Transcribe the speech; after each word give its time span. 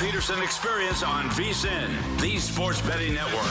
Peterson 0.00 0.40
Experience 0.42 1.02
on 1.02 1.24
VSIN, 1.30 2.20
the 2.22 2.38
Sports 2.38 2.80
Betting 2.80 3.12
Network. 3.12 3.44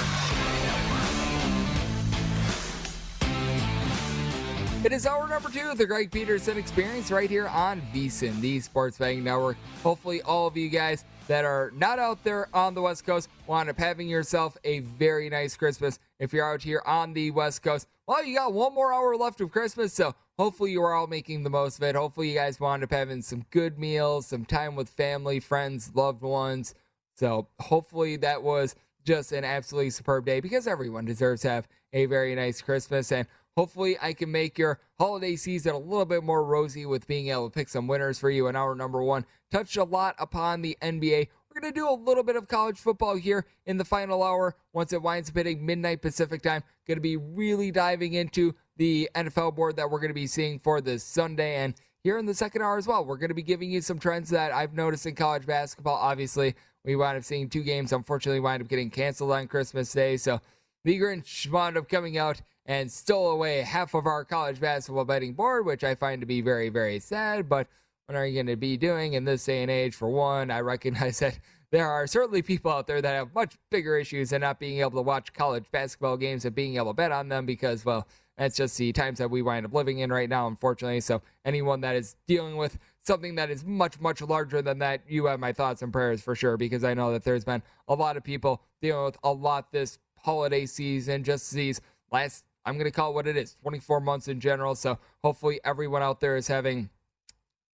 It 4.83 4.91
is 4.91 5.05
hour 5.05 5.27
number 5.27 5.49
two 5.49 5.69
of 5.69 5.77
the 5.77 5.85
Greg 5.85 6.09
Peterson 6.09 6.57
Experience 6.57 7.11
right 7.11 7.29
here 7.29 7.47
on 7.49 7.83
VSIN, 7.93 8.41
the 8.41 8.59
Sports 8.61 8.97
Betting 8.97 9.23
Network. 9.23 9.57
Hopefully, 9.83 10.23
all 10.23 10.47
of 10.47 10.57
you 10.57 10.69
guys 10.69 11.05
that 11.27 11.45
are 11.45 11.71
not 11.75 11.99
out 11.99 12.23
there 12.23 12.49
on 12.51 12.73
the 12.73 12.81
West 12.81 13.05
Coast 13.05 13.29
wind 13.45 13.69
up 13.69 13.77
having 13.77 14.09
yourself 14.09 14.57
a 14.63 14.79
very 14.79 15.29
nice 15.29 15.55
Christmas. 15.55 15.99
If 16.17 16.33
you're 16.33 16.51
out 16.51 16.63
here 16.63 16.81
on 16.83 17.13
the 17.13 17.29
West 17.29 17.61
Coast, 17.61 17.85
well, 18.07 18.25
you 18.25 18.35
got 18.35 18.53
one 18.53 18.73
more 18.73 18.91
hour 18.91 19.15
left 19.15 19.39
of 19.39 19.51
Christmas, 19.51 19.93
so 19.93 20.15
hopefully 20.39 20.71
you 20.71 20.81
are 20.81 20.93
all 20.93 21.05
making 21.05 21.43
the 21.43 21.49
most 21.49 21.77
of 21.77 21.83
it. 21.83 21.95
Hopefully, 21.95 22.29
you 22.29 22.35
guys 22.35 22.59
wound 22.59 22.83
up 22.83 22.91
having 22.91 23.21
some 23.21 23.45
good 23.51 23.77
meals, 23.77 24.25
some 24.25 24.45
time 24.45 24.75
with 24.75 24.89
family, 24.89 25.39
friends, 25.39 25.91
loved 25.93 26.23
ones. 26.23 26.73
So, 27.15 27.49
hopefully, 27.59 28.15
that 28.17 28.41
was 28.41 28.75
just 29.05 29.33
an 29.33 29.43
absolutely 29.43 29.91
superb 29.91 30.25
day 30.25 30.39
because 30.39 30.65
everyone 30.65 31.05
deserves 31.05 31.41
to 31.41 31.49
have 31.49 31.67
a 31.93 32.05
very 32.05 32.33
nice 32.33 32.61
Christmas. 32.61 33.11
And 33.11 33.27
Hopefully, 33.59 33.97
I 34.01 34.13
can 34.13 34.31
make 34.31 34.57
your 34.57 34.79
holiday 34.97 35.35
season 35.35 35.73
a 35.73 35.77
little 35.77 36.05
bit 36.05 36.23
more 36.23 36.45
rosy 36.45 36.85
with 36.85 37.07
being 37.07 37.27
able 37.27 37.49
to 37.49 37.53
pick 37.53 37.67
some 37.67 37.87
winners 37.87 38.17
for 38.17 38.29
you 38.29 38.47
in 38.47 38.55
our 38.55 38.73
number 38.73 39.03
one. 39.03 39.25
Touched 39.51 39.75
a 39.75 39.83
lot 39.83 40.15
upon 40.17 40.61
the 40.61 40.77
NBA. 40.81 41.27
We're 41.27 41.61
going 41.61 41.73
to 41.73 41.77
do 41.77 41.89
a 41.89 41.91
little 41.91 42.23
bit 42.23 42.37
of 42.37 42.47
college 42.47 42.77
football 42.77 43.17
here 43.17 43.45
in 43.65 43.75
the 43.75 43.83
final 43.83 44.23
hour 44.23 44.55
once 44.71 44.93
it 44.93 45.01
winds 45.01 45.29
up 45.29 45.35
hitting 45.35 45.65
midnight 45.65 46.01
Pacific 46.01 46.41
time. 46.41 46.63
Going 46.87 46.95
to 46.97 47.01
be 47.01 47.17
really 47.17 47.69
diving 47.69 48.13
into 48.13 48.55
the 48.79 49.09
NFL 49.13 49.55
board 49.55 49.75
that 49.75 49.91
we're 49.91 49.99
going 49.99 50.09
to 50.09 50.15
be 50.15 50.25
seeing 50.25 50.57
for 50.57 50.79
this 50.79 51.03
Sunday. 51.03 51.57
And 51.57 51.75
here 52.01 52.17
in 52.17 52.25
the 52.25 52.33
second 52.33 52.61
hour 52.61 52.77
as 52.77 52.87
well, 52.87 53.03
we're 53.05 53.17
going 53.17 53.29
to 53.29 53.35
be 53.35 53.43
giving 53.43 53.69
you 53.69 53.81
some 53.81 53.99
trends 53.99 54.29
that 54.29 54.53
I've 54.53 54.73
noticed 54.73 55.05
in 55.05 55.15
college 55.15 55.45
basketball. 55.45 55.97
Obviously, 55.97 56.55
we 56.85 56.95
wound 56.95 57.17
up 57.17 57.25
seeing 57.25 57.49
two 57.49 57.61
games, 57.61 57.91
unfortunately, 57.91 58.39
wind 58.39 58.63
up 58.63 58.69
getting 58.69 58.89
canceled 58.89 59.33
on 59.33 59.47
Christmas 59.47 59.91
Day. 59.91 60.15
So 60.15 60.39
the 60.85 60.97
Grinch 60.97 61.51
wound 61.51 61.77
up 61.77 61.89
coming 61.89 62.17
out 62.17 62.41
and 62.65 62.89
stole 62.89 63.31
away 63.31 63.61
half 63.63 63.93
of 63.95 64.05
our 64.05 64.23
college 64.23 64.61
basketball 64.61 65.03
betting 65.03 65.33
board, 65.33 65.65
which 65.65 65.83
I 65.83 65.93
find 65.93 66.21
to 66.21 66.25
be 66.25 66.39
very, 66.39 66.69
very 66.69 66.99
sad. 66.99 67.49
But 67.49 67.67
what 68.05 68.15
are 68.15 68.25
you 68.25 68.35
going 68.35 68.45
to 68.45 68.55
be 68.55 68.77
doing 68.77 69.13
in 69.13 69.25
this 69.25 69.43
day 69.43 69.61
and 69.61 69.69
age? 69.69 69.93
For 69.93 70.07
one, 70.07 70.51
I 70.51 70.61
recognize 70.61 71.19
that 71.19 71.37
there 71.71 71.89
are 71.89 72.07
certainly 72.07 72.41
people 72.41 72.71
out 72.71 72.87
there 72.87 73.01
that 73.01 73.13
have 73.13 73.35
much 73.35 73.57
bigger 73.69 73.97
issues 73.97 74.29
than 74.29 74.39
not 74.39 74.57
being 74.57 74.79
able 74.79 74.91
to 74.91 75.01
watch 75.01 75.33
college 75.33 75.65
basketball 75.69 76.15
games 76.15 76.45
and 76.45 76.55
being 76.55 76.77
able 76.77 76.87
to 76.87 76.93
bet 76.93 77.11
on 77.11 77.27
them 77.27 77.45
because, 77.45 77.83
well, 77.83 78.07
that's 78.39 78.55
just 78.55 78.77
the 78.77 78.91
times 78.93 79.19
that 79.19 79.29
we 79.29 79.41
wind 79.41 79.65
up 79.65 79.73
living 79.73 79.99
in 79.99 80.11
right 80.11 80.29
now, 80.29 80.47
unfortunately. 80.47 81.01
So, 81.01 81.21
anyone 81.45 81.81
that 81.81 81.95
is 81.95 82.15
dealing 82.25 82.57
with 82.57 82.79
something 83.01 83.35
that 83.35 83.49
is 83.49 83.65
much, 83.65 83.99
much 83.99 84.21
larger 84.21 84.61
than 84.61 84.79
that, 84.79 85.01
you 85.07 85.25
have 85.25 85.39
my 85.39 85.53
thoughts 85.53 85.81
and 85.81 85.93
prayers 85.93 86.21
for 86.21 86.35
sure, 86.35 86.57
because 86.57 86.83
I 86.83 86.93
know 86.93 87.11
that 87.11 87.23
there's 87.23 87.45
been 87.45 87.61
a 87.87 87.93
lot 87.93 88.17
of 88.17 88.23
people 88.23 88.63
dealing 88.81 89.05
with 89.05 89.17
a 89.23 89.31
lot 89.31 89.71
this 89.71 89.99
holiday 90.15 90.65
season, 90.65 91.23
just 91.23 91.51
these 91.51 91.81
last 92.11 92.45
I'm 92.65 92.75
going 92.75 92.85
to 92.85 92.91
call 92.91 93.11
it 93.11 93.15
what 93.15 93.27
it 93.27 93.37
is 93.37 93.55
24 93.63 93.99
months 93.99 94.27
in 94.27 94.39
general. 94.39 94.75
So 94.75 94.99
hopefully 95.23 95.59
everyone 95.63 96.03
out 96.03 96.19
there 96.19 96.37
is 96.37 96.47
having 96.47 96.89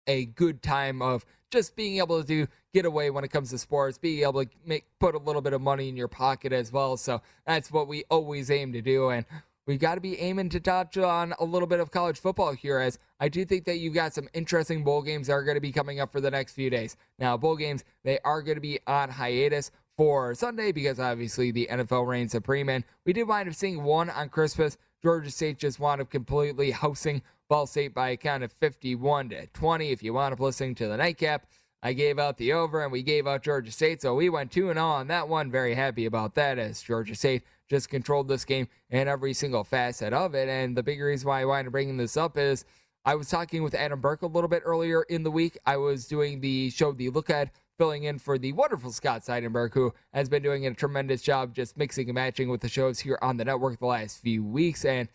a 0.07 0.27
good 0.27 0.63
time 0.63 1.03
of 1.03 1.25
just 1.51 1.77
being 1.77 1.99
able 1.99 2.21
to 2.21 2.27
do, 2.27 2.47
get 2.73 2.85
away 2.85 3.11
when 3.11 3.25
it 3.25 3.29
comes 3.29 3.51
to 3.51 3.59
sports, 3.59 3.99
being 3.99 4.23
able 4.23 4.45
to 4.45 4.51
make 4.65 4.85
put 4.99 5.15
a 5.15 5.19
little 5.19 5.43
bit 5.43 5.53
of 5.53 5.61
money 5.61 5.89
in 5.89 5.97
your 5.97 6.09
pocket 6.09 6.53
as 6.53 6.73
well. 6.73 6.97
So 6.97 7.23
that's 7.47 7.71
what 7.71 7.89
we 7.89 8.05
always 8.11 8.51
aim 8.51 8.73
to 8.73 8.83
do. 8.83 9.09
And 9.11 9.25
we 9.67 9.79
got 9.79 9.95
to 9.95 10.01
be 10.01 10.19
aiming 10.21 10.51
to 10.51 10.61
touch 10.61 10.99
on 10.99 11.35
a 11.39 11.45
little 11.45 11.67
bit 11.67 11.81
of 11.81 11.91
college 11.91 12.19
football 12.19 12.53
here, 12.53 12.79
as 12.79 12.99
I 13.19 13.29
do 13.29 13.45
think 13.45 13.65
that 13.65 13.79
you've 13.79 13.95
got 13.95 14.13
some 14.13 14.29
interesting 14.35 14.85
bowl 14.85 15.03
games 15.03 15.29
that 15.29 15.33
are 15.33 15.45
going 15.45 15.57
to 15.57 15.61
be 15.61 15.73
coming 15.73 16.01
up 16.01 16.13
for 16.13 16.21
the 16.21 16.31
next 16.31 16.53
few 16.53 16.69
days. 16.69 16.97
Now, 17.19 17.37
bowl 17.37 17.57
games, 17.57 17.85
they 18.03 18.19
are 18.25 18.43
going 18.43 18.57
to 18.57 18.61
be 18.61 18.79
on 18.87 19.09
hiatus 19.09 19.71
for 19.97 20.35
Sunday 20.35 20.73
because 20.73 21.01
obviously 21.01 21.51
the 21.51 21.69
NFL 21.71 22.07
reigns 22.07 22.33
supreme. 22.33 22.69
And 22.69 22.85
we 23.07 23.13
did 23.13 23.29
wind 23.29 23.49
up 23.49 23.55
seeing 23.55 23.83
one 23.83 24.11
on 24.11 24.29
Christmas. 24.29 24.77
Georgia 25.03 25.31
State 25.31 25.59
just 25.59 25.81
wound 25.81 26.01
up 26.01 26.11
completely 26.11 26.71
housing 26.71 27.23
Ball 27.49 27.67
State 27.67 27.95
by 27.95 28.11
a 28.11 28.17
count 28.17 28.43
of 28.43 28.53
51 28.53 29.31
to 29.31 29.47
20. 29.47 29.91
If 29.91 30.03
you 30.03 30.15
wound 30.15 30.33
up 30.33 30.41
listening 30.41 30.75
to 30.77 30.89
the 30.89 30.97
nightcap, 30.97 31.47
I 31.85 31.93
gave 31.93 32.19
out 32.19 32.39
the 32.39 32.55
over 32.55 32.83
and 32.83 32.91
we 32.91 33.03
gave 33.03 33.27
out 33.27 33.43
Georgia 33.43 33.71
State. 33.71 34.01
So 34.01 34.15
we 34.15 34.31
went 34.31 34.51
2 34.51 34.73
0 34.73 34.79
on 34.79 35.07
that 35.09 35.29
one. 35.29 35.51
Very 35.51 35.75
happy 35.75 36.07
about 36.07 36.35
that 36.35 36.59
as 36.59 36.83
Georgia 36.83 37.15
State 37.15 37.43
just 37.69 37.91
controlled 37.91 38.27
this 38.27 38.47
game 38.47 38.69
and 38.89 39.07
every 39.07 39.35
single 39.35 39.65
facet 39.65 40.15
of 40.15 40.35
it. 40.35 40.49
And 40.49 40.75
the 40.75 40.83
big 40.83 41.01
reason 41.01 41.29
why 41.29 41.43
I 41.43 41.45
wanted 41.45 41.65
to 41.65 41.71
bring 41.71 41.95
this 41.99 42.17
up 42.17 42.39
is 42.39 42.65
I 43.05 43.15
was 43.15 43.29
talking 43.29 43.63
with 43.63 43.75
Adam 43.75 44.01
Burke 44.01 44.23
a 44.23 44.27
little 44.27 44.49
bit 44.49 44.63
earlier 44.65 45.03
in 45.03 45.23
the 45.23 45.31
week. 45.31 45.59
I 45.67 45.77
was 45.77 46.07
doing 46.07 46.41
the 46.41 46.71
show, 46.71 46.93
The 46.93 47.11
Lookahead 47.11 47.51
filling 47.77 48.05
in 48.05 48.19
for 48.19 48.39
the 48.39 48.53
wonderful 48.53 48.91
Scott 48.91 49.23
Seidenberg, 49.23 49.75
who 49.75 49.93
has 50.15 50.31
been 50.31 50.43
doing 50.43 50.67
a 50.67 50.73
tremendous 50.73 51.21
job 51.21 51.55
just 51.55 51.77
mixing 51.77 52.09
and 52.09 52.15
matching 52.15 52.49
with 52.49 52.63
the 52.63 52.69
shows 52.69 53.01
here 53.01 53.19
on 53.21 53.37
the 53.37 53.45
network 53.45 53.79
the 53.79 53.87
last 53.87 54.23
few 54.23 54.43
weeks. 54.43 54.87
And 54.87 55.09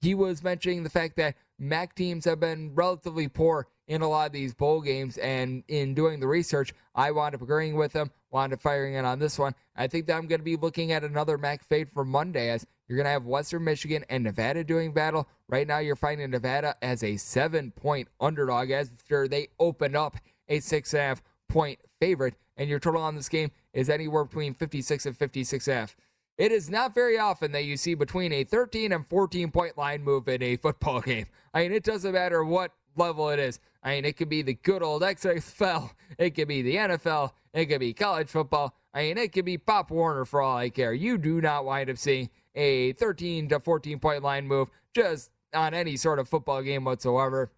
he 0.00 0.14
was 0.14 0.42
mentioning 0.42 0.82
the 0.82 0.90
fact 0.90 1.16
that 1.16 1.34
MAC 1.58 1.94
teams 1.94 2.24
have 2.24 2.40
been 2.40 2.74
relatively 2.74 3.28
poor 3.28 3.66
in 3.88 4.02
a 4.02 4.08
lot 4.08 4.26
of 4.26 4.32
these 4.32 4.54
bowl 4.54 4.80
games. 4.80 5.16
And 5.18 5.62
in 5.68 5.94
doing 5.94 6.20
the 6.20 6.26
research, 6.26 6.74
I 6.94 7.10
wound 7.10 7.34
up 7.34 7.42
agreeing 7.42 7.76
with 7.76 7.92
them, 7.92 8.10
wound 8.30 8.52
up 8.52 8.60
firing 8.60 8.94
in 8.94 9.04
on 9.04 9.18
this 9.18 9.38
one. 9.38 9.54
I 9.76 9.86
think 9.86 10.06
that 10.06 10.14
I'm 10.14 10.26
going 10.26 10.40
to 10.40 10.44
be 10.44 10.56
looking 10.56 10.92
at 10.92 11.04
another 11.04 11.38
MAC 11.38 11.64
fade 11.64 11.88
for 11.90 12.04
Monday 12.04 12.50
as 12.50 12.66
you're 12.88 12.96
going 12.96 13.06
to 13.06 13.10
have 13.10 13.26
Western 13.26 13.64
Michigan 13.64 14.04
and 14.08 14.24
Nevada 14.24 14.64
doing 14.64 14.92
battle. 14.92 15.28
Right 15.48 15.66
now, 15.66 15.78
you're 15.78 15.96
finding 15.96 16.30
Nevada 16.30 16.76
as 16.82 17.02
a 17.02 17.16
seven 17.16 17.72
point 17.72 18.08
underdog 18.20 18.70
after 18.70 19.28
they 19.28 19.48
open 19.58 19.96
up 19.96 20.16
a 20.48 20.60
six 20.60 20.92
and 20.94 21.00
a 21.00 21.06
half 21.06 21.22
point 21.48 21.78
favorite, 22.00 22.34
and 22.56 22.68
your 22.68 22.78
total 22.78 23.02
on 23.02 23.16
this 23.16 23.28
game 23.28 23.50
is 23.72 23.90
anywhere 23.90 24.24
between 24.24 24.54
56 24.54 25.06
and 25.06 25.16
56 25.16 25.68
F. 25.68 25.96
It 26.38 26.52
is 26.52 26.68
not 26.68 26.94
very 26.94 27.18
often 27.18 27.52
that 27.52 27.64
you 27.64 27.76
see 27.76 27.94
between 27.94 28.32
a 28.32 28.44
13 28.44 28.92
and 28.92 29.06
14 29.06 29.50
point 29.50 29.78
line 29.78 30.02
move 30.02 30.28
in 30.28 30.42
a 30.42 30.56
football 30.56 31.00
game. 31.02 31.26
I 31.54 31.62
mean, 31.62 31.72
it 31.72 31.84
doesn't 31.84 32.12
matter 32.12 32.44
what 32.44 32.72
level 32.96 33.30
it 33.30 33.38
is. 33.38 33.58
I 33.82 33.94
mean, 33.94 34.04
it 34.04 34.16
could 34.16 34.28
be 34.28 34.42
the 34.42 34.54
good 34.54 34.82
old 34.82 35.02
XFL, 35.02 35.92
it 36.18 36.30
could 36.30 36.48
be 36.48 36.62
the 36.62 36.76
NFL, 36.76 37.32
it 37.54 37.66
could 37.66 37.80
be 37.80 37.92
college 37.92 38.28
football. 38.28 38.74
I 38.92 39.02
mean, 39.02 39.18
it 39.18 39.32
could 39.32 39.44
be 39.44 39.58
Pop 39.58 39.90
Warner 39.90 40.24
for 40.24 40.40
all 40.40 40.56
I 40.56 40.70
care. 40.70 40.92
You 40.92 41.18
do 41.18 41.40
not 41.40 41.64
wind 41.64 41.90
up 41.90 41.98
seeing 41.98 42.30
a 42.54 42.92
13 42.94 43.48
to 43.50 43.60
14 43.60 43.98
point 43.98 44.22
line 44.22 44.46
move 44.48 44.70
just 44.94 45.30
on 45.54 45.74
any 45.74 45.96
sort 45.96 46.18
of 46.18 46.28
football 46.28 46.62
game 46.62 46.84
whatsoever. 46.84 47.52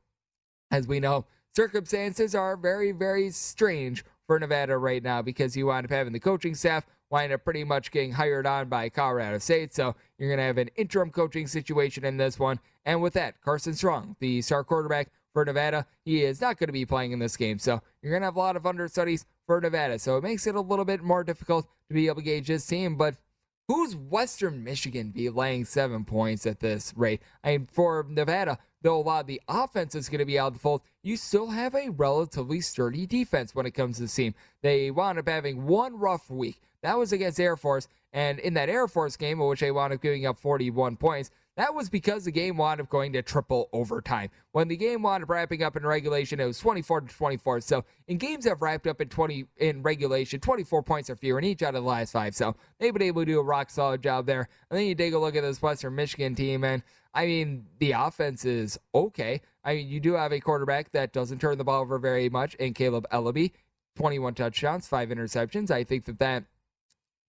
As 0.70 0.86
we 0.86 1.00
know, 1.00 1.26
circumstances 1.54 2.34
are 2.34 2.56
very, 2.56 2.92
very 2.92 3.30
strange 3.30 4.04
for 4.26 4.38
Nevada 4.38 4.76
right 4.76 5.02
now 5.02 5.22
because 5.22 5.56
you 5.56 5.66
wind 5.66 5.86
up 5.86 5.90
having 5.90 6.12
the 6.12 6.20
coaching 6.20 6.54
staff 6.54 6.84
wind 7.10 7.32
up 7.32 7.44
pretty 7.44 7.64
much 7.64 7.90
getting 7.90 8.12
hired 8.12 8.46
on 8.46 8.68
by 8.68 8.88
Colorado 8.88 9.38
State. 9.38 9.74
So 9.74 9.94
you're 10.18 10.28
going 10.28 10.38
to 10.38 10.44
have 10.44 10.58
an 10.58 10.70
interim 10.76 11.10
coaching 11.10 11.46
situation 11.46 12.04
in 12.04 12.16
this 12.16 12.38
one. 12.38 12.60
And 12.84 13.02
with 13.02 13.14
that, 13.14 13.40
Carson 13.40 13.74
Strong, 13.74 14.16
the 14.20 14.42
star 14.42 14.64
quarterback 14.64 15.10
for 15.32 15.44
Nevada, 15.44 15.86
he 16.04 16.22
is 16.24 16.40
not 16.40 16.58
going 16.58 16.68
to 16.68 16.72
be 16.72 16.86
playing 16.86 17.12
in 17.12 17.18
this 17.18 17.36
game. 17.36 17.58
So 17.58 17.80
you're 18.02 18.12
going 18.12 18.22
to 18.22 18.26
have 18.26 18.36
a 18.36 18.40
lot 18.40 18.56
of 18.56 18.66
understudies 18.66 19.26
for 19.46 19.60
Nevada. 19.60 19.98
So 19.98 20.16
it 20.16 20.24
makes 20.24 20.46
it 20.46 20.54
a 20.54 20.60
little 20.60 20.84
bit 20.84 21.02
more 21.02 21.24
difficult 21.24 21.66
to 21.88 21.94
be 21.94 22.06
able 22.06 22.16
to 22.16 22.22
gauge 22.22 22.48
this 22.48 22.66
team. 22.66 22.96
But 22.96 23.16
who's 23.66 23.94
Western 23.94 24.64
Michigan 24.64 25.10
be 25.10 25.28
laying 25.28 25.64
seven 25.64 26.04
points 26.04 26.46
at 26.46 26.60
this 26.60 26.92
rate? 26.96 27.22
I 27.44 27.52
mean, 27.52 27.68
for 27.70 28.04
Nevada, 28.08 28.58
though 28.82 28.98
a 28.98 29.02
lot 29.02 29.20
of 29.22 29.26
the 29.26 29.40
offense 29.48 29.94
is 29.94 30.08
going 30.08 30.20
to 30.20 30.24
be 30.24 30.38
out 30.38 30.48
of 30.48 30.52
the 30.54 30.60
fold, 30.60 30.82
you 31.02 31.16
still 31.16 31.48
have 31.48 31.74
a 31.74 31.90
relatively 31.90 32.60
sturdy 32.60 33.06
defense 33.06 33.54
when 33.54 33.66
it 33.66 33.72
comes 33.72 33.96
to 33.96 34.02
the 34.02 34.08
team. 34.08 34.34
They 34.62 34.90
wound 34.90 35.18
up 35.18 35.28
having 35.28 35.66
one 35.66 35.98
rough 35.98 36.30
week. 36.30 36.60
That 36.82 36.98
was 36.98 37.12
against 37.12 37.40
Air 37.40 37.56
Force. 37.56 37.88
And 38.12 38.38
in 38.38 38.54
that 38.54 38.68
Air 38.68 38.88
Force 38.88 39.16
game, 39.16 39.40
in 39.40 39.46
which 39.46 39.60
they 39.60 39.70
wound 39.70 39.92
up 39.92 40.00
giving 40.00 40.26
up 40.26 40.38
41 40.38 40.96
points, 40.96 41.30
that 41.56 41.74
was 41.74 41.90
because 41.90 42.24
the 42.24 42.30
game 42.30 42.56
wound 42.56 42.80
up 42.80 42.88
going 42.88 43.12
to 43.14 43.22
triple 43.22 43.68
overtime. 43.72 44.30
When 44.52 44.68
the 44.68 44.76
game 44.76 45.02
wound 45.02 45.24
up 45.24 45.28
wrapping 45.28 45.62
up 45.62 45.76
in 45.76 45.84
regulation, 45.84 46.38
it 46.38 46.46
was 46.46 46.58
24 46.60 47.02
to 47.02 47.14
24. 47.14 47.60
So 47.62 47.84
in 48.06 48.16
games 48.16 48.44
that 48.44 48.60
wrapped 48.60 48.86
up 48.86 49.00
in 49.00 49.08
20 49.08 49.44
in 49.56 49.82
regulation, 49.82 50.40
24 50.40 50.82
points 50.84 51.10
or 51.10 51.16
fewer 51.16 51.38
in 51.38 51.44
each 51.44 51.62
out 51.62 51.74
of 51.74 51.82
the 51.82 51.88
last 51.88 52.12
five. 52.12 52.34
So 52.34 52.54
they've 52.78 52.92
been 52.92 53.02
able 53.02 53.22
to 53.22 53.26
do 53.26 53.40
a 53.40 53.42
rock 53.42 53.70
solid 53.70 54.02
job 54.02 54.26
there. 54.26 54.48
And 54.70 54.78
then 54.78 54.86
you 54.86 54.94
take 54.94 55.14
a 55.14 55.18
look 55.18 55.34
at 55.36 55.42
this 55.42 55.60
Western 55.60 55.96
Michigan 55.96 56.34
team, 56.34 56.62
and 56.64 56.82
I 57.12 57.26
mean, 57.26 57.66
the 57.78 57.92
offense 57.92 58.44
is 58.44 58.78
okay. 58.94 59.40
I 59.64 59.74
mean, 59.74 59.88
you 59.88 59.98
do 59.98 60.12
have 60.12 60.32
a 60.32 60.40
quarterback 60.40 60.92
that 60.92 61.12
doesn't 61.12 61.40
turn 61.40 61.58
the 61.58 61.64
ball 61.64 61.80
over 61.80 61.98
very 61.98 62.28
much 62.28 62.54
in 62.54 62.72
Kaleb 62.72 63.06
Eleby. 63.12 63.52
21 63.96 64.34
touchdowns, 64.34 64.86
five 64.86 65.08
interceptions. 65.08 65.72
I 65.72 65.82
think 65.82 66.04
that 66.04 66.20
that 66.20 66.44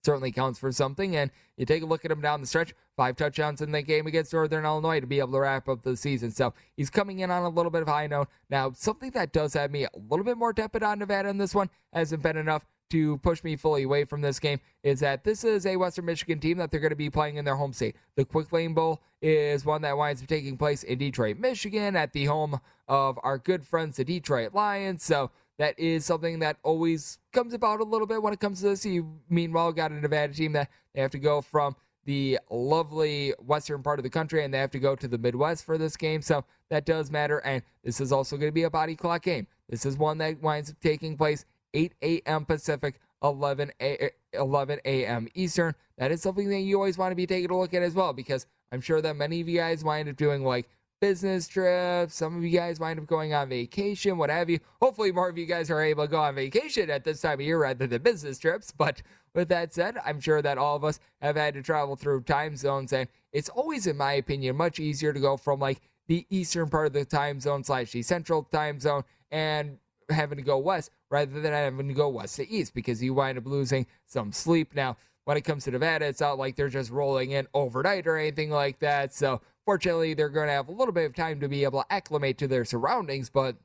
certainly 0.03 0.31
counts 0.31 0.59
for 0.59 0.71
something. 0.71 1.15
And 1.15 1.31
you 1.57 1.65
take 1.65 1.83
a 1.83 1.85
look 1.85 2.05
at 2.05 2.11
him 2.11 2.21
down 2.21 2.41
the 2.41 2.47
stretch, 2.47 2.73
five 2.95 3.15
touchdowns 3.15 3.61
in 3.61 3.71
the 3.71 3.81
game 3.81 4.07
against 4.07 4.33
Northern 4.33 4.65
Illinois 4.65 4.99
to 4.99 5.07
be 5.07 5.19
able 5.19 5.33
to 5.33 5.39
wrap 5.39 5.67
up 5.69 5.81
the 5.81 5.97
season. 5.97 6.31
So 6.31 6.53
he's 6.75 6.89
coming 6.89 7.19
in 7.19 7.31
on 7.31 7.43
a 7.43 7.49
little 7.49 7.71
bit 7.71 7.81
of 7.81 7.87
high 7.87 8.07
note. 8.07 8.27
Now, 8.49 8.71
something 8.73 9.11
that 9.11 9.31
does 9.31 9.53
have 9.53 9.71
me 9.71 9.85
a 9.85 9.89
little 10.09 10.25
bit 10.25 10.37
more 10.37 10.53
tepid 10.53 10.83
on 10.83 10.99
Nevada 10.99 11.29
in 11.29 11.37
this 11.37 11.55
one 11.55 11.69
hasn't 11.93 12.23
been 12.23 12.37
enough 12.37 12.65
to 12.89 13.17
push 13.17 13.43
me 13.43 13.55
fully 13.55 13.83
away 13.83 14.03
from 14.03 14.21
this 14.21 14.39
game 14.39 14.59
is 14.83 14.99
that 14.99 15.23
this 15.23 15.43
is 15.43 15.65
a 15.65 15.75
Western 15.75 16.05
Michigan 16.05 16.39
team 16.39 16.57
that 16.57 16.71
they're 16.71 16.79
going 16.79 16.89
to 16.89 16.95
be 16.95 17.09
playing 17.09 17.35
in 17.37 17.45
their 17.45 17.55
home 17.55 17.73
state. 17.73 17.95
The 18.15 18.25
Quick 18.25 18.51
Lane 18.51 18.73
Bowl 18.73 19.01
is 19.21 19.65
one 19.65 19.81
that 19.83 19.97
winds 19.97 20.21
up 20.21 20.27
taking 20.27 20.57
place 20.57 20.83
in 20.83 20.97
Detroit, 20.97 21.37
Michigan, 21.37 21.95
at 21.95 22.13
the 22.13 22.25
home 22.25 22.59
of 22.87 23.19
our 23.21 23.37
good 23.37 23.63
friends, 23.65 23.97
the 23.97 24.05
Detroit 24.05 24.53
Lions. 24.53 25.03
So 25.03 25.31
that 25.59 25.77
is 25.77 26.05
something 26.05 26.39
that 26.39 26.57
always 26.63 27.19
comes 27.33 27.53
about 27.53 27.81
a 27.81 27.83
little 27.83 28.07
bit 28.07 28.23
when 28.23 28.31
it 28.33 28.39
comes 28.39 28.61
to 28.61 28.69
this. 28.69 28.85
You, 28.85 29.19
meanwhile, 29.29 29.73
got 29.73 29.91
a 29.91 29.95
Nevada 29.95 30.33
team 30.33 30.53
that 30.53 30.69
they 30.95 31.01
have 31.01 31.11
to 31.11 31.19
go 31.19 31.41
from 31.41 31.75
the 32.05 32.39
lovely 32.49 33.33
western 33.45 33.83
part 33.83 33.99
of 33.99 34.03
the 34.03 34.09
country 34.09 34.43
and 34.43 34.53
they 34.53 34.57
have 34.57 34.71
to 34.71 34.79
go 34.79 34.95
to 34.95 35.07
the 35.07 35.17
Midwest 35.17 35.65
for 35.65 35.77
this 35.77 35.97
game. 35.97 36.21
So 36.21 36.45
that 36.69 36.85
does 36.85 37.11
matter. 37.11 37.39
And 37.39 37.61
this 37.83 37.99
is 37.99 38.13
also 38.13 38.37
going 38.37 38.47
to 38.47 38.53
be 38.53 38.63
a 38.63 38.69
body 38.69 38.95
clock 38.95 39.23
game. 39.23 39.47
This 39.67 39.85
is 39.85 39.97
one 39.97 40.17
that 40.19 40.41
winds 40.41 40.71
up 40.71 40.79
taking 40.79 41.17
place 41.17 41.43
8 41.73 41.93
a.m. 42.01 42.45
Pacific, 42.45 43.01
11 43.21 43.71
a, 43.81 44.11
11 44.33 44.79
a.m. 44.85 45.27
Eastern. 45.35 45.75
That 45.97 46.11
is 46.13 46.21
something 46.21 46.49
that 46.49 46.61
you 46.61 46.77
always 46.77 46.97
want 46.97 47.11
to 47.11 47.15
be 47.15 47.27
taking 47.27 47.51
a 47.51 47.59
look 47.59 47.73
at 47.73 47.83
as 47.83 47.93
well 47.93 48.13
because 48.13 48.47
I'm 48.71 48.79
sure 48.79 49.01
that 49.01 49.17
many 49.17 49.41
of 49.41 49.49
you 49.49 49.57
guys 49.57 49.83
wind 49.83 50.07
up 50.07 50.15
doing 50.15 50.43
like 50.43 50.69
business 50.99 51.47
trips. 51.47 52.15
Some 52.15 52.37
of 52.37 52.43
you 52.43 52.49
guys 52.49 52.79
wind 52.79 52.99
up 52.99 53.07
going 53.07 53.33
on 53.33 53.49
vacation, 53.49 54.17
what 54.17 54.29
have 54.29 54.49
you. 54.49 54.59
Hopefully, 54.81 55.11
more 55.11 55.29
of 55.29 55.37
you 55.37 55.45
guys 55.45 55.71
are 55.71 55.81
able 55.81 56.05
to 56.05 56.11
go 56.11 56.19
on 56.19 56.35
vacation 56.35 56.89
at 56.89 57.03
this 57.03 57.21
time 57.21 57.39
of 57.39 57.45
year 57.45 57.59
rather 57.59 57.87
than 57.87 58.01
business 58.01 58.39
trips. 58.39 58.71
But 58.71 59.01
with 59.33 59.49
that 59.49 59.73
said, 59.73 59.97
I'm 60.05 60.19
sure 60.19 60.41
that 60.41 60.57
all 60.57 60.75
of 60.75 60.83
us 60.83 60.99
have 61.21 61.35
had 61.35 61.53
to 61.53 61.61
travel 61.61 61.95
through 61.95 62.21
time 62.21 62.55
zones, 62.55 62.93
and 62.93 63.07
it's 63.31 63.49
always, 63.49 63.87
in 63.87 63.97
my 63.97 64.13
opinion, 64.13 64.55
much 64.55 64.79
easier 64.79 65.13
to 65.13 65.19
go 65.19 65.37
from 65.37 65.59
like 65.59 65.81
the 66.07 66.25
eastern 66.29 66.69
part 66.69 66.87
of 66.87 66.93
the 66.93 67.05
time 67.05 67.39
zone 67.39 67.63
slash 67.63 67.91
the 67.91 68.01
central 68.01 68.43
time 68.43 68.79
zone 68.79 69.03
and 69.31 69.77
having 70.09 70.37
to 70.37 70.43
go 70.43 70.57
west 70.57 70.89
rather 71.11 71.39
than 71.39 71.53
having 71.53 71.87
to 71.87 71.93
go 71.93 72.09
west 72.09 72.35
to 72.37 72.49
east 72.49 72.73
because 72.73 73.01
you 73.01 73.13
wind 73.13 73.37
up 73.37 73.45
losing 73.45 73.85
some 74.07 74.31
sleep. 74.31 74.73
Now, 74.73 74.97
when 75.25 75.37
it 75.37 75.41
comes 75.41 75.65
to 75.65 75.71
Nevada, 75.71 76.05
it's 76.05 76.21
not 76.21 76.39
like 76.39 76.55
they're 76.55 76.69
just 76.69 76.89
rolling 76.89 77.31
in 77.31 77.47
overnight 77.53 78.07
or 78.07 78.17
anything 78.17 78.49
like 78.49 78.79
that. 78.79 79.13
So 79.13 79.41
Fortunately, 79.69 80.15
they're 80.15 80.29
going 80.29 80.47
to 80.47 80.53
have 80.53 80.67
a 80.67 80.71
little 80.71 80.91
bit 80.91 81.05
of 81.05 81.13
time 81.13 81.39
to 81.41 81.47
be 81.47 81.63
able 81.63 81.83
to 81.83 81.93
acclimate 81.93 82.39
to 82.39 82.47
their 82.47 82.65
surroundings, 82.65 83.29
but 83.29 83.55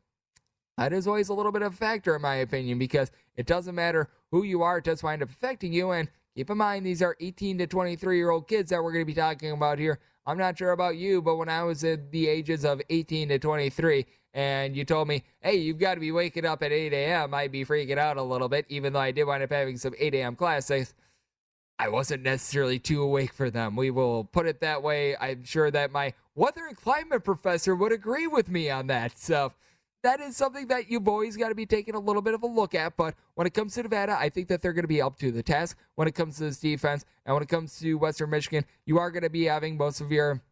that 0.77 0.93
is 0.93 1.07
always 1.07 1.31
a 1.31 1.33
little 1.33 1.51
bit 1.51 1.63
of 1.63 1.73
a 1.73 1.77
factor, 1.77 2.15
in 2.15 2.21
my 2.21 2.35
opinion, 2.35 2.79
because 2.79 3.11
it 3.37 3.47
doesn't 3.47 3.75
matter 3.75 4.11
who 4.31 4.43
you 4.43 4.61
are, 4.61 4.77
it 4.77 4.85
does 4.85 5.03
wind 5.03 5.23
up 5.23 5.31
affecting 5.31 5.73
you. 5.73 5.93
And 5.93 6.11
keep 6.37 6.51
in 6.51 6.59
mind, 6.59 6.85
these 6.85 7.01
are 7.01 7.17
18 7.21 7.57
to 7.57 7.67
23 7.67 8.19
year 8.19 8.29
old 8.29 8.49
kids 8.49 8.69
that 8.69 8.85
we're 8.85 8.93
going 8.93 9.01
to 9.01 9.07
be 9.07 9.15
talking 9.15 9.53
about 9.53 9.79
here. 9.79 9.99
I'm 10.27 10.37
not 10.37 10.59
sure 10.59 10.73
about 10.73 10.97
you, 10.97 11.23
but 11.23 11.37
when 11.37 11.49
I 11.49 11.63
was 11.63 11.83
at 11.85 12.11
the 12.11 12.29
ages 12.29 12.67
of 12.67 12.83
18 12.91 13.31
to 13.31 13.39
23, 13.39 14.05
and 14.35 14.77
you 14.77 14.85
told 14.85 15.09
me, 15.09 15.25
hey, 15.41 15.57
you've 15.57 15.79
got 15.79 15.95
to 15.95 16.01
be 16.01 16.13
waking 16.13 16.45
up 16.45 16.63
at 16.63 16.71
8 16.71 16.93
a.m., 16.93 17.33
I'd 17.33 17.51
be 17.51 17.65
freaking 17.65 17.97
out 17.97 18.19
a 18.19 18.23
little 18.23 18.51
bit, 18.51 18.67
even 18.69 18.93
though 18.93 19.01
I 19.01 19.11
did 19.11 19.25
wind 19.25 19.43
up 19.43 19.51
having 19.51 19.79
some 19.79 19.95
8 19.99 20.13
a.m. 20.17 20.37
classes. 20.37 20.93
I 21.79 21.89
wasn't 21.89 22.23
necessarily 22.23 22.79
too 22.79 23.03
awake 23.03 23.33
for 23.33 23.51
them. 23.51 23.75
We 23.75 23.91
will 23.91 24.25
put 24.25 24.47
it 24.47 24.61
that 24.61 24.83
way. 24.83 25.17
I'm 25.17 25.45
sure 25.45 25.71
that 25.71 25.91
my 25.91 26.15
weather 26.35 26.67
and 26.67 26.77
climate 26.77 27.25
professor 27.25 27.75
would 27.75 27.93
agree 27.93 28.27
with 28.27 28.49
me 28.49 28.71
on 28.71 28.87
that. 28.87 29.19
So 29.19 29.53
that 30.05 30.21
is 30.21 30.37
something 30.37 30.69
that 30.69 30.89
you've 30.89 31.09
always 31.09 31.37
got 31.37 31.49
to 31.49 31.55
be 31.55 31.67
taking 31.67 31.95
a 31.95 31.99
little 31.99 32.23
bit 32.23 32.35
of 32.35 32.43
a 32.43 32.47
look 32.47 32.75
at. 32.75 32.97
But 32.97 33.15
when 33.35 33.47
it 33.47 33.55
comes 33.55 33.75
to 33.75 33.83
Nevada, 33.83 34.17
I 34.19 34.29
think 34.29 34.49
that 34.49 34.63
they're 34.63 34.73
going 34.73 34.85
to 34.85 34.89
be 34.89 35.03
up 35.03 35.19
to 35.19 35.33
the 35.33 35.43
task 35.43 35.77
when 35.97 36.07
it 36.07 36.15
comes 36.15 36.37
to 36.37 36.45
this 36.45 36.61
defense. 36.61 37.05
And 37.27 37.35
when 37.35 37.43
it 37.43 37.49
comes 37.49 37.79
to 37.81 37.95
Western 37.95 38.31
Michigan, 38.31 38.65
you 38.87 38.99
are 38.99 39.11
going 39.11 39.23
to 39.25 39.31
be 39.31 39.45
having 39.45 39.77
most 39.77 40.01
of 40.01 40.13
your 40.13 40.43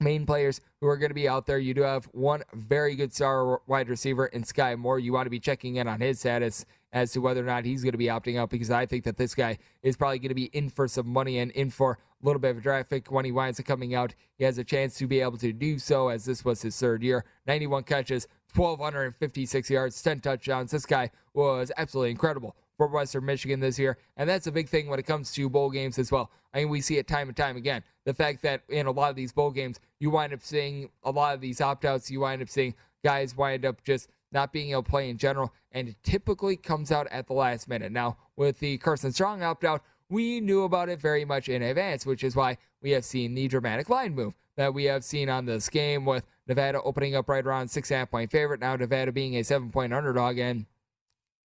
main 0.00 0.26
players 0.26 0.60
who 0.80 0.88
are 0.88 0.96
going 0.96 1.10
to 1.10 1.14
be 1.14 1.28
out 1.28 1.46
there. 1.46 1.58
You 1.58 1.72
do 1.72 1.82
have 1.82 2.06
one 2.06 2.42
very 2.52 2.96
good 2.96 3.14
star 3.14 3.60
wide 3.66 3.88
receiver 3.88 4.26
in 4.26 4.42
Skyy 4.42 4.76
Moore. 4.76 4.98
You 4.98 5.12
want 5.12 5.26
to 5.26 5.30
be 5.30 5.40
checking 5.40 5.76
in 5.76 5.86
on 5.88 6.00
his 6.00 6.18
status 6.20 6.66
as 6.92 7.12
to 7.12 7.20
whether 7.20 7.40
or 7.40 7.46
not 7.46 7.64
he's 7.64 7.82
going 7.82 7.92
to 7.92 7.98
be 7.98 8.06
opting 8.06 8.38
out 8.38 8.50
because 8.50 8.70
I 8.70 8.86
think 8.86 9.04
that 9.04 9.16
this 9.16 9.34
guy 9.34 9.58
is 9.82 9.96
probably 9.96 10.18
going 10.18 10.30
to 10.30 10.34
be 10.34 10.50
in 10.52 10.70
for 10.70 10.88
some 10.88 11.08
money 11.08 11.38
and 11.38 11.50
in 11.52 11.70
for 11.70 11.98
a 12.22 12.26
little 12.26 12.40
bit 12.40 12.56
of 12.56 12.62
draft 12.62 12.90
pick 12.90 13.10
when 13.10 13.24
he 13.24 13.32
winds 13.32 13.60
up 13.60 13.66
coming 13.66 13.94
out. 13.94 14.14
He 14.36 14.44
has 14.44 14.58
a 14.58 14.64
chance 14.64 14.96
to 14.98 15.06
be 15.06 15.20
able 15.20 15.38
to 15.38 15.52
do 15.52 15.78
so 15.78 16.08
as 16.08 16.24
this 16.24 16.44
was 16.44 16.62
his 16.62 16.78
third 16.78 17.02
year. 17.02 17.24
91 17.46 17.84
catches, 17.84 18.26
1,256 18.54 19.70
yards, 19.70 20.02
10 20.02 20.20
touchdowns. 20.20 20.72
This 20.72 20.86
guy 20.86 21.10
was 21.32 21.70
absolutely 21.76 22.10
incredible 22.10 22.56
for 22.76 22.86
Western 22.86 23.24
Michigan 23.24 23.60
this 23.60 23.78
year. 23.78 23.98
And 24.16 24.28
that's 24.28 24.46
a 24.46 24.52
big 24.52 24.68
thing 24.68 24.88
when 24.88 24.98
it 24.98 25.06
comes 25.06 25.32
to 25.32 25.48
bowl 25.48 25.70
games 25.70 25.98
as 25.98 26.10
well. 26.10 26.30
I 26.52 26.58
mean, 26.58 26.70
we 26.70 26.80
see 26.80 26.98
it 26.98 27.06
time 27.06 27.28
and 27.28 27.36
time 27.36 27.56
again. 27.56 27.84
The 28.04 28.14
fact 28.14 28.42
that 28.42 28.62
in 28.68 28.86
a 28.86 28.90
lot 28.90 29.10
of 29.10 29.16
these 29.16 29.32
bowl 29.32 29.50
games, 29.50 29.78
you 29.98 30.10
wind 30.10 30.32
up 30.32 30.42
seeing 30.42 30.90
a 31.04 31.10
lot 31.10 31.34
of 31.34 31.40
these 31.40 31.60
opt 31.60 31.84
outs, 31.84 32.10
you 32.10 32.20
wind 32.20 32.42
up 32.42 32.48
seeing 32.48 32.74
guys 33.04 33.36
wind 33.36 33.64
up 33.64 33.84
just 33.84 34.08
not 34.32 34.52
being 34.52 34.70
able 34.70 34.82
to 34.82 34.90
play 34.90 35.10
in 35.10 35.18
general, 35.18 35.52
and 35.72 35.88
it 35.88 35.96
typically 36.02 36.56
comes 36.56 36.92
out 36.92 37.06
at 37.10 37.26
the 37.26 37.32
last 37.32 37.68
minute. 37.68 37.92
Now, 37.92 38.16
with 38.36 38.58
the 38.60 38.78
Carson 38.78 39.12
Strong 39.12 39.42
opt 39.42 39.64
out, 39.64 39.82
we 40.08 40.40
knew 40.40 40.64
about 40.64 40.88
it 40.88 41.00
very 41.00 41.24
much 41.24 41.48
in 41.48 41.62
advance, 41.62 42.04
which 42.04 42.24
is 42.24 42.34
why 42.34 42.58
we 42.82 42.90
have 42.90 43.04
seen 43.04 43.34
the 43.34 43.48
dramatic 43.48 43.88
line 43.88 44.14
move 44.14 44.34
that 44.56 44.74
we 44.74 44.84
have 44.84 45.04
seen 45.04 45.30
on 45.30 45.46
this 45.46 45.68
game 45.70 46.04
with 46.04 46.26
Nevada 46.46 46.82
opening 46.82 47.14
up 47.14 47.28
right 47.28 47.46
around 47.46 47.68
six 47.68 47.90
and 47.90 47.96
a 47.96 47.98
half 48.00 48.10
point 48.10 48.30
favorite. 48.30 48.60
Now 48.60 48.76
Nevada 48.76 49.12
being 49.12 49.36
a 49.36 49.42
seven 49.42 49.70
point 49.70 49.94
underdog, 49.94 50.38
and 50.38 50.66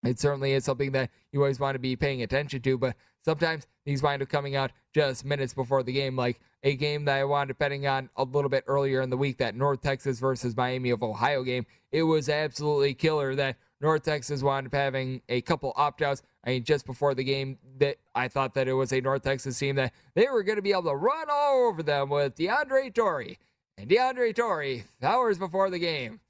it 0.04 0.20
certainly 0.20 0.52
is 0.52 0.64
something 0.64 0.92
that 0.92 1.10
you 1.32 1.40
always 1.40 1.58
want 1.58 1.76
to 1.76 1.78
be 1.78 1.96
paying 1.96 2.22
attention 2.22 2.60
to. 2.62 2.76
But 2.76 2.96
sometimes 3.26 3.66
these 3.84 4.02
wind 4.02 4.22
up 4.22 4.28
coming 4.28 4.54
out 4.56 4.70
just 4.94 5.24
minutes 5.24 5.52
before 5.52 5.82
the 5.82 5.92
game, 5.92 6.16
like 6.16 6.40
a 6.62 6.76
game 6.76 7.04
that 7.04 7.18
I 7.18 7.24
wound 7.24 7.50
up 7.50 7.58
betting 7.58 7.86
on 7.86 8.08
a 8.16 8.22
little 8.22 8.48
bit 8.48 8.64
earlier 8.66 9.02
in 9.02 9.10
the 9.10 9.16
week, 9.16 9.38
that 9.38 9.56
North 9.56 9.82
Texas 9.82 10.20
versus 10.20 10.56
Miami 10.56 10.90
of 10.90 11.02
Ohio 11.02 11.42
game. 11.42 11.66
It 11.90 12.04
was 12.04 12.28
absolutely 12.28 12.94
killer 12.94 13.34
that 13.34 13.56
North 13.80 14.04
Texas 14.04 14.42
wound 14.42 14.68
up 14.68 14.74
having 14.74 15.20
a 15.28 15.40
couple 15.42 15.72
opt 15.76 16.02
outs. 16.02 16.22
I 16.44 16.50
mean, 16.50 16.64
just 16.64 16.86
before 16.86 17.14
the 17.14 17.24
game, 17.24 17.58
that 17.78 17.96
I 18.14 18.28
thought 18.28 18.54
that 18.54 18.68
it 18.68 18.72
was 18.72 18.92
a 18.92 19.00
North 19.00 19.22
Texas 19.22 19.58
team 19.58 19.74
that 19.76 19.92
they 20.14 20.28
were 20.28 20.44
going 20.44 20.56
to 20.56 20.62
be 20.62 20.70
able 20.70 20.84
to 20.84 20.94
run 20.94 21.26
all 21.28 21.68
over 21.68 21.82
them 21.82 22.08
with 22.08 22.36
DeAndre 22.36 22.94
Torrey. 22.94 23.38
And 23.76 23.90
DeAndre 23.90 24.34
Torrey, 24.34 24.84
hours 25.02 25.36
before 25.36 25.68
the 25.68 25.80
game, 25.80 26.20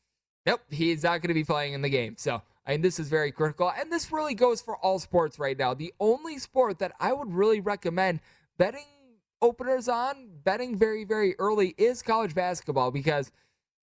nope, 0.46 0.62
he's 0.70 1.04
not 1.04 1.20
going 1.20 1.28
to 1.28 1.34
be 1.34 1.44
playing 1.44 1.74
in 1.74 1.82
the 1.82 1.90
game. 1.90 2.16
So, 2.18 2.42
Mean, 2.68 2.82
this 2.82 2.98
is 2.98 3.08
very 3.08 3.30
critical. 3.30 3.72
And 3.78 3.92
this 3.92 4.10
really 4.10 4.34
goes 4.34 4.60
for 4.60 4.76
all 4.76 4.98
sports 4.98 5.38
right 5.38 5.56
now. 5.56 5.74
The 5.74 5.94
only 6.00 6.38
sport 6.38 6.78
that 6.80 6.92
I 6.98 7.12
would 7.12 7.32
really 7.32 7.60
recommend 7.60 8.20
betting 8.58 8.86
openers 9.40 9.88
on, 9.88 10.28
betting 10.44 10.76
very, 10.76 11.04
very 11.04 11.36
early, 11.38 11.74
is 11.78 12.02
college 12.02 12.34
basketball 12.34 12.90
because 12.90 13.30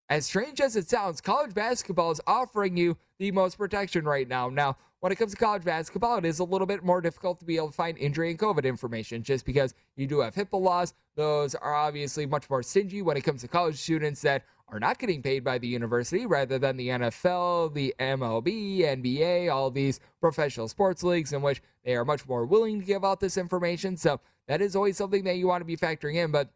as 0.09 0.25
strange 0.25 0.59
as 0.59 0.75
it 0.75 0.89
sounds, 0.89 1.21
college 1.21 1.53
basketball 1.53 2.11
is 2.11 2.21
offering 2.27 2.75
you 2.75 2.97
the 3.19 3.31
most 3.31 3.57
protection 3.57 4.03
right 4.03 4.27
now. 4.27 4.49
Now, 4.49 4.77
when 4.99 5.11
it 5.11 5.15
comes 5.15 5.31
to 5.31 5.37
college 5.37 5.63
basketball, 5.63 6.17
it 6.17 6.25
is 6.25 6.39
a 6.39 6.43
little 6.43 6.67
bit 6.67 6.83
more 6.83 7.01
difficult 7.01 7.39
to 7.39 7.45
be 7.45 7.57
able 7.57 7.67
to 7.67 7.73
find 7.73 7.97
injury 7.97 8.29
and 8.29 8.39
COVID 8.39 8.63
information 8.63 9.23
just 9.23 9.45
because 9.45 9.73
you 9.95 10.07
do 10.07 10.19
have 10.19 10.35
HIPAA 10.35 10.61
laws. 10.61 10.93
Those 11.15 11.55
are 11.55 11.73
obviously 11.73 12.25
much 12.25 12.49
more 12.49 12.63
stingy 12.63 13.01
when 13.01 13.17
it 13.17 13.21
comes 13.21 13.41
to 13.41 13.47
college 13.47 13.77
students 13.77 14.21
that 14.21 14.43
are 14.69 14.79
not 14.79 14.97
getting 14.97 15.21
paid 15.21 15.43
by 15.43 15.57
the 15.57 15.67
university 15.67 16.25
rather 16.25 16.57
than 16.57 16.77
the 16.77 16.89
NFL, 16.89 17.73
the 17.73 17.93
MLB, 17.99 18.79
NBA, 18.79 19.53
all 19.53 19.69
these 19.69 19.99
professional 20.19 20.67
sports 20.67 21.03
leagues 21.03 21.33
in 21.33 21.41
which 21.41 21.61
they 21.83 21.95
are 21.95 22.05
much 22.05 22.27
more 22.27 22.45
willing 22.45 22.79
to 22.79 22.85
give 22.85 23.05
out 23.05 23.19
this 23.19 23.37
information. 23.37 23.97
So 23.97 24.19
that 24.47 24.61
is 24.61 24.75
always 24.75 24.97
something 24.97 25.23
that 25.25 25.37
you 25.37 25.47
want 25.47 25.61
to 25.61 25.65
be 25.65 25.77
factoring 25.77 26.15
in. 26.15 26.31
But 26.31 26.49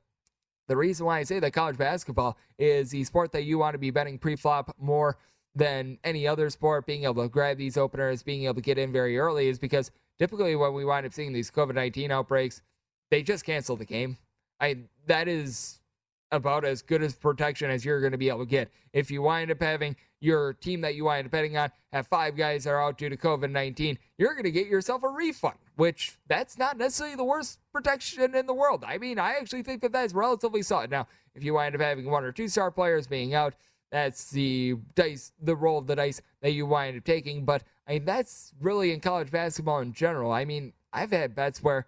the 0.67 0.77
reason 0.77 1.05
why 1.05 1.19
I 1.19 1.23
say 1.23 1.39
that 1.39 1.53
college 1.53 1.77
basketball 1.77 2.37
is 2.57 2.91
the 2.91 3.03
sport 3.03 3.31
that 3.33 3.43
you 3.43 3.57
want 3.57 3.73
to 3.73 3.79
be 3.79 3.91
betting 3.91 4.17
pre-flop 4.17 4.75
more 4.79 5.17
than 5.55 5.97
any 6.03 6.27
other 6.27 6.49
sport, 6.49 6.85
being 6.85 7.03
able 7.03 7.23
to 7.23 7.29
grab 7.29 7.57
these 7.57 7.77
openers, 7.77 8.23
being 8.23 8.43
able 8.45 8.55
to 8.55 8.61
get 8.61 8.77
in 8.77 8.91
very 8.91 9.17
early, 9.17 9.47
is 9.47 9.57
because 9.57 9.91
typically 10.19 10.55
when 10.55 10.73
we 10.73 10.85
wind 10.85 11.05
up 11.05 11.13
seeing 11.13 11.33
these 11.33 11.49
COVID 11.49 11.75
19 11.75 12.11
outbreaks, 12.11 12.61
they 13.09 13.23
just 13.23 13.45
cancel 13.45 13.75
the 13.75 13.85
game. 13.85 14.17
I 14.59 14.77
that 15.07 15.27
is 15.27 15.79
about 16.31 16.65
as 16.65 16.81
good 16.81 17.01
as 17.01 17.15
protection 17.15 17.69
as 17.69 17.85
you're 17.85 17.99
going 17.99 18.11
to 18.11 18.17
be 18.17 18.29
able 18.29 18.39
to 18.39 18.45
get. 18.45 18.69
If 18.93 19.09
you 19.11 19.21
wind 19.21 19.51
up 19.51 19.61
having 19.61 19.95
your 20.19 20.53
team 20.53 20.81
that 20.81 20.95
you 20.95 21.05
wind 21.05 21.25
up 21.25 21.31
betting 21.31 21.57
on 21.57 21.71
have 21.93 22.07
five 22.07 22.35
guys 22.35 22.63
that 22.63 22.71
are 22.71 22.81
out 22.81 22.97
due 22.97 23.09
to 23.09 23.17
COVID 23.17 23.51
19, 23.51 23.97
you're 24.17 24.33
going 24.33 24.43
to 24.43 24.51
get 24.51 24.67
yourself 24.67 25.03
a 25.03 25.09
refund, 25.09 25.57
which 25.75 26.17
that's 26.27 26.57
not 26.57 26.77
necessarily 26.77 27.15
the 27.15 27.23
worst 27.23 27.59
protection 27.71 28.35
in 28.35 28.45
the 28.45 28.53
world. 28.53 28.83
I 28.85 28.97
mean, 28.97 29.19
I 29.19 29.33
actually 29.33 29.63
think 29.63 29.81
that 29.81 29.91
that's 29.91 30.13
relatively 30.13 30.61
solid. 30.61 30.91
Now, 30.91 31.07
if 31.35 31.43
you 31.43 31.53
wind 31.53 31.75
up 31.75 31.81
having 31.81 32.09
one 32.09 32.23
or 32.23 32.31
two 32.31 32.47
star 32.47 32.71
players 32.71 33.07
being 33.07 33.33
out, 33.33 33.53
that's 33.91 34.29
the 34.31 34.75
dice, 34.95 35.31
the 35.41 35.55
roll 35.55 35.77
of 35.77 35.87
the 35.87 35.95
dice 35.95 36.21
that 36.41 36.51
you 36.51 36.65
wind 36.65 36.97
up 36.97 37.03
taking. 37.05 37.45
But 37.45 37.63
I 37.87 37.93
mean, 37.93 38.05
that's 38.05 38.53
really 38.59 38.91
in 38.91 38.99
college 38.99 39.31
basketball 39.31 39.79
in 39.79 39.93
general. 39.93 40.31
I 40.31 40.43
mean, 40.45 40.73
I've 40.91 41.11
had 41.11 41.35
bets 41.35 41.63
where 41.63 41.85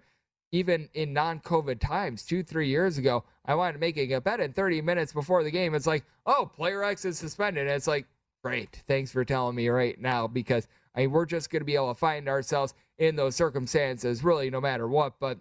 even 0.51 0.89
in 0.93 1.13
non-COVID 1.13 1.79
times, 1.79 2.23
two, 2.23 2.43
three 2.43 2.67
years 2.67 2.97
ago, 2.97 3.23
I 3.45 3.55
wanted 3.55 3.79
making 3.79 4.13
a 4.13 4.21
bet 4.21 4.39
in 4.39 4.53
30 4.53 4.81
minutes 4.81 5.13
before 5.13 5.43
the 5.43 5.51
game. 5.51 5.75
It's 5.75 5.87
like, 5.87 6.05
oh, 6.25 6.51
player 6.55 6.83
X 6.83 7.05
is 7.05 7.17
suspended. 7.17 7.67
And 7.67 7.75
it's 7.75 7.87
like, 7.87 8.07
great, 8.43 8.81
thanks 8.87 9.11
for 9.11 9.25
telling 9.25 9.55
me 9.55 9.69
right 9.69 9.99
now 9.99 10.27
because 10.27 10.67
I 10.95 11.01
mean, 11.01 11.11
we're 11.11 11.25
just 11.25 11.49
going 11.49 11.61
to 11.61 11.65
be 11.65 11.75
able 11.75 11.93
to 11.93 11.99
find 11.99 12.27
ourselves 12.27 12.73
in 12.97 13.15
those 13.15 13.35
circumstances, 13.35 14.23
really, 14.23 14.49
no 14.49 14.59
matter 14.59 14.87
what. 14.87 15.19
But 15.19 15.37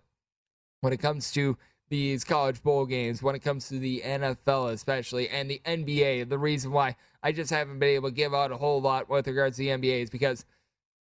when 0.81 0.93
it 0.93 0.99
comes 0.99 1.33
to 1.33 1.57
these 1.89 2.23
college 2.23 2.63
bowl 2.63 2.87
games, 2.87 3.23
when 3.23 3.35
it 3.35 3.41
comes 3.41 3.69
to 3.69 3.79
the 3.79 4.03
NFL 4.05 4.73
especially, 4.73 5.29
and 5.29 5.51
the 5.51 5.61
NBA, 5.65 6.29
the 6.29 6.39
reason 6.39 6.71
why 6.71 6.97
I 7.23 7.33
just 7.33 7.51
haven't 7.51 7.79
been 7.79 7.89
able 7.91 8.11
to 8.11 8.15
give 8.15 8.35
out 8.35 8.53
a 8.53 8.57
whole 8.57 8.81
lot 8.81 9.09
with 9.09 9.27
regards 9.27 9.57
to 9.57 9.63
the 9.63 9.69
NBA 9.69 10.03
is 10.03 10.11
because, 10.11 10.45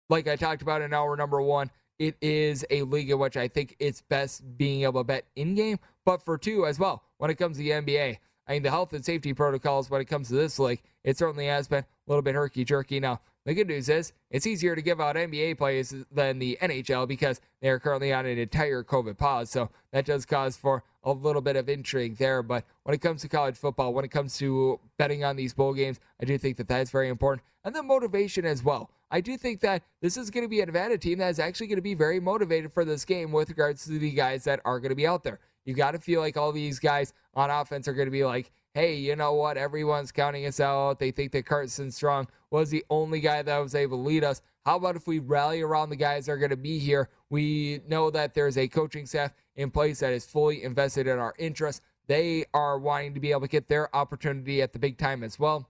like 0.10 0.28
I 0.28 0.36
talked 0.36 0.62
about 0.62 0.82
in 0.82 0.94
hour 0.94 1.16
number 1.16 1.42
one, 1.42 1.70
it 2.02 2.16
is 2.20 2.66
a 2.72 2.82
league 2.82 3.12
in 3.12 3.20
which 3.20 3.38
I 3.38 3.48
think 3.48 3.76
it's 3.78 4.02
best 4.02 4.58
being 4.58 4.82
able 4.82 5.02
to 5.02 5.04
bet 5.04 5.26
in 5.36 5.54
game, 5.54 5.78
but 6.04 6.26
for 6.26 6.36
two 6.36 6.66
as 6.66 6.80
well, 6.80 7.04
when 7.20 7.30
it 7.30 7.36
comes 7.36 7.58
to 7.58 7.64
the 7.64 7.70
NBA. 7.70 8.18
I 8.48 8.54
mean, 8.54 8.64
the 8.64 8.72
health 8.72 8.92
and 8.94 9.06
safety 9.06 9.36
protocols 9.36 9.92
when 9.92 10.02
it 10.02 10.06
comes 10.06 10.30
to 10.30 10.34
this 10.34 10.58
league, 10.58 10.82
it 11.04 11.20
certainly 11.20 11.46
has 11.46 11.68
been 11.68 11.84
a 11.84 11.86
little 12.08 12.24
bit 12.24 12.34
herky 12.34 12.66
jerky. 12.66 13.00
Now, 13.00 13.22
the 13.46 13.54
good 13.54 13.68
news 13.68 13.88
is 13.88 14.14
it's 14.32 14.48
easier 14.48 14.76
to 14.76 14.82
give 14.82 15.00
out 15.00 15.16
NBA 15.16 15.60
plays 15.60 15.94
than 16.12 16.40
the 16.40 16.58
NHL 16.60 17.08
because 17.08 17.40
they're 17.62 17.80
currently 17.80 18.12
on 18.12 18.26
an 18.26 18.40
entire 18.40 18.84
COVID 18.84 19.20
pause. 19.20 19.52
So 19.52 19.70
that 19.92 20.06
does 20.06 20.26
cause 20.26 20.58
for 20.58 20.84
a 21.04 21.12
little 21.12 21.42
bit 21.44 21.56
of 21.56 21.70
intrigue 21.70 22.18
there. 22.18 22.42
But 22.42 22.66
when 22.82 22.96
it 22.96 23.02
comes 23.02 23.22
to 23.22 23.30
college 23.30 23.58
football, 23.58 23.94
when 23.94 24.06
it 24.06 24.12
comes 24.12 24.40
to 24.40 24.80
betting 24.98 25.24
on 25.24 25.36
these 25.36 25.54
bowl 25.54 25.76
games, 25.76 26.00
I 26.20 26.26
do 26.26 26.36
think 26.40 26.58
that 26.58 26.68
that's 26.68 26.90
very 26.90 27.10
important. 27.10 27.46
And 27.64 27.76
then 27.76 27.86
motivation 27.86 28.44
as 28.44 28.64
well. 28.64 28.90
I 29.12 29.20
do 29.20 29.38
think 29.38 29.60
that 29.60 29.84
this 30.02 30.16
is 30.16 30.32
going 30.32 30.46
to 30.46 30.50
be 30.50 30.62
an 30.62 30.68
Nevada 30.68 30.98
team 30.98 31.18
that 31.20 31.30
is 31.30 31.40
actually 31.40 31.68
going 31.68 31.78
to 31.78 31.82
be 31.84 31.94
very 31.94 32.20
motivated 32.20 32.72
for 32.74 32.86
this 32.86 33.04
game 33.04 33.34
with 33.34 33.50
regards 33.50 33.84
to 33.86 34.00
the 34.00 34.12
guys 34.12 34.46
that 34.46 34.62
are 34.64 34.80
going 34.80 34.90
to 34.90 34.96
be 34.96 35.06
out 35.06 35.24
there. 35.24 35.40
You 35.66 35.74
got 35.74 35.92
to 35.92 36.00
feel 36.00 36.22
like 36.22 36.38
all 36.38 36.54
these 36.54 36.80
guys 36.80 37.14
on 37.36 37.50
offense 37.50 37.88
are 37.88 37.94
going 37.94 38.08
to 38.08 38.12
be 38.12 38.24
like, 38.24 38.52
hey, 38.74 38.96
you 38.96 39.18
know 39.18 39.34
what? 39.34 39.58
Everyone's 39.58 40.14
counting 40.14 40.46
us 40.46 40.62
out. 40.62 40.98
They 40.98 41.12
think 41.12 41.34
that 41.34 41.46
Carson 41.46 41.92
Strong 41.92 42.30
was 42.50 42.70
the 42.70 42.86
only 42.90 43.20
guy 43.20 43.42
that 43.42 43.58
was 43.58 43.76
able 43.76 43.98
to 43.98 44.04
lead 44.04 44.24
us. 44.24 44.42
How 44.66 44.78
about 44.78 44.96
if 44.96 45.08
we 45.08 45.20
rally 45.20 45.62
around 45.62 45.90
the 45.90 45.98
guys 45.98 46.26
that 46.26 46.32
are 46.34 46.38
going 46.38 46.52
to 46.52 46.58
be 46.58 46.80
here? 46.80 47.10
We 47.30 47.82
know 47.88 48.12
that 48.12 48.34
there's 48.34 48.58
a 48.58 48.68
coaching 48.68 49.06
staff 49.06 49.34
in 49.56 49.72
place 49.72 50.00
that 50.00 50.14
is 50.14 50.26
fully 50.26 50.64
invested 50.64 51.08
in 51.08 51.20
our 51.20 51.34
interests. 51.38 51.82
They 52.08 52.46
are 52.54 52.80
wanting 52.80 53.14
to 53.16 53.20
be 53.20 53.32
able 53.32 53.42
to 53.42 53.48
get 53.48 53.68
their 53.68 53.94
opportunity 53.96 54.62
at 54.62 54.72
the 54.72 54.80
big 54.80 54.98
time 54.98 55.24
as 55.24 55.38
well. 55.38 55.68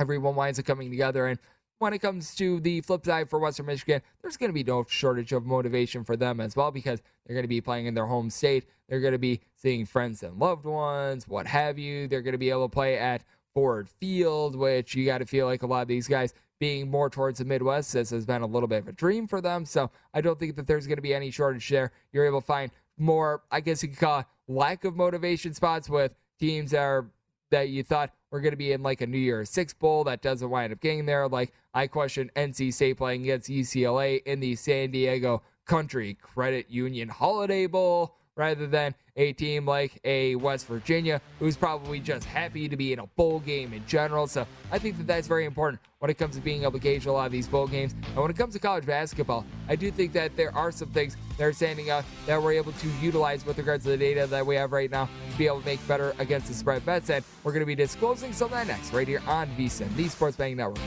Everyone 0.00 0.34
winds 0.34 0.58
up 0.58 0.66
coming 0.66 0.90
together 0.90 1.26
and 1.26 1.38
when 1.78 1.92
it 1.92 1.98
comes 1.98 2.34
to 2.36 2.60
the 2.60 2.80
flip 2.80 3.04
side 3.04 3.28
for 3.28 3.38
Western 3.38 3.66
Michigan, 3.66 4.00
there's 4.22 4.36
going 4.36 4.48
to 4.48 4.54
be 4.54 4.64
no 4.64 4.84
shortage 4.88 5.32
of 5.32 5.44
motivation 5.44 6.04
for 6.04 6.16
them 6.16 6.40
as 6.40 6.56
well 6.56 6.70
because 6.70 7.00
they're 7.24 7.34
going 7.34 7.44
to 7.44 7.48
be 7.48 7.60
playing 7.60 7.86
in 7.86 7.94
their 7.94 8.06
home 8.06 8.30
state. 8.30 8.64
They're 8.88 9.00
going 9.00 9.12
to 9.12 9.18
be 9.18 9.40
seeing 9.54 9.84
friends 9.84 10.22
and 10.22 10.38
loved 10.38 10.64
ones, 10.64 11.28
what 11.28 11.46
have 11.46 11.78
you. 11.78 12.08
They're 12.08 12.22
going 12.22 12.32
to 12.32 12.38
be 12.38 12.50
able 12.50 12.68
to 12.68 12.72
play 12.72 12.98
at 12.98 13.24
Ford 13.52 13.88
Field, 13.88 14.56
which 14.56 14.94
you 14.94 15.04
got 15.04 15.18
to 15.18 15.26
feel 15.26 15.46
like 15.46 15.62
a 15.62 15.66
lot 15.66 15.82
of 15.82 15.88
these 15.88 16.08
guys 16.08 16.34
being 16.58 16.90
more 16.90 17.10
towards 17.10 17.38
the 17.38 17.44
Midwest, 17.44 17.92
this 17.92 18.10
has 18.10 18.24
been 18.24 18.42
a 18.42 18.46
little 18.46 18.68
bit 18.68 18.78
of 18.78 18.88
a 18.88 18.92
dream 18.92 19.26
for 19.26 19.40
them. 19.40 19.64
So 19.64 19.90
I 20.14 20.20
don't 20.20 20.38
think 20.38 20.56
that 20.56 20.66
there's 20.66 20.86
going 20.86 20.96
to 20.96 21.02
be 21.02 21.14
any 21.14 21.30
shortage 21.30 21.68
there. 21.68 21.92
You're 22.12 22.26
able 22.26 22.40
to 22.40 22.46
find 22.46 22.70
more, 22.96 23.42
I 23.50 23.60
guess 23.60 23.82
you 23.82 23.90
could 23.90 23.98
call 23.98 24.20
it 24.20 24.26
lack 24.48 24.84
of 24.84 24.96
motivation 24.96 25.52
spots 25.52 25.88
with 25.88 26.12
teams 26.38 26.70
that 26.70 26.80
are 26.80 27.06
that 27.50 27.68
you 27.68 27.82
thought 27.82 28.10
were 28.30 28.40
going 28.40 28.52
to 28.52 28.56
be 28.56 28.72
in 28.72 28.82
like 28.82 29.00
a 29.00 29.06
New 29.06 29.18
Year's 29.18 29.50
Six 29.50 29.72
Bowl 29.72 30.04
that 30.04 30.22
doesn't 30.22 30.50
wind 30.50 30.72
up 30.72 30.80
getting 30.80 31.06
there. 31.06 31.28
Like 31.28 31.52
I 31.74 31.86
question 31.86 32.30
NC 32.36 32.72
State 32.72 32.98
playing 32.98 33.22
against 33.22 33.48
UCLA 33.48 34.22
in 34.24 34.40
the 34.40 34.54
San 34.56 34.90
Diego 34.90 35.42
County 35.66 36.14
Credit 36.14 36.70
Union 36.70 37.08
Holiday 37.08 37.66
Bowl 37.66 38.16
rather 38.36 38.66
than 38.66 38.94
a 39.16 39.32
team 39.32 39.66
like 39.66 39.98
a 40.04 40.36
West 40.36 40.66
Virginia 40.66 41.20
who's 41.38 41.56
probably 41.56 41.98
just 42.00 42.24
happy 42.26 42.68
to 42.68 42.76
be 42.76 42.92
in 42.92 42.98
a 42.98 43.06
bowl 43.06 43.40
game 43.40 43.72
in 43.72 43.84
general. 43.86 44.26
So 44.26 44.46
I 44.70 44.78
think 44.78 44.98
that 44.98 45.06
that's 45.06 45.26
very 45.26 45.46
important 45.46 45.80
when 45.98 46.10
it 46.10 46.18
comes 46.18 46.36
to 46.36 46.42
being 46.42 46.62
able 46.62 46.72
to 46.72 46.78
gauge 46.78 47.06
a 47.06 47.12
lot 47.12 47.26
of 47.26 47.32
these 47.32 47.48
bowl 47.48 47.66
games. 47.66 47.94
And 48.08 48.16
when 48.16 48.30
it 48.30 48.36
comes 48.36 48.52
to 48.52 48.60
college 48.60 48.84
basketball, 48.84 49.46
I 49.68 49.76
do 49.76 49.90
think 49.90 50.12
that 50.12 50.36
there 50.36 50.54
are 50.54 50.70
some 50.70 50.90
things 50.90 51.16
that 51.38 51.44
are 51.44 51.52
standing 51.52 51.88
out 51.88 52.04
that 52.26 52.40
we're 52.40 52.52
able 52.52 52.72
to 52.72 52.88
utilize 53.00 53.46
with 53.46 53.56
regards 53.56 53.84
to 53.84 53.90
the 53.90 53.96
data 53.96 54.26
that 54.26 54.44
we 54.44 54.54
have 54.56 54.72
right 54.72 54.90
now 54.90 55.08
to 55.30 55.38
be 55.38 55.46
able 55.46 55.60
to 55.60 55.66
make 55.66 55.86
better 55.88 56.14
against 56.18 56.48
the 56.48 56.54
spread 56.54 56.84
bets. 56.84 57.08
And 57.08 57.24
we're 57.42 57.52
going 57.52 57.60
to 57.60 57.66
be 57.66 57.74
disclosing 57.74 58.32
some 58.32 58.46
of 58.46 58.52
that 58.52 58.66
next 58.66 58.92
right 58.92 59.08
here 59.08 59.22
on 59.26 59.48
VSIN, 59.56 59.94
the 59.96 60.08
Sports 60.08 60.36
Betting 60.36 60.58
Network. 60.58 60.78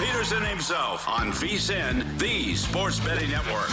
Peterson 0.00 0.42
himself 0.44 1.06
on 1.06 1.30
VSIN, 1.30 2.18
the 2.18 2.54
Sports 2.54 2.98
Betting 3.00 3.28
Network. 3.28 3.68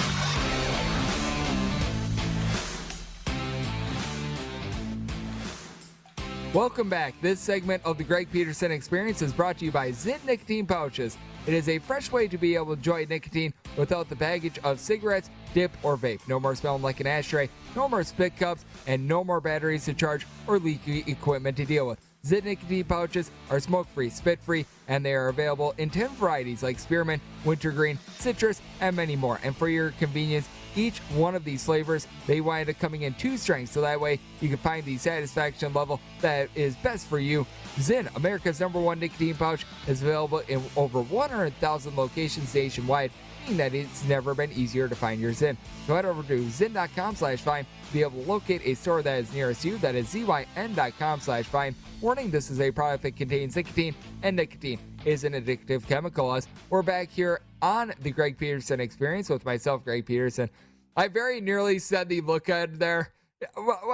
Welcome 6.54 6.90
back. 6.90 7.14
This 7.22 7.40
segment 7.40 7.82
of 7.86 7.98
the 7.98 8.04
Greg 8.04 8.30
Peterson 8.30 8.74
Experience 8.74 9.22
is 9.22 9.32
brought 9.32 9.60
to 9.60 9.66
you 9.66 9.72
by 9.72 9.92
Zyn 9.92 10.22
Nicotine 10.26 10.66
Pouches. 10.66 11.18
It 11.46 11.54
is 11.54 11.70
a 11.70 11.80
fresh 11.80 12.12
way 12.12 12.28
to 12.28 12.38
be 12.38 12.56
able 12.56 12.66
to 12.66 12.74
enjoy 12.74 13.06
nicotine 13.10 13.54
without 13.78 14.10
the 14.10 14.16
baggage 14.18 14.60
of 14.66 14.82
cigarettes, 14.82 15.30
dip, 15.54 15.72
or 15.82 15.96
vape. 15.96 16.28
No 16.28 16.42
more 16.42 16.56
smelling 16.56 16.82
like 16.82 17.00
an 17.00 17.08
ashtray, 17.08 17.50
no 17.74 17.88
more 17.88 18.04
spit 18.04 18.36
cups, 18.36 18.66
and 18.86 19.08
no 19.08 19.24
more 19.24 19.40
batteries 19.40 19.86
to 19.86 19.94
charge 19.94 20.28
or 20.46 20.60
leaky 20.60 21.06
equipment 21.08 21.56
to 21.56 21.66
deal 21.66 21.88
with. 21.88 22.07
Zyn 22.28 22.44
nicotine 22.44 22.84
pouches 22.84 23.32
are 23.50 23.62
smoke 23.62 23.88
free, 23.88 24.10
spit 24.10 24.40
free, 24.42 24.66
and 24.90 25.06
they 25.06 25.14
are 25.14 25.30
available 25.30 25.74
in 25.78 25.90
10 25.90 26.10
varieties 26.16 26.62
like 26.62 26.78
spearmint, 26.78 27.22
wintergreen, 27.46 27.98
citrus, 28.18 28.62
and 28.82 28.98
many 28.98 29.16
more. 29.16 29.40
And 29.44 29.56
for 29.56 29.70
your 29.70 29.92
convenience, 29.92 30.50
each 30.76 30.98
one 31.16 31.36
of 31.36 31.46
these 31.46 31.64
flavors, 31.64 32.06
they 32.28 32.42
wind 32.42 32.70
up 32.70 32.80
coming 32.80 33.04
in 33.04 33.14
two 33.14 33.38
strengths, 33.38 33.72
so 33.72 33.80
that 33.80 34.02
way 34.02 34.20
you 34.42 34.50
can 34.50 34.58
find 34.58 34.84
the 34.84 34.98
satisfaction 34.98 35.72
level 35.72 36.02
that 36.20 36.50
is 36.54 36.76
best 36.78 37.08
for 37.08 37.18
you. 37.18 37.48
Zyn, 37.78 38.14
America's 38.18 38.60
number 38.60 38.80
one 38.80 39.00
nicotine 39.00 39.36
pouch, 39.36 39.66
is 39.88 40.02
available 40.02 40.40
in 40.50 40.62
over 40.76 41.02
100,000 41.02 41.96
locations 41.96 42.54
nationwide 42.54 43.12
that 43.56 43.74
it's 43.74 44.04
never 44.04 44.34
been 44.34 44.52
easier 44.52 44.90
to 44.90 44.96
find 44.96 45.22
your 45.22 45.32
Zyn. 45.32 45.56
So 45.86 45.96
head 45.96 46.04
over 46.04 46.22
to 46.24 46.40
zyn.com 46.46 47.16
slash 47.16 47.40
find 47.40 47.66
to 47.88 47.94
be 47.94 48.02
able 48.02 48.22
to 48.24 48.30
locate 48.30 48.62
a 48.66 48.74
store 48.74 49.02
that 49.02 49.20
is 49.20 49.34
nearest 49.34 49.64
you. 49.64 49.78
That 49.78 49.96
is 49.96 50.08
zyn.com 50.08 51.20
slash 51.22 51.46
find. 51.46 51.76
Warning, 52.02 52.30
this 52.30 52.52
is 52.52 52.60
a 52.60 52.72
product 52.72 53.04
that 53.04 53.16
contains 53.16 53.56
nicotine, 53.56 53.96
and 54.24 54.36
nicotine 54.36 54.80
is 55.06 55.24
an 55.24 55.34
addictive 55.34 55.88
chemical. 55.88 56.34
As 56.34 56.48
we're 56.70 56.82
back 56.82 57.10
here 57.10 57.40
on 57.62 57.94
the 58.02 58.12
Greg 58.12 58.38
Peterson 58.38 58.80
experience 58.82 59.30
with 59.30 59.46
myself, 59.46 59.84
Greg 59.86 60.06
Peterson. 60.06 60.50
I 60.96 61.08
very 61.08 61.40
nearly 61.40 61.80
said 61.80 62.10
the 62.10 62.22
look 62.22 62.50
ahead 62.50 62.80
there. 62.80 63.14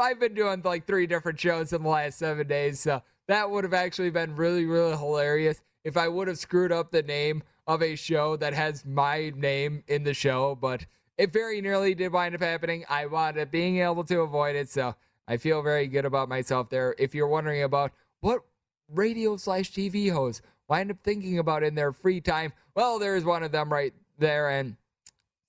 I've 0.02 0.20
been 0.20 0.34
doing 0.34 0.62
like 0.64 0.88
three 0.88 1.06
different 1.06 1.40
shows 1.40 1.74
in 1.74 1.84
the 1.84 1.90
last 1.90 2.18
seven 2.18 2.48
days, 2.48 2.80
so 2.80 3.04
that 3.28 3.50
would 3.52 3.64
have 3.64 3.74
actually 3.74 4.10
been 4.10 4.36
really, 4.36 4.66
really 4.66 4.98
hilarious 4.98 5.62
if 5.84 5.98
I 5.98 6.08
would 6.08 6.28
have 6.28 6.38
screwed 6.38 6.72
up 6.72 6.92
the 6.92 7.04
name 7.04 7.44
of 7.68 7.82
a 7.82 7.96
show 7.96 8.36
that 8.38 8.54
has 8.54 8.86
my 8.86 9.32
name 9.36 9.84
in 9.88 10.04
the 10.04 10.14
show, 10.14 10.56
but 10.56 10.86
it 11.18 11.32
very 11.32 11.62
nearly 11.62 11.96
did 11.96 12.12
wind 12.12 12.36
up 12.36 12.42
happening. 12.42 12.84
I 12.90 13.06
wound 13.06 13.38
up 13.38 13.52
being 13.52 13.80
able 13.80 14.04
to 14.06 14.22
avoid 14.22 14.56
it, 14.56 14.70
so 14.70 14.96
I 15.28 15.38
feel 15.38 15.62
very 15.62 15.88
good 15.88 16.06
about 16.06 16.30
myself 16.30 16.70
there. 16.70 16.96
If 16.98 17.16
you're 17.16 17.28
wondering 17.28 17.64
about 17.64 17.92
what 18.22 18.42
radio 18.90 19.38
slash 19.38 19.72
TV 19.72 20.12
hosts 20.12 20.42
wind 20.68 20.92
up 20.92 20.98
thinking 21.04 21.40
about 21.40 21.64
in 21.64 21.76
their 21.76 21.92
free 21.92 22.22
time, 22.22 22.54
well, 22.76 23.00
there's 23.00 23.24
one 23.24 23.44
of 23.44 23.52
them 23.52 23.72
right 23.72 23.94
there. 24.18 24.50
And 24.50 24.76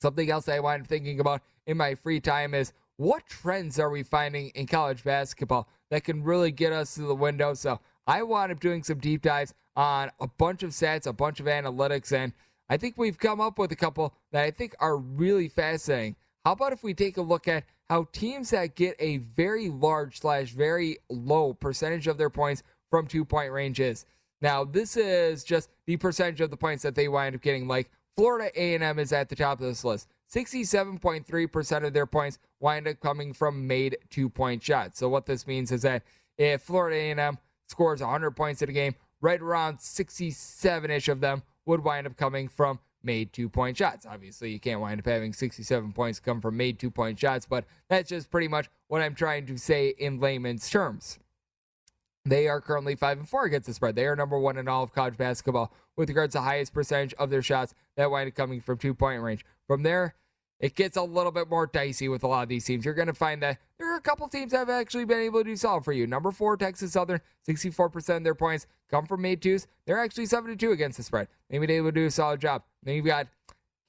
something 0.01 0.31
else 0.31 0.49
I 0.49 0.61
wind 0.61 0.83
up 0.83 0.89
thinking 0.89 1.21
about 1.21 1.43
in 1.67 1.77
my 1.77 1.95
free 1.95 2.21
time 2.21 2.55
is 2.55 2.73
what 2.97 3.27
trends 3.27 3.81
are 3.81 3.91
we 3.91 4.03
finding 4.03 4.49
in 4.51 4.67
college 4.67 5.03
basketball 5.03 5.69
that 5.91 6.05
can 6.05 6.23
really 6.23 6.53
get 6.53 6.73
us 6.73 6.95
to 6.95 7.03
the 7.03 7.15
window? 7.15 7.55
So 7.55 7.81
I 8.07 8.23
wound 8.23 8.53
up 8.53 8.61
doing 8.61 8.83
some 8.83 8.99
deep 8.99 9.23
dives 9.23 9.55
on 9.77 10.11
a 10.21 10.27
bunch 10.27 10.63
of 10.63 10.71
stats, 10.71 11.07
a 11.07 11.13
bunch 11.13 11.41
of 11.41 11.47
analytics, 11.47 12.13
and 12.13 12.33
I 12.69 12.77
think 12.77 12.97
we've 12.97 13.19
come 13.19 13.41
up 13.41 13.59
with 13.59 13.73
a 13.73 13.77
couple 13.77 14.15
that 14.33 14.45
I 14.45 14.51
think 14.51 14.75
are 14.79 14.97
really 14.97 15.49
fascinating. 15.49 16.17
How 16.45 16.53
about 16.53 16.73
if 16.73 16.83
we 16.83 16.95
take 16.95 17.17
a 17.17 17.23
look 17.23 17.49
at 17.49 17.65
how 17.89 18.09
teams 18.13 18.51
that 18.51 18.75
get 18.75 18.97
a 18.99 19.19
very 19.19 19.69
large 19.69 20.21
slash 20.21 20.51
very 20.51 20.99
low 21.11 21.55
percentage 21.55 22.07
of 22.07 22.19
their 22.19 22.31
points 22.31 22.63
from 22.91 23.07
two 23.07 23.25
point 23.25 23.53
ranges? 23.53 24.07
Now, 24.41 24.65
this 24.65 24.97
is 24.97 25.45
just 25.45 25.71
the 25.87 25.97
percentage 25.97 26.41
of 26.41 26.51
the 26.51 26.57
points 26.57 26.83
that 26.83 26.95
they 26.95 27.09
wind 27.09 27.35
up 27.35 27.41
getting. 27.41 27.67
Like 27.67 27.91
Florida 28.17 28.51
A&M 28.55 28.99
is 28.99 29.13
at 29.13 29.29
the 29.29 29.37
top 29.37 29.61
of 29.61 29.67
this 29.67 29.85
list. 29.85 30.09
67.3% 30.35 31.87
of 31.87 31.93
their 31.93 32.07
points 32.07 32.39
wind 32.61 32.89
up 32.89 33.01
coming 33.01 33.33
from 33.33 33.67
made 33.67 33.97
two-point 34.11 34.63
shots. 34.63 34.99
So 34.99 35.09
what 35.09 35.27
this 35.27 35.47
means 35.47 35.73
is 35.73 35.83
that 35.83 36.03
if 36.37 36.63
Florida 36.63 36.97
A&M 36.97 37.39
scores 37.69 38.01
100 38.01 38.33
points 38.33 38.63
in 38.63 38.69
a 38.69 38.73
game, 38.73 38.95
right 39.21 39.41
around 39.41 39.81
67 39.81 40.91
ish 40.91 41.09
of 41.09 41.21
them 41.21 41.43
would 41.67 41.83
wind 41.83 42.07
up 42.07 42.17
coming 42.17 42.49
from 42.49 42.79
made 43.03 43.33
two 43.33 43.49
point 43.49 43.77
shots. 43.77 44.07
Obviously, 44.07 44.51
you 44.51 44.59
can't 44.59 44.81
wind 44.81 45.01
up 45.01 45.07
having 45.07 45.33
67 45.33 45.93
points 45.93 46.21
come 46.21 46.41
from 46.41 46.57
made 46.57 46.79
two 46.79 46.91
point 46.91 47.19
shots, 47.19 47.47
but 47.47 47.65
that's 47.89 48.09
just 48.09 48.31
pretty 48.31 48.49
much 48.49 48.69
what 48.89 49.03
I'm 49.03 49.15
trying 49.15 49.47
to 49.47 49.59
say 49.59 49.95
in 49.99 50.21
layman's 50.21 50.69
terms. 50.69 51.19
They 52.27 52.49
are 52.49 52.61
currently 52.61 52.95
five 52.95 53.19
and 53.19 53.29
four 53.29 53.45
against 53.45 53.67
the 53.67 53.75
spread. 53.75 53.97
They 53.97 54.07
are 54.07 54.17
number 54.17 54.39
one 54.39 54.57
in 54.57 54.67
all 54.67 54.83
of 54.83 54.95
college 54.95 55.19
basketball 55.19 55.73
with 55.97 56.09
regards 56.09 56.33
to 56.33 56.41
highest 56.41 56.73
percentage 56.73 57.13
of 57.15 57.29
their 57.29 57.43
shots 57.43 57.75
that 57.97 58.11
wind 58.11 58.29
up 58.29 58.35
coming 58.35 58.61
from 58.63 58.79
two 58.79 58.95
point 58.95 59.23
range. 59.23 59.45
From 59.67 59.83
there, 59.83 60.15
it 60.61 60.75
gets 60.75 60.97
a 60.97 61.03
little 61.03 61.33
bit 61.33 61.49
more 61.49 61.67
dicey 61.67 62.09
with 62.09 62.23
a 62.23 62.29
lot 62.29 62.43
of 62.43 62.49
these 62.49 62.65
teams. 62.65 62.85
You're 62.85 62.95
going 62.95 63.09
to 63.09 63.15
find 63.15 63.43
that 63.43 63.59
there 63.79 63.93
are 63.93 63.97
a 63.97 64.01
couple 64.01 64.29
teams 64.29 64.53
that 64.53 64.59
have 64.59 64.71
actually 64.71 65.05
been 65.05 65.21
able 65.21 65.41
to 65.41 65.45
do 65.45 65.57
solid 65.57 65.85
for 65.85 65.93
you. 65.93 66.07
Number 66.07 66.31
four, 66.31 66.57
Texas 66.57 66.93
Southern, 66.93 67.21
64% 67.49 68.17
of 68.17 68.25
their 68.25 68.35
points 68.35 68.67
come 68.91 69.07
from 69.07 69.23
made 69.23 69.43
twos. 69.43 69.67
They're 69.87 69.99
actually 69.99 70.27
72 70.27 70.71
against 70.71 70.97
the 70.97 71.03
spread. 71.03 71.29
Maybe 71.51 71.67
they 71.67 71.81
to 71.81 71.93
do 71.93 72.07
a 72.07 72.11
solid 72.11 72.41
job. 72.41 72.63
Then 72.83 72.95
you've 72.95 73.07
got 73.07 73.27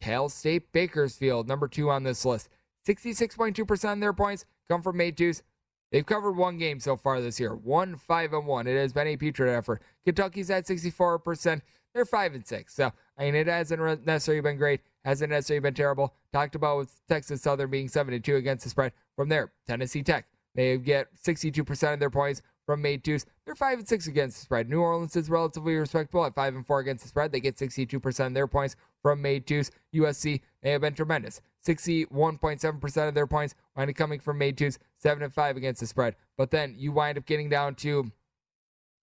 Cal 0.01 0.29
State 0.29 0.71
Bakersfield, 0.71 1.47
number 1.47 1.67
two 1.67 1.89
on 1.89 2.03
this 2.03 2.25
list. 2.25 2.49
66.2% 2.87 3.93
of 3.93 3.99
their 3.99 4.13
points 4.13 4.45
come 4.67 4.81
from 4.81 4.97
made 4.97 5.17
twos. 5.17 5.43
They've 5.91 6.05
covered 6.05 6.33
one 6.33 6.57
game 6.57 6.79
so 6.79 6.97
far 6.97 7.21
this 7.21 7.39
year, 7.39 7.55
one 7.55 7.95
five 7.95 8.33
and 8.33 8.45
one. 8.45 8.67
It 8.67 8.75
has 8.75 8.91
been 8.91 9.07
a 9.07 9.17
putrid 9.17 9.49
effort. 9.49 9.81
Kentucky's 10.03 10.49
at 10.49 10.65
64%. 10.65 11.61
They're 11.95 12.05
five 12.05 12.35
and 12.35 12.45
six. 12.45 12.75
So 12.75 12.91
I 13.17 13.23
mean, 13.23 13.35
it 13.35 13.47
hasn't 13.47 14.05
necessarily 14.05 14.41
been 14.41 14.57
great, 14.57 14.81
hasn't 15.05 15.31
necessarily 15.31 15.61
been 15.61 15.73
terrible. 15.73 16.13
Talked 16.33 16.55
about 16.55 16.77
with 16.77 17.01
Texas 17.07 17.41
Southern 17.41 17.71
being 17.71 17.87
72 17.87 18.35
against 18.35 18.65
the 18.65 18.69
spread. 18.69 18.91
From 19.15 19.29
there, 19.29 19.53
Tennessee 19.65 20.03
Tech, 20.03 20.25
they 20.55 20.77
get 20.77 21.07
62% 21.23 21.93
of 21.93 21.99
their 22.01 22.09
points 22.09 22.41
from 22.65 22.81
made 22.81 23.05
twos. 23.05 23.25
They're 23.45 23.55
five 23.55 23.79
and 23.79 23.87
six 23.87 24.07
against 24.07 24.37
the 24.37 24.43
spread. 24.43 24.69
New 24.69 24.81
Orleans 24.81 25.15
is 25.15 25.29
relatively 25.29 25.75
respectable 25.75 26.25
at 26.25 26.35
five 26.35 26.53
and 26.53 26.67
four 26.67 26.79
against 26.79 27.03
the 27.03 27.09
spread. 27.09 27.31
They 27.31 27.39
get 27.39 27.55
62% 27.55 28.27
of 28.27 28.33
their 28.33 28.47
points 28.47 28.75
from 29.01 29.21
made 29.21 29.47
twos. 29.47 29.71
USC, 29.93 30.41
they 30.61 30.71
have 30.71 30.81
been 30.81 30.95
tremendous. 30.95 31.41
61.7% 31.65 33.07
of 33.07 33.13
their 33.13 33.27
points 33.27 33.55
wind 33.77 33.89
up 33.89 33.95
coming 33.95 34.19
from 34.19 34.37
made 34.37 34.57
twos, 34.57 34.79
seven 34.97 35.23
and 35.23 35.33
five 35.33 35.55
against 35.55 35.79
the 35.79 35.87
spread. 35.87 36.15
But 36.37 36.51
then 36.51 36.75
you 36.77 36.91
wind 36.91 37.17
up 37.17 37.25
getting 37.25 37.47
down 37.47 37.75
to 37.75 38.11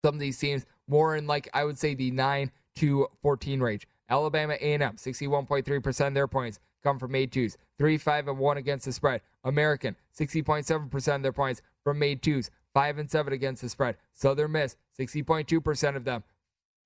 some 0.03 0.15
of 0.15 0.19
these 0.19 0.39
teams 0.39 0.65
more 0.87 1.15
in 1.15 1.27
like 1.27 1.47
I 1.53 1.63
would 1.63 1.77
say 1.77 1.93
the 1.93 2.11
nine 2.11 2.51
to 2.75 3.07
14 3.21 3.59
range. 3.59 3.87
Alabama 4.09 4.53
A&M, 4.59 4.81
61.3% 4.81 6.07
of 6.07 6.13
their 6.13 6.27
points 6.27 6.59
come 6.83 6.99
from 6.99 7.11
made 7.11 7.31
twos. 7.31 7.57
3 7.77 7.97
5 7.97 8.27
and 8.27 8.37
1 8.37 8.57
against 8.57 8.85
the 8.85 8.91
spread. 8.91 9.21
American, 9.43 9.95
60.7% 10.17 11.15
of 11.15 11.23
their 11.23 11.31
points 11.31 11.61
from 11.83 11.99
made 11.99 12.21
twos. 12.21 12.51
5 12.73 12.97
and 12.97 13.11
7 13.11 13.33
against 13.33 13.61
the 13.61 13.69
spread. 13.69 13.97
Southern 14.13 14.51
Miss, 14.51 14.77
60.2% 14.99 15.95
of 15.95 16.03
them. 16.05 16.23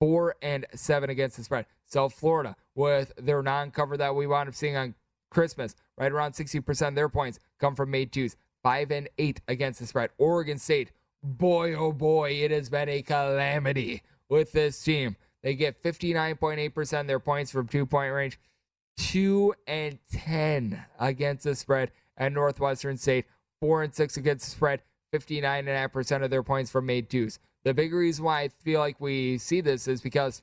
4 0.00 0.36
and 0.42 0.66
7 0.74 1.10
against 1.10 1.36
the 1.36 1.44
spread. 1.44 1.66
South 1.86 2.14
Florida, 2.14 2.56
with 2.74 3.12
their 3.16 3.42
non 3.42 3.70
cover 3.70 3.96
that 3.96 4.14
we 4.14 4.26
wound 4.26 4.48
up 4.48 4.54
seeing 4.54 4.76
on 4.76 4.94
Christmas, 5.30 5.74
right 5.96 6.12
around 6.12 6.32
60% 6.32 6.88
of 6.88 6.94
their 6.94 7.08
points 7.08 7.38
come 7.58 7.74
from 7.74 7.90
made 7.90 8.12
twos. 8.12 8.36
5 8.62 8.90
and 8.90 9.08
8 9.18 9.40
against 9.48 9.80
the 9.80 9.86
spread. 9.86 10.10
Oregon 10.18 10.58
State, 10.58 10.90
boy, 11.22 11.74
oh 11.74 11.92
boy, 11.92 12.32
it 12.32 12.50
has 12.50 12.68
been 12.68 12.88
a 12.88 13.02
calamity 13.02 14.02
with 14.28 14.52
this 14.52 14.82
team. 14.82 15.16
They 15.42 15.54
get 15.54 15.82
59.8% 15.82 17.00
of 17.00 17.06
their 17.06 17.20
points 17.20 17.50
from 17.50 17.68
two 17.68 17.86
point 17.86 18.12
range, 18.12 18.38
2 18.96 19.54
and 19.66 19.98
10 20.12 20.84
against 20.98 21.44
the 21.44 21.54
spread 21.54 21.92
at 22.16 22.32
Northwestern 22.32 22.96
State, 22.96 23.26
4 23.60 23.82
and 23.84 23.94
6 23.94 24.16
against 24.16 24.44
the 24.44 24.50
spread, 24.50 24.82
59.5% 25.12 26.22
of 26.22 26.30
their 26.30 26.42
points 26.42 26.70
from 26.70 26.86
made 26.86 27.08
twos. 27.08 27.38
The 27.64 27.74
big 27.74 27.92
reason 27.92 28.24
why 28.24 28.42
I 28.42 28.48
feel 28.48 28.80
like 28.80 29.00
we 29.00 29.38
see 29.38 29.60
this 29.60 29.88
is 29.88 30.00
because 30.00 30.42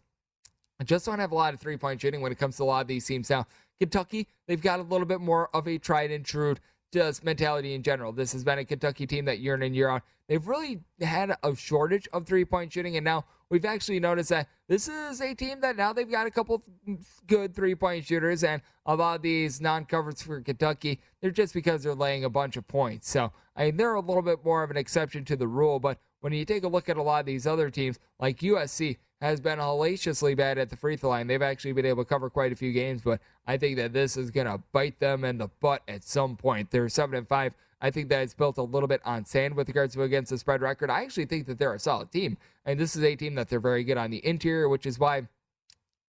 I 0.79 0.83
just 0.83 1.05
don't 1.05 1.19
have 1.19 1.31
a 1.31 1.35
lot 1.35 1.53
of 1.53 1.59
three 1.59 1.77
point 1.77 2.01
shooting 2.01 2.21
when 2.21 2.31
it 2.31 2.37
comes 2.37 2.57
to 2.57 2.63
a 2.63 2.65
lot 2.65 2.81
of 2.81 2.87
these 2.87 3.05
teams. 3.05 3.29
Now, 3.29 3.47
Kentucky, 3.79 4.27
they've 4.47 4.61
got 4.61 4.79
a 4.79 4.83
little 4.83 5.07
bit 5.07 5.21
more 5.21 5.49
of 5.53 5.67
a 5.67 5.77
tried 5.77 6.11
and 6.11 6.25
true 6.25 6.55
just 6.91 7.23
mentality 7.23 7.73
in 7.73 7.81
general. 7.81 8.11
This 8.11 8.33
has 8.33 8.43
been 8.43 8.59
a 8.59 8.65
Kentucky 8.65 9.07
team 9.07 9.25
that 9.25 9.39
year 9.39 9.55
in 9.55 9.63
and 9.63 9.75
year 9.75 9.89
out, 9.89 10.03
they've 10.27 10.47
really 10.47 10.81
had 11.01 11.35
a 11.43 11.55
shortage 11.55 12.07
of 12.13 12.25
three 12.25 12.45
point 12.45 12.71
shooting. 12.71 12.95
And 12.95 13.03
now 13.03 13.25
we've 13.53 13.65
actually 13.65 13.99
noticed 13.99 14.29
that 14.29 14.49
this 14.67 14.87
is 14.87 15.21
a 15.21 15.35
team 15.35 15.61
that 15.61 15.77
now 15.77 15.93
they've 15.93 16.09
got 16.09 16.25
a 16.25 16.31
couple 16.31 16.63
good 17.27 17.55
three 17.55 17.75
point 17.75 18.03
shooters. 18.03 18.43
And 18.43 18.63
a 18.87 18.95
lot 18.95 19.17
of 19.17 19.21
these 19.21 19.61
non 19.61 19.85
covers 19.85 20.23
for 20.23 20.41
Kentucky, 20.41 20.99
they're 21.21 21.29
just 21.29 21.53
because 21.53 21.83
they're 21.83 21.93
laying 21.93 22.23
a 22.23 22.29
bunch 22.31 22.57
of 22.57 22.67
points. 22.67 23.11
So, 23.11 23.31
I 23.55 23.65
mean, 23.65 23.77
they're 23.77 23.93
a 23.93 23.99
little 23.99 24.23
bit 24.23 24.43
more 24.43 24.63
of 24.63 24.71
an 24.71 24.77
exception 24.77 25.23
to 25.25 25.35
the 25.35 25.47
rule. 25.47 25.79
But 25.79 25.99
when 26.21 26.33
you 26.33 26.45
take 26.45 26.63
a 26.63 26.67
look 26.67 26.89
at 26.89 26.97
a 26.97 27.03
lot 27.03 27.19
of 27.19 27.25
these 27.27 27.45
other 27.45 27.69
teams, 27.69 27.99
like 28.19 28.39
USC, 28.39 28.97
has 29.21 29.39
been 29.39 29.59
hellaciously 29.59 30.35
bad 30.35 30.57
at 30.57 30.71
the 30.71 30.75
free 30.75 30.97
throw 30.97 31.11
line. 31.11 31.27
They've 31.27 31.41
actually 31.41 31.73
been 31.73 31.85
able 31.85 32.03
to 32.03 32.09
cover 32.09 32.31
quite 32.31 32.51
a 32.51 32.55
few 32.55 32.73
games, 32.73 33.03
but 33.03 33.21
I 33.45 33.55
think 33.57 33.77
that 33.77 33.93
this 33.93 34.17
is 34.17 34.31
going 34.31 34.47
to 34.47 34.61
bite 34.73 34.99
them 34.99 35.23
in 35.23 35.37
the 35.37 35.47
butt 35.61 35.83
at 35.87 36.03
some 36.03 36.35
point. 36.35 36.71
They're 36.71 36.89
seven 36.89 37.15
and 37.15 37.27
five. 37.27 37.53
I 37.83 37.91
think 37.91 38.09
that 38.09 38.23
it's 38.23 38.33
built 38.33 38.57
a 38.57 38.63
little 38.63 38.87
bit 38.87 39.01
on 39.05 39.25
sand 39.25 39.55
with 39.55 39.67
regards 39.67 39.93
to 39.93 40.03
against 40.03 40.31
the 40.31 40.37
spread 40.37 40.61
record. 40.61 40.89
I 40.89 41.03
actually 41.03 41.25
think 41.25 41.45
that 41.47 41.59
they're 41.59 41.73
a 41.73 41.79
solid 41.79 42.11
team, 42.11 42.37
and 42.65 42.79
this 42.79 42.95
is 42.95 43.03
a 43.03 43.15
team 43.15 43.35
that 43.35 43.49
they're 43.49 43.59
very 43.59 43.83
good 43.83 43.97
on 43.97 44.09
the 44.09 44.25
interior, 44.25 44.69
which 44.69 44.85
is 44.85 44.97
why 44.97 45.27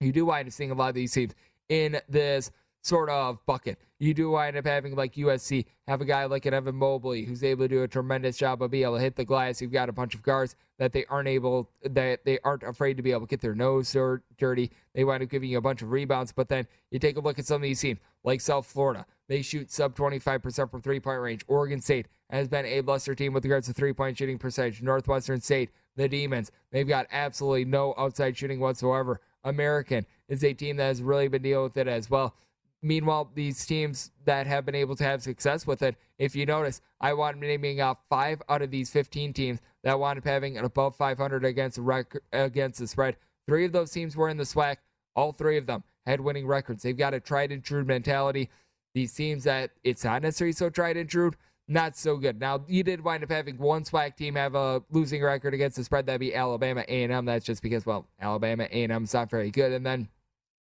you 0.01 0.13
do 0.13 0.25
wind 0.25 0.47
up 0.47 0.53
seeing 0.53 0.71
a 0.71 0.75
lot 0.75 0.91
of 0.91 0.95
these 0.95 1.13
teams 1.13 1.35
in 1.69 2.01
this 2.09 2.53
sort 2.81 3.11
of 3.11 3.45
bucket. 3.45 3.79
You 3.99 4.13
do 4.13 4.31
wind 4.31 4.57
up 4.57 4.67
having 4.67 4.95
like 4.95 5.15
USC 5.15 5.65
have 5.89 6.01
a 6.01 6.05
guy 6.05 6.27
like 6.27 6.45
an 6.47 6.53
Evan 6.53 6.75
Mobley 6.75 7.25
who's 7.25 7.43
able 7.43 7.65
to 7.65 7.69
do 7.69 7.83
a 7.83 7.89
tremendous 7.89 8.37
job 8.37 8.63
of 8.63 8.71
being 8.71 8.85
able 8.85 8.97
to 8.97 9.03
hit 9.03 9.17
the 9.17 9.25
glass. 9.25 9.63
You've 9.63 9.73
got 9.73 9.89
a 9.89 9.93
bunch 9.93 10.15
of 10.15 10.23
guards 10.23 10.55
that 10.79 10.93
they 10.93 11.07
aren't 11.07 11.29
able 11.29 11.71
that 11.83 12.25
they 12.25 12.39
aren't 12.45 12.63
afraid 12.63 12.99
to 12.99 13.03
be 13.03 13.13
able 13.13 13.23
to 13.23 13.27
get 13.27 13.41
their 13.41 13.55
nose 13.55 13.97
dirty. 14.37 14.71
They 14.95 15.05
wind 15.05 15.23
up 15.23 15.31
giving 15.31 15.49
you 15.49 15.59
a 15.59 15.63
bunch 15.63 15.81
of 15.81 15.91
rebounds. 15.91 16.33
But 16.33 16.49
then 16.49 16.67
you 16.91 16.99
take 16.99 17.17
a 17.17 17.21
look 17.21 17.39
at 17.39 17.47
some 17.47 17.57
of 17.57 17.63
these 17.63 17.81
teams 17.81 18.01
like 18.23 18.41
South 18.41 18.67
Florida. 18.67 19.07
They 19.29 19.43
shoot 19.43 19.71
sub 19.71 19.97
25% 19.97 20.71
from 20.71 20.83
three 20.83 21.01
point 21.01 21.21
range. 21.21 21.45
Oregon 21.49 21.81
State 21.81 22.07
has 22.31 22.49
been 22.49 22.67
a 22.67 22.81
bluster 22.81 23.15
team 23.15 23.33
with 23.33 23.45
regards 23.45 23.67
to 23.67 23.73
three 23.73 23.93
point 23.93 24.19
shooting 24.19 24.39
percentage. 24.39 24.83
Northwestern 24.83 25.41
State, 25.41 25.71
the 25.97 26.09
Demons, 26.09 26.51
they've 26.71 26.89
got 26.89 27.07
absolutely 27.11 27.65
no 27.65 27.95
outside 27.97 28.37
shooting 28.37 28.61
whatsoever. 28.61 29.21
American 29.45 30.07
is 30.29 30.43
a 30.43 30.53
team 30.53 30.77
that 30.77 30.85
has 30.85 31.03
really 31.03 31.29
been 31.29 31.43
dealing 31.43 31.65
with 31.65 31.77
it 31.77 31.89
as 31.89 32.11
well. 32.11 32.35
Meanwhile, 32.83 33.31
these 33.35 33.65
teams 33.65 34.11
that 34.27 34.47
have 34.47 34.67
been 34.67 34.75
able 34.75 34.95
to 34.97 35.05
have 35.05 35.23
success 35.23 35.67
with 35.67 35.81
it, 35.81 35.97
if 36.19 36.37
you 36.37 36.45
notice, 36.45 36.83
I 37.01 37.15
want 37.15 37.39
naming 37.39 37.81
off 37.81 37.97
five 38.11 38.43
out 38.51 38.61
of 38.61 38.71
these 38.71 38.91
15 38.91 39.33
teams 39.33 39.61
that 39.85 39.99
wound 39.99 40.19
up 40.19 40.25
having 40.25 40.59
an 40.59 40.67
above 40.67 40.95
500 40.97 41.47
against 41.47 41.77
the 41.77 41.83
rec- 41.83 42.21
against 42.33 42.79
the 42.79 42.87
spread. 42.87 43.17
Three 43.47 43.65
of 43.65 43.73
those 43.73 43.91
teams 43.91 44.17
were 44.17 44.29
in 44.29 44.37
the 44.37 44.45
SWAC. 44.45 44.77
All 45.17 45.33
three 45.33 45.57
of 45.57 45.67
them 45.67 45.83
had 46.05 46.21
winning 46.21 46.47
records. 46.47 46.83
They've 46.83 46.97
got 46.97 47.15
a 47.15 47.21
tried 47.21 47.53
and 47.53 47.65
true 47.65 47.85
mentality. 47.85 48.51
These 48.95 49.13
teams 49.13 49.45
that 49.45 49.73
it's 49.83 50.05
not 50.05 50.23
necessarily 50.23 50.53
so 50.53 50.71
tried 50.71 50.97
and 50.97 51.09
true, 51.09 51.33
not 51.67 51.97
so 51.97 52.17
good. 52.17 52.41
Now 52.41 52.65
you 52.69 52.83
did 52.83 53.03
wind 53.03 53.25
up 53.25 53.31
having 53.31 53.59
one 53.59 53.85
SWAC 53.85 54.17
team 54.17 54.37
have 54.37 54.55
a 54.55 54.83
losing 54.91 55.23
record 55.23 55.55
against 55.55 55.77
the 55.77 55.85
spread. 55.85 56.07
That'd 56.07 56.21
be 56.21 56.35
Alabama 56.35 56.85
A&M. 56.87 57.25
That's 57.25 57.45
just 57.45 57.63
because 57.63 57.85
well, 57.85 58.07
Alabama 58.21 58.65
A&M's 58.71 59.15
not 59.15 59.31
very 59.31 59.51
good. 59.51 59.73
And 59.73 59.85
then 59.85 60.09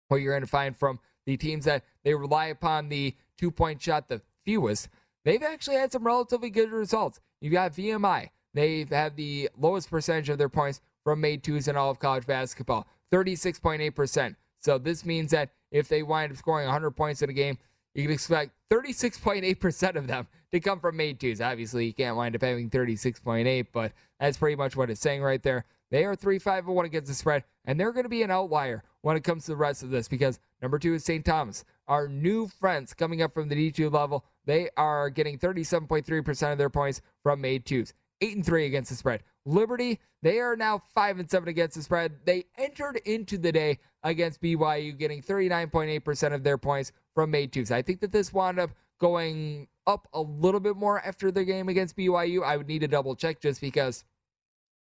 what 0.08 0.18
you're 0.18 0.32
going 0.32 0.42
to 0.42 0.48
find 0.48 0.76
from 0.76 1.00
the 1.26 1.37
teams 1.37 1.64
that 1.64 1.85
they 2.04 2.14
rely 2.14 2.46
upon 2.46 2.88
the 2.88 3.14
two 3.38 3.50
point 3.50 3.82
shot 3.82 4.08
the 4.08 4.20
fewest, 4.44 4.88
they've 5.24 5.42
actually 5.42 5.76
had 5.76 5.92
some 5.92 6.04
relatively 6.04 6.50
good 6.50 6.70
results. 6.70 7.20
You've 7.40 7.52
got 7.52 7.74
VMI. 7.74 8.30
They've 8.54 8.88
had 8.88 9.16
the 9.16 9.48
lowest 9.58 9.90
percentage 9.90 10.28
of 10.28 10.38
their 10.38 10.48
points 10.48 10.80
from 11.02 11.20
made 11.20 11.42
twos 11.42 11.68
in 11.68 11.76
all 11.76 11.90
of 11.90 11.98
college 11.98 12.26
basketball, 12.26 12.87
36.8%. 13.11 14.37
So 14.61 14.78
this 14.78 15.04
means 15.04 15.32
that 15.32 15.50
if 15.70 15.88
they 15.88 16.02
wind 16.02 16.32
up 16.32 16.38
scoring 16.38 16.66
100 16.66 16.92
points 16.92 17.22
in 17.22 17.30
a 17.30 17.32
game, 17.32 17.58
you 17.94 18.02
can 18.02 18.12
expect 18.12 18.52
36.8% 18.70 19.96
of 19.96 20.07
them 20.07 20.26
to 20.50 20.61
come 20.61 20.81
from 20.81 20.96
made 20.96 21.20
twos. 21.20 21.40
Obviously, 21.40 21.87
you 21.87 21.92
can't 21.92 22.16
wind 22.16 22.35
up 22.35 22.42
having 22.42 22.70
36.8, 22.70 23.66
but 23.72 23.92
that's 24.18 24.38
pretty 24.38 24.57
much 24.57 24.76
what 24.76 24.90
it's 24.90 25.00
saying 25.00 25.22
right 25.22 25.42
there. 25.42 25.64
They 25.90 26.05
are 26.05 26.16
3 26.16 26.38
5 26.38 26.66
1 26.66 26.87
against 26.87 27.09
the 27.09 27.14
spread, 27.14 27.44
and 27.66 27.78
they're 27.78 27.92
going 27.92 28.05
to 28.05 28.09
be 28.09 28.22
an 28.22 28.31
outlier 28.31 28.83
when 29.02 29.16
it 29.16 29.24
comes 29.24 29.44
to 29.44 29.50
the 29.50 29.57
rest 29.57 29.83
of 29.83 29.90
this 29.90 30.09
because 30.09 30.40
number 30.62 30.78
two 30.78 30.94
is 30.94 31.05
St. 31.05 31.24
Thomas. 31.24 31.64
Our 31.87 32.09
new 32.09 32.48
friends 32.48 32.94
coming 32.94 33.20
up 33.20 33.35
from 33.35 33.48
the 33.48 33.70
D2 33.70 33.92
level, 33.92 34.24
they 34.46 34.70
are 34.76 35.11
getting 35.11 35.38
37.3% 35.38 36.52
of 36.52 36.59
their 36.59 36.70
points 36.70 37.02
from 37.22 37.42
made 37.42 37.66
twos. 37.66 37.92
8 38.22 38.37
and 38.37 38.46
3 38.46 38.66
against 38.66 38.90
the 38.90 38.96
spread. 38.96 39.22
Liberty, 39.44 40.00
they 40.22 40.38
are 40.38 40.57
now 40.57 40.83
5 40.94 41.18
and 41.18 41.31
7 41.31 41.48
against 41.48 41.76
the 41.76 41.83
spread. 41.83 42.12
They 42.24 42.44
entered 42.57 42.96
into 43.05 43.38
the 43.38 43.52
day 43.52 43.78
against 44.02 44.40
BYU 44.40 44.96
getting 44.96 45.22
39.8% 45.22 46.35
of 46.35 46.44
their 46.44 46.59
points 46.59 46.92
from 47.14 47.31
made 47.31 47.52
twos. 47.52 47.70
I 47.70 47.83
think 47.83 48.00
that 48.00 48.12
this 48.12 48.33
wound 48.33 48.59
up 48.59 48.70
going 49.00 49.66
up 49.87 50.07
a 50.12 50.20
little 50.20 50.61
bit 50.61 50.76
more 50.76 51.00
after 51.05 51.33
the 51.33 51.44
game 51.44 51.68
against 51.68 51.96
BYU. 51.96 52.44
I 52.44 52.57
would 52.57 52.68
need 52.68 52.81
to 52.81 52.88
double 52.88 53.16
check 53.16 53.40
just 53.40 53.61
because 53.61 54.05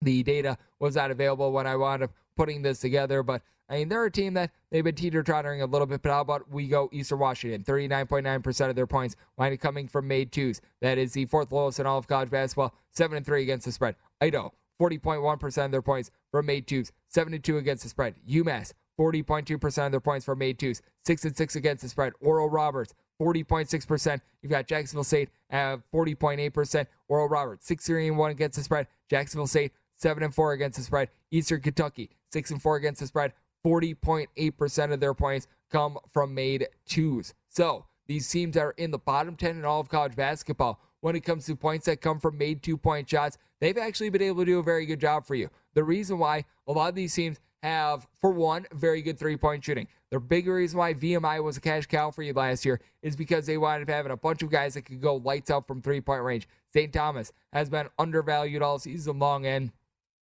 the 0.02 0.24
data 0.24 0.58
was 0.80 0.96
not 0.96 1.12
available 1.12 1.52
when 1.52 1.68
I 1.68 1.76
wound 1.76 2.04
up 2.04 2.12
putting 2.36 2.62
this 2.62 2.80
together. 2.80 3.22
But 3.22 3.42
I 3.70 3.78
mean, 3.78 3.90
they're 3.90 4.06
a 4.06 4.12
team 4.12 4.34
that 4.36 4.52
they've 4.72 4.84
been 4.84 4.96
teeter 4.96 5.24
tottering 5.24 5.62
a 5.62 5.66
little 5.66 5.88
bit. 5.88 6.02
But 6.02 6.12
how 6.12 6.22
about 6.22 6.50
we 6.50 6.68
go 6.68 6.90
Eastern 6.92 7.20
Washington? 7.20 7.64
39.9% 7.64 8.70
of 8.70 8.76
their 8.76 8.88
points 8.88 9.16
wind 9.38 9.54
up 9.54 9.60
coming 9.60 9.88
from 9.88 10.08
made 10.08 10.32
twos. 10.32 10.62
That 10.82 10.98
is 10.98 11.14
the 11.14 11.26
fourth 11.26 11.52
lowest 11.52 11.80
in 11.80 11.86
all 11.86 11.98
of 11.98 12.08
college 12.08 12.30
basketball. 12.30 12.74
7 12.92 13.18
and 13.18 13.26
3 13.26 13.44
against 13.44 13.66
the 13.66 13.72
spread. 13.72 13.96
Idaho, 14.22 14.54
40.1% 14.82 15.66
of 15.66 15.72
their 15.72 15.82
points 15.82 16.12
from 16.32 16.46
made 16.46 16.68
twos. 16.68 16.92
72 17.10 17.58
against 17.58 17.84
the 17.84 17.90
spread. 17.90 18.16
UMass, 18.30 18.74
40.2% 19.00 19.86
of 19.86 19.92
their 19.92 20.00
points 20.00 20.26
from 20.26 20.40
made 20.40 20.60
twos. 20.60 20.82
6 21.06 21.26
and 21.26 21.38
6 21.38 21.56
against 21.56 21.84
the 21.84 21.90
spread. 21.90 22.14
Oral 22.22 22.50
Roberts, 22.50 22.94
40.6%. 23.22 24.22
You've 24.42 24.52
got 24.52 24.68
Jacksonville 24.68 25.04
State 25.04 25.30
at 25.50 25.80
40.8%. 25.92 26.88
Oral 27.08 27.30
Roberts, 27.30 27.66
6 27.68 27.86
3 27.86 28.12
1 28.12 28.32
against 28.32 28.58
the 28.58 28.64
spread. 28.64 28.88
Jacksonville 29.10 29.48
State, 29.48 29.72
seven 29.98 30.24
and 30.24 30.34
four 30.34 30.54
against 30.54 30.78
the 30.78 30.84
spread. 30.84 31.10
Eastern 31.32 31.62
Kentucky, 31.62 32.12
six 32.32 32.52
and 32.52 32.62
four 32.62 32.78
against 32.78 33.02
the 33.02 33.08
spread. 33.08 33.34
40.8% 33.66 34.94
of 34.94 35.00
their 35.00 35.14
points 35.14 35.48
come 35.70 35.98
from 36.14 36.34
made 36.34 36.68
twos. 36.88 37.34
So 37.50 37.86
these 38.06 38.30
teams 38.30 38.56
are 38.56 38.74
in 38.78 38.92
the 38.92 38.98
bottom 38.98 39.36
10 39.36 39.58
in 39.58 39.66
all 39.66 39.82
of 39.82 39.90
college 39.90 40.16
basketball. 40.16 40.80
When 41.02 41.16
it 41.16 41.22
comes 41.22 41.46
to 41.46 41.56
points 41.56 41.86
that 41.86 42.02
come 42.02 42.20
from 42.20 42.38
made 42.38 42.64
two 42.64 42.78
point 42.78 43.10
shots, 43.10 43.38
they've 43.60 43.78
actually 43.78 44.10
been 44.10 44.22
able 44.22 44.42
to 44.42 44.46
do 44.46 44.60
a 44.60 44.64
very 44.64 44.86
good 44.86 45.00
job 45.00 45.26
for 45.26 45.36
you. 45.36 45.50
The 45.74 45.84
reason 45.84 46.18
why 46.18 46.46
a 46.68 46.72
lot 46.72 46.90
of 46.90 46.96
these 46.96 47.14
teams 47.14 47.40
have, 47.64 48.08
for 48.22 48.32
one, 48.32 48.66
very 48.72 49.02
good 49.02 49.18
three 49.18 49.38
point 49.38 49.64
shooting. 49.64 49.88
The 50.12 50.20
big 50.20 50.48
reason 50.48 50.78
why 50.78 50.94
VMI 50.94 51.44
was 51.44 51.58
a 51.58 51.62
cash 51.62 51.86
cow 51.86 52.12
for 52.12 52.24
you 52.24 52.34
last 52.34 52.66
year 52.66 52.80
is 53.02 53.16
because 53.16 53.46
they 53.46 53.58
wound 53.58 53.84
up 53.84 53.90
having 53.90 54.12
a 54.12 54.18
bunch 54.18 54.42
of 54.42 54.50
guys 54.50 54.76
that 54.76 54.84
could 54.84 55.02
go 55.02 55.16
lights 55.16 55.52
out 55.52 55.68
from 55.68 55.82
three 55.82 56.02
point 56.02 56.24
range. 56.24 56.48
St. 56.74 56.94
Thomas 56.94 57.32
has 57.52 57.70
been 57.70 57.90
undervalued 57.98 58.62
all 58.62 58.80
season 58.80 59.20
long, 59.20 59.46
and 59.46 59.72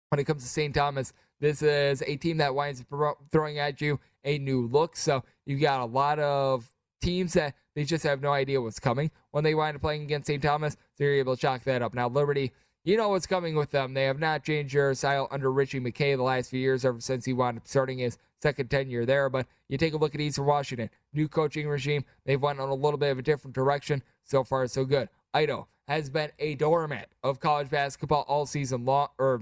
when 0.09 0.19
it 0.19 0.25
comes 0.25 0.43
to 0.43 0.49
St. 0.49 0.73
Thomas, 0.73 1.13
this 1.39 1.61
is 1.61 2.03
a 2.05 2.15
team 2.15 2.37
that 2.37 2.55
winds 2.55 2.83
up 2.91 3.17
throwing 3.31 3.59
at 3.59 3.81
you 3.81 3.99
a 4.23 4.37
new 4.37 4.67
look. 4.67 4.95
So 4.95 5.23
you've 5.45 5.61
got 5.61 5.81
a 5.81 5.85
lot 5.85 6.19
of 6.19 6.69
teams 7.01 7.33
that 7.33 7.55
they 7.75 7.83
just 7.83 8.03
have 8.03 8.21
no 8.21 8.31
idea 8.31 8.61
what's 8.61 8.79
coming 8.79 9.11
when 9.31 9.43
they 9.43 9.53
wind 9.53 9.75
up 9.75 9.81
playing 9.81 10.03
against 10.03 10.27
St. 10.27 10.41
Thomas. 10.41 10.77
So 10.97 11.03
you're 11.03 11.15
able 11.15 11.35
to 11.35 11.41
chalk 11.41 11.63
that 11.63 11.81
up. 11.81 11.93
Now, 11.93 12.07
Liberty, 12.07 12.53
you 12.85 12.97
know 12.97 13.09
what's 13.09 13.25
coming 13.25 13.55
with 13.55 13.71
them. 13.71 13.95
They 13.95 14.05
have 14.05 14.19
not 14.19 14.43
changed 14.43 14.75
their 14.75 14.93
style 14.93 15.27
under 15.31 15.51
Ritchie 15.51 15.79
McKay 15.79 16.15
the 16.15 16.23
last 16.23 16.51
few 16.51 16.59
years, 16.59 16.85
ever 16.85 17.01
since 17.01 17.25
he 17.25 17.33
wound 17.33 17.57
up 17.57 17.67
starting 17.67 17.97
his 17.97 18.17
second 18.41 18.69
tenure 18.69 19.05
there. 19.05 19.27
But 19.27 19.47
you 19.67 19.77
take 19.77 19.93
a 19.93 19.97
look 19.97 20.13
at 20.13 20.21
Eastern 20.21 20.45
Washington, 20.45 20.91
new 21.11 21.27
coaching 21.27 21.67
regime. 21.67 22.05
They've 22.25 22.41
went 22.41 22.59
on 22.59 22.69
a 22.69 22.75
little 22.75 22.99
bit 22.99 23.11
of 23.11 23.17
a 23.17 23.23
different 23.23 23.55
direction. 23.55 24.03
So 24.23 24.43
far, 24.43 24.67
so 24.67 24.85
good. 24.85 25.09
Idaho 25.33 25.67
has 25.87 26.09
been 26.09 26.31
a 26.39 26.55
doormat 26.55 27.09
of 27.23 27.39
college 27.39 27.69
basketball 27.69 28.23
all 28.27 28.45
season 28.45 28.85
long, 28.85 29.07
or 29.17 29.41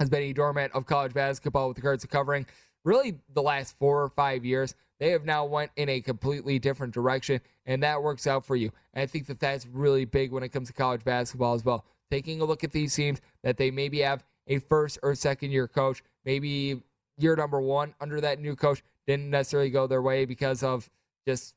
has 0.00 0.08
been 0.08 0.22
a 0.22 0.32
doormat 0.32 0.70
of 0.74 0.86
college 0.86 1.12
basketball 1.12 1.68
with 1.68 1.76
regards 1.76 2.02
to 2.02 2.08
covering 2.08 2.46
really 2.84 3.18
the 3.34 3.42
last 3.42 3.78
four 3.78 4.02
or 4.02 4.08
five 4.08 4.44
years. 4.44 4.74
They 5.00 5.10
have 5.10 5.24
now 5.24 5.44
went 5.44 5.70
in 5.76 5.88
a 5.88 6.00
completely 6.00 6.58
different 6.58 6.94
direction, 6.94 7.40
and 7.66 7.82
that 7.82 8.02
works 8.02 8.26
out 8.26 8.44
for 8.44 8.56
you. 8.56 8.72
And 8.94 9.02
I 9.02 9.06
think 9.06 9.26
that 9.26 9.38
that's 9.38 9.66
really 9.66 10.06
big 10.06 10.32
when 10.32 10.42
it 10.42 10.48
comes 10.48 10.68
to 10.68 10.74
college 10.74 11.04
basketball 11.04 11.54
as 11.54 11.64
well. 11.64 11.84
Taking 12.10 12.40
a 12.40 12.44
look 12.44 12.64
at 12.64 12.72
these 12.72 12.94
teams 12.94 13.20
that 13.42 13.56
they 13.56 13.70
maybe 13.70 14.00
have 14.00 14.24
a 14.46 14.58
first 14.58 14.98
or 15.02 15.14
second 15.14 15.50
year 15.50 15.68
coach, 15.68 16.02
maybe 16.24 16.80
year 17.18 17.36
number 17.36 17.60
one 17.60 17.94
under 18.00 18.20
that 18.20 18.40
new 18.40 18.56
coach 18.56 18.82
didn't 19.06 19.30
necessarily 19.30 19.70
go 19.70 19.86
their 19.86 20.02
way 20.02 20.24
because 20.24 20.62
of 20.62 20.88
just 21.26 21.54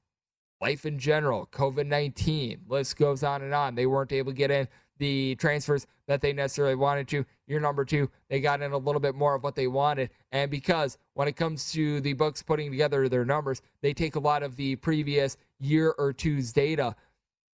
life 0.61 0.85
in 0.85 0.99
general, 0.99 1.47
COVID 1.51 1.87
19, 1.87 2.61
list 2.67 2.97
goes 2.97 3.23
on 3.23 3.41
and 3.41 3.53
on. 3.53 3.75
They 3.75 3.85
weren't 3.85 4.11
able 4.11 4.31
to 4.31 4.37
get 4.37 4.51
in 4.51 4.67
the 4.99 5.35
transfers 5.35 5.87
that 6.07 6.21
they 6.21 6.31
necessarily 6.31 6.75
wanted 6.75 7.07
to. 7.07 7.25
Year 7.47 7.59
number 7.59 7.83
two, 7.83 8.09
they 8.29 8.39
got 8.39 8.61
in 8.61 8.71
a 8.71 8.77
little 8.77 9.01
bit 9.01 9.15
more 9.15 9.33
of 9.33 9.43
what 9.43 9.55
they 9.55 9.67
wanted. 9.67 10.11
And 10.31 10.51
because 10.51 10.97
when 11.15 11.27
it 11.27 11.35
comes 11.35 11.71
to 11.71 11.99
the 12.01 12.13
books 12.13 12.43
putting 12.43 12.69
together 12.69 13.09
their 13.09 13.25
numbers, 13.25 13.61
they 13.81 13.93
take 13.93 14.15
a 14.15 14.19
lot 14.19 14.43
of 14.43 14.55
the 14.55 14.75
previous 14.75 15.37
year 15.59 15.95
or 15.97 16.13
two's 16.13 16.53
data. 16.53 16.95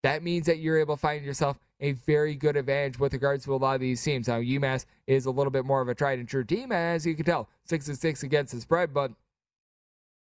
That 0.04 0.22
means 0.22 0.44
that 0.46 0.58
you're 0.58 0.78
able 0.78 0.96
to 0.96 1.00
find 1.00 1.24
yourself 1.24 1.58
a 1.80 1.92
very 1.92 2.34
good 2.34 2.58
advantage 2.58 2.98
with 2.98 3.14
regards 3.14 3.46
to 3.46 3.54
a 3.54 3.56
lot 3.56 3.74
of 3.74 3.80
these 3.80 4.02
teams. 4.02 4.28
Now, 4.28 4.38
UMass 4.38 4.84
is 5.06 5.24
a 5.24 5.30
little 5.30 5.50
bit 5.50 5.64
more 5.64 5.80
of 5.80 5.88
a 5.88 5.94
tried 5.94 6.18
and 6.18 6.28
true 6.28 6.44
team, 6.44 6.72
as 6.72 7.06
you 7.06 7.14
can 7.14 7.24
tell, 7.24 7.48
six 7.64 7.88
and 7.88 7.96
six 7.96 8.22
against 8.22 8.52
the 8.52 8.60
spread, 8.60 8.92
but 8.92 9.12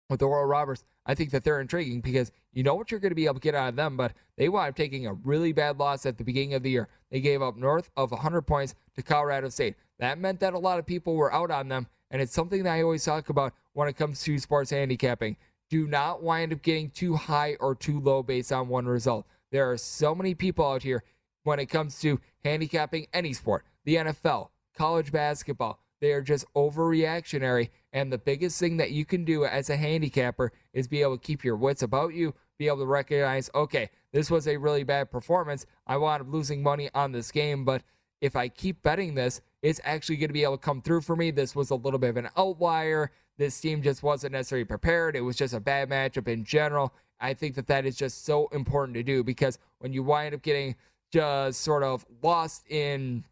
with 0.08 0.20
the 0.20 0.26
Oral 0.26 0.46
Roberts, 0.46 0.84
I 1.04 1.16
think 1.16 1.32
that 1.32 1.42
they're 1.42 1.60
intriguing 1.60 2.02
because 2.02 2.30
you 2.52 2.62
know 2.62 2.76
what 2.76 2.92
you're 2.92 3.00
going 3.00 3.10
to 3.10 3.16
be 3.16 3.24
able 3.24 3.34
to 3.34 3.40
get 3.40 3.56
out 3.56 3.70
of 3.70 3.74
them, 3.74 3.96
but 3.96 4.12
they 4.37 4.48
wound 4.48 4.68
up 4.68 4.76
taking 4.76 5.08
a 5.08 5.14
really 5.14 5.52
bad 5.52 5.76
loss 5.76 6.06
at 6.06 6.18
the 6.18 6.24
beginning 6.24 6.54
of 6.54 6.62
the 6.62 6.70
year. 6.70 6.88
They 7.10 7.20
gave 7.20 7.42
up 7.42 7.56
north 7.56 7.90
of 7.96 8.12
100 8.12 8.42
points 8.42 8.76
to 8.94 9.02
Colorado 9.02 9.48
State. 9.48 9.74
That 9.98 10.20
meant 10.20 10.38
that 10.38 10.54
a 10.54 10.58
lot 10.58 10.78
of 10.78 10.87
people 10.87 11.16
were 11.16 11.34
out 11.34 11.50
on 11.50 11.66
them, 11.66 11.88
and 12.12 12.22
it's 12.22 12.32
something 12.32 12.62
that 12.62 12.74
I 12.74 12.82
always 12.82 13.04
talk 13.04 13.28
about 13.28 13.52
when 13.72 13.88
it 13.88 13.96
comes 13.96 14.22
to 14.22 14.38
sports 14.38 14.70
handicapping. 14.70 15.37
Do 15.68 15.88
not 15.88 16.22
wind 16.22 16.52
up 16.52 16.62
getting 16.62 16.90
too 16.90 17.16
high 17.16 17.56
or 17.58 17.74
too 17.74 17.98
low 17.98 18.22
based 18.22 18.52
on 18.52 18.68
one 18.68 18.87
result. 18.87 19.26
There 19.54 19.70
are 19.70 19.76
so 19.76 20.16
many 20.16 20.34
people 20.34 20.68
out 20.68 20.82
here 20.82 21.04
when 21.44 21.60
it 21.60 21.66
comes 21.66 22.00
to 22.00 22.18
handicapping 22.42 23.06
any 23.14 23.32
sport, 23.32 23.64
the 23.84 23.94
NFL, 23.94 24.48
college 24.76 25.12
basketball. 25.12 25.78
They 26.00 26.10
are 26.10 26.22
just 26.22 26.44
overreactionary. 26.56 27.68
And 27.92 28.12
the 28.12 28.18
biggest 28.18 28.58
thing 28.58 28.78
that 28.78 28.90
you 28.90 29.04
can 29.04 29.24
do 29.24 29.44
as 29.44 29.70
a 29.70 29.76
handicapper 29.76 30.50
is 30.72 30.88
be 30.88 31.02
able 31.02 31.18
to 31.18 31.24
keep 31.24 31.44
your 31.44 31.54
wits 31.54 31.84
about 31.84 32.14
you, 32.14 32.34
be 32.58 32.66
able 32.66 32.78
to 32.78 32.86
recognize, 32.86 33.48
okay, 33.54 33.90
this 34.10 34.28
was 34.28 34.48
a 34.48 34.56
really 34.56 34.82
bad 34.82 35.12
performance. 35.12 35.66
I 35.86 35.98
wound 35.98 36.22
up 36.22 36.32
losing 36.32 36.60
money 36.60 36.90
on 36.92 37.12
this 37.12 37.30
game, 37.30 37.64
but 37.64 37.84
if 38.20 38.34
I 38.34 38.48
keep 38.48 38.82
betting 38.82 39.14
this, 39.14 39.40
it's 39.62 39.80
actually 39.84 40.16
going 40.16 40.30
to 40.30 40.34
be 40.34 40.42
able 40.42 40.56
to 40.56 40.64
come 40.64 40.82
through 40.82 41.02
for 41.02 41.14
me. 41.14 41.30
This 41.30 41.54
was 41.54 41.70
a 41.70 41.76
little 41.76 42.00
bit 42.00 42.10
of 42.10 42.16
an 42.16 42.30
outlier. 42.36 43.12
This 43.38 43.60
team 43.60 43.82
just 43.82 44.02
wasn't 44.02 44.32
necessarily 44.32 44.64
prepared. 44.64 45.14
It 45.14 45.20
was 45.20 45.36
just 45.36 45.54
a 45.54 45.60
bad 45.60 45.90
matchup 45.90 46.26
in 46.26 46.44
general. 46.44 46.92
I 47.20 47.35
think 47.35 47.55
that 47.55 47.66
that 47.68 47.87
is 47.87 47.96
just 47.96 48.24
so 48.24 48.48
important 48.53 48.94
to 48.96 49.03
do 49.03 49.22
because 49.22 49.59
when 49.79 49.92
you 49.92 50.03
wind 50.03 50.35
up 50.35 50.42
getting 50.42 50.77
just 51.12 51.61
sort 51.61 51.83
of 51.83 52.05
lost 52.22 52.64
in 52.68 53.24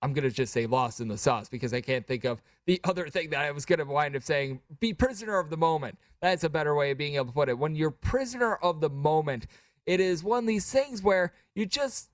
I'm 0.00 0.12
going 0.12 0.24
to 0.24 0.30
just 0.30 0.52
say 0.52 0.66
lost 0.66 1.00
in 1.00 1.08
the 1.08 1.18
sauce 1.18 1.48
because 1.48 1.74
I 1.74 1.80
can't 1.80 2.06
think 2.06 2.24
of 2.24 2.40
the 2.66 2.80
other 2.84 3.08
thing 3.08 3.30
that 3.30 3.44
I 3.44 3.50
was 3.50 3.64
going 3.64 3.80
to 3.80 3.84
wind 3.84 4.14
up 4.16 4.22
saying. 4.22 4.60
Be 4.80 4.94
prisoner 4.94 5.38
of 5.38 5.50
the 5.50 5.56
moment. 5.56 5.98
That's 6.20 6.44
a 6.44 6.48
better 6.48 6.74
way 6.74 6.92
of 6.92 6.98
being 6.98 7.16
able 7.16 7.26
to 7.26 7.32
put 7.32 7.48
it. 7.48 7.58
When 7.58 7.74
you're 7.74 7.90
prisoner 7.90 8.54
of 8.56 8.80
the 8.80 8.90
moment, 8.90 9.46
it 9.86 10.00
is 10.00 10.22
one 10.22 10.44
of 10.44 10.46
these 10.46 10.70
things 10.70 11.02
where 11.02 11.32
you 11.54 11.66
just 11.66 12.10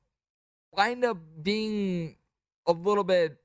wind 0.72 1.04
up 1.04 1.18
being 1.42 2.16
a 2.66 2.72
little 2.72 3.04
bit, 3.04 3.36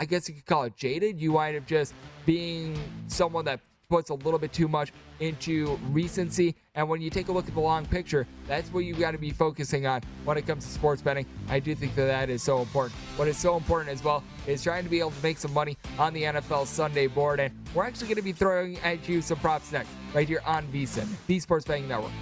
I 0.00 0.04
guess 0.04 0.28
you 0.28 0.34
could 0.34 0.46
call 0.46 0.64
it 0.64 0.76
jaded. 0.76 1.20
You 1.20 1.32
wind 1.32 1.56
up 1.56 1.66
just 1.66 1.94
being 2.26 2.78
someone 3.06 3.46
that 3.46 3.60
puts 3.88 4.10
a 4.10 4.14
little 4.14 4.38
bit 4.38 4.52
too 4.52 4.68
much 4.68 4.92
into 5.20 5.78
recency. 5.90 6.54
And 6.74 6.88
when 6.88 7.00
you 7.00 7.08
take 7.08 7.28
a 7.28 7.32
look 7.32 7.48
at 7.48 7.54
the 7.54 7.60
long 7.60 7.86
picture, 7.86 8.26
that's 8.46 8.70
what 8.70 8.80
you 8.80 8.94
got 8.94 9.12
to 9.12 9.18
be 9.18 9.30
focusing 9.30 9.86
on 9.86 10.02
when 10.24 10.36
it 10.36 10.46
comes 10.46 10.66
to 10.66 10.70
sports 10.70 11.00
betting. 11.00 11.24
I 11.48 11.58
do 11.58 11.74
think 11.74 11.94
that 11.94 12.04
that 12.04 12.28
is 12.28 12.42
so 12.42 12.60
important. 12.60 12.94
What 13.16 13.28
is 13.28 13.38
so 13.38 13.56
important 13.56 13.90
as 13.90 14.04
well 14.04 14.22
is 14.46 14.62
trying 14.62 14.84
to 14.84 14.90
be 14.90 15.00
able 15.00 15.12
to 15.12 15.22
make 15.22 15.38
some 15.38 15.54
money 15.54 15.78
on 15.98 16.12
the 16.12 16.24
NFL 16.24 16.66
Sunday 16.66 17.06
board. 17.06 17.40
And 17.40 17.54
we're 17.74 17.84
actually 17.84 18.08
going 18.08 18.16
to 18.16 18.22
be 18.22 18.32
throwing 18.32 18.78
at 18.80 19.08
you 19.08 19.22
some 19.22 19.38
props 19.38 19.72
next, 19.72 19.88
right 20.12 20.28
here 20.28 20.42
on 20.44 20.66
VSIN, 20.68 21.08
the 21.26 21.40
Sports 21.40 21.64
Betting 21.64 21.88
Network. 21.88 22.12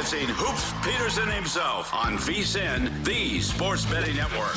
Experiencing 0.00 0.34
Hoops 0.34 0.72
Peterson 0.82 1.28
himself 1.28 1.92
on 1.92 2.16
VSIN, 2.16 3.04
the 3.04 3.38
Sports 3.40 3.84
Betting 3.84 4.16
Network. 4.16 4.54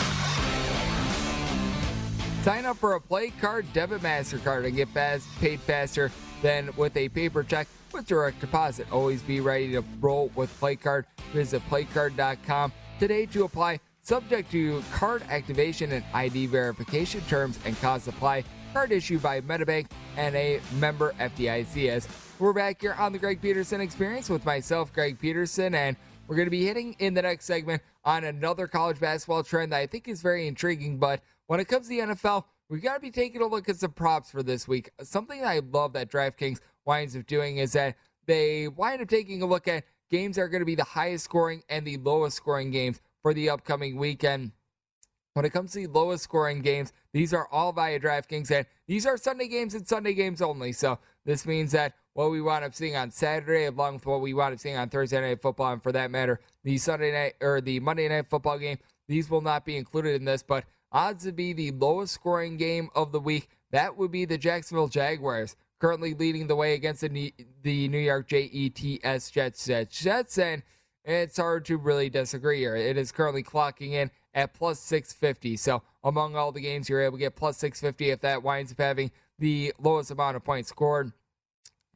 Sign 2.44 2.66
up 2.66 2.78
for 2.78 2.94
a 2.94 3.02
play 3.02 3.30
card 3.42 3.66
debit 3.74 4.02
MasterCard 4.02 4.66
and 4.66 4.76
get 4.76 4.88
fast, 4.90 5.28
paid 5.40 5.60
faster 5.60 6.12
than 6.42 6.70
with 6.78 6.96
a 6.96 7.10
paper 7.10 7.44
check 7.44 7.68
with 7.92 8.08
direct 8.08 8.40
deposit. 8.40 8.88
Always 8.90 9.22
be 9.22 9.42
ready 9.42 9.72
to 9.74 9.84
roll 10.00 10.32
with 10.36 10.58
play 10.60 10.78
card. 10.78 11.06
Visit 11.34 11.62
playcard.com 11.70 12.72
today 13.00 13.26
to 13.28 13.44
apply. 13.44 13.82
Subject 14.02 14.50
to 14.52 14.82
card 14.94 15.24
activation 15.30 15.92
and 15.92 16.06
ID 16.14 16.46
verification 16.46 17.20
terms 17.28 17.60
and 17.66 17.78
costs 17.82 18.08
apply. 18.08 18.46
Card 18.72 18.94
issued 18.94 19.22
by 19.22 19.42
MetaBank 19.42 19.88
and 20.16 20.36
a 20.36 20.62
member 20.80 21.14
FDIC. 21.20 22.23
We're 22.40 22.52
back 22.52 22.82
here 22.82 22.96
on 22.98 23.14
the 23.14 23.20
Greg 23.20 23.42
Peterson 23.44 23.80
Experience 23.80 24.28
with 24.28 24.44
myself, 24.44 24.92
Greg 24.92 25.20
Peterson, 25.20 25.76
and 25.76 25.96
we're 26.28 26.36
going 26.36 26.48
to 26.48 26.52
be 26.52 26.66
hitting 26.66 26.96
in 26.98 27.14
the 27.14 27.22
next 27.22 27.46
segment 27.46 27.84
on 28.04 28.24
another 28.24 28.66
college 28.66 29.00
basketball 29.00 29.44
trend 29.44 29.72
that 29.72 29.78
I 29.78 29.86
think 29.86 30.08
is 30.08 30.24
very 30.24 30.48
intriguing. 30.48 30.98
But 30.98 31.22
when 31.46 31.60
it 31.60 31.66
comes 31.66 31.88
to 31.88 31.90
the 31.90 32.00
NFL, 32.00 32.46
we've 32.70 32.82
got 32.82 32.96
to 32.96 33.00
be 33.00 33.12
taking 33.12 33.44
a 33.44 33.46
look 33.46 33.70
at 33.70 33.78
some 33.78 33.92
props 33.92 34.32
for 34.32 34.42
this 34.42 34.68
week. 34.68 34.90
Something 35.04 35.42
that 35.42 35.48
I 35.48 35.60
love 35.60 35.94
that 35.94 36.10
DraftKings 36.10 36.60
winds 36.86 37.16
up 37.16 37.28
doing 37.28 37.58
is 37.58 37.74
that 37.74 37.98
they 38.26 38.68
wind 38.68 39.04
up 39.04 39.10
taking 39.10 39.44
a 39.44 39.46
look 39.46 39.68
at 39.68 39.84
games 40.10 40.36
that 40.36 40.42
are 40.42 40.50
going 40.50 40.62
to 40.62 40.66
be 40.66 40.76
the 40.76 40.84
highest 40.84 41.26
scoring 41.26 41.62
and 41.70 41.86
the 41.86 41.98
lowest 41.98 42.36
scoring 42.36 42.72
games 42.72 43.00
for 43.22 43.36
the 43.36 43.52
upcoming 43.52 43.96
weekend. 43.96 44.54
When 45.36 45.46
it 45.46 45.52
comes 45.52 45.72
to 45.74 45.88
the 45.88 45.88
lowest 45.88 46.24
scoring 46.24 46.62
games, 46.62 46.94
these 47.12 47.34
are 47.34 47.48
all 47.52 47.72
via 47.72 48.00
DraftKings, 48.00 48.50
and 48.52 48.66
these 48.88 49.06
are 49.06 49.18
Sunday 49.18 49.48
games 49.48 49.76
and 49.76 49.88
Sunday 49.88 50.14
games 50.14 50.42
only. 50.42 50.72
So 50.72 51.00
this 51.26 51.46
means 51.46 51.72
that 51.72 51.94
what 52.14 52.32
we 52.32 52.42
wound 52.42 52.64
up 52.64 52.76
seeing 52.76 52.96
on 52.96 53.12
Saturday, 53.12 53.66
along 53.66 53.96
with 53.96 54.06
what 54.06 54.22
we 54.22 54.34
wound 54.34 54.54
up 54.54 54.60
seeing 54.60 54.78
on 54.78 54.90
Thursday 54.90 55.20
Night 55.20 55.42
Football, 55.42 55.74
and 55.74 55.84
for 55.84 55.92
that 55.92 56.12
matter, 56.12 56.40
the 56.64 56.78
Sunday 56.78 57.12
night 57.12 57.34
or 57.42 57.62
the 57.62 57.80
Monday 57.80 58.08
Night 58.08 58.30
Football 58.30 58.60
game. 58.60 58.78
These 59.08 59.30
will 59.30 59.42
not 59.42 59.66
be 59.66 59.76
included 59.76 60.16
in 60.16 60.26
this, 60.26 60.44
but 60.44 60.66
odds 60.92 61.26
to 61.26 61.32
be 61.32 61.54
the 61.54 61.72
lowest 61.72 62.14
scoring 62.14 62.58
game 62.58 62.90
of 62.96 63.12
the 63.12 63.20
week. 63.20 63.50
That 63.72 63.98
would 63.98 64.12
be 64.12 64.26
the 64.26 64.38
Jacksonville 64.38 64.88
Jaguars, 64.88 65.56
currently 65.80 66.14
leading 66.14 66.48
the 66.48 66.56
way 66.56 66.74
against 66.74 67.02
the, 67.02 67.34
the 67.64 67.88
New 67.88 67.98
York 67.98 68.28
Jets 68.28 69.32
Jets 69.32 69.66
Jets 69.66 70.02
Jets, 70.02 70.38
and 70.38 70.64
it's 71.04 71.38
hard 71.38 71.66
to 71.66 71.78
really 71.78 72.10
disagree 72.10 72.60
here. 72.60 72.76
It 72.76 72.98
is 72.98 73.12
currently 73.12 73.44
clocking 73.44 73.92
in 73.92 74.12
at 74.34 74.54
plus 74.54 74.80
650. 74.80 75.58
So 75.58 75.84
among 76.04 76.36
all 76.36 76.52
the 76.52 76.62
games, 76.62 76.88
you're 76.88 77.02
able 77.02 77.18
to 77.18 77.24
get 77.24 77.36
plus 77.36 77.58
650 77.58 78.12
if 78.12 78.22
that 78.22 78.44
winds 78.44 78.72
up 78.72 78.80
having 78.80 79.12
the 79.44 79.74
lowest 79.78 80.10
amount 80.10 80.38
of 80.38 80.44
points 80.46 80.70
scored 80.70 81.12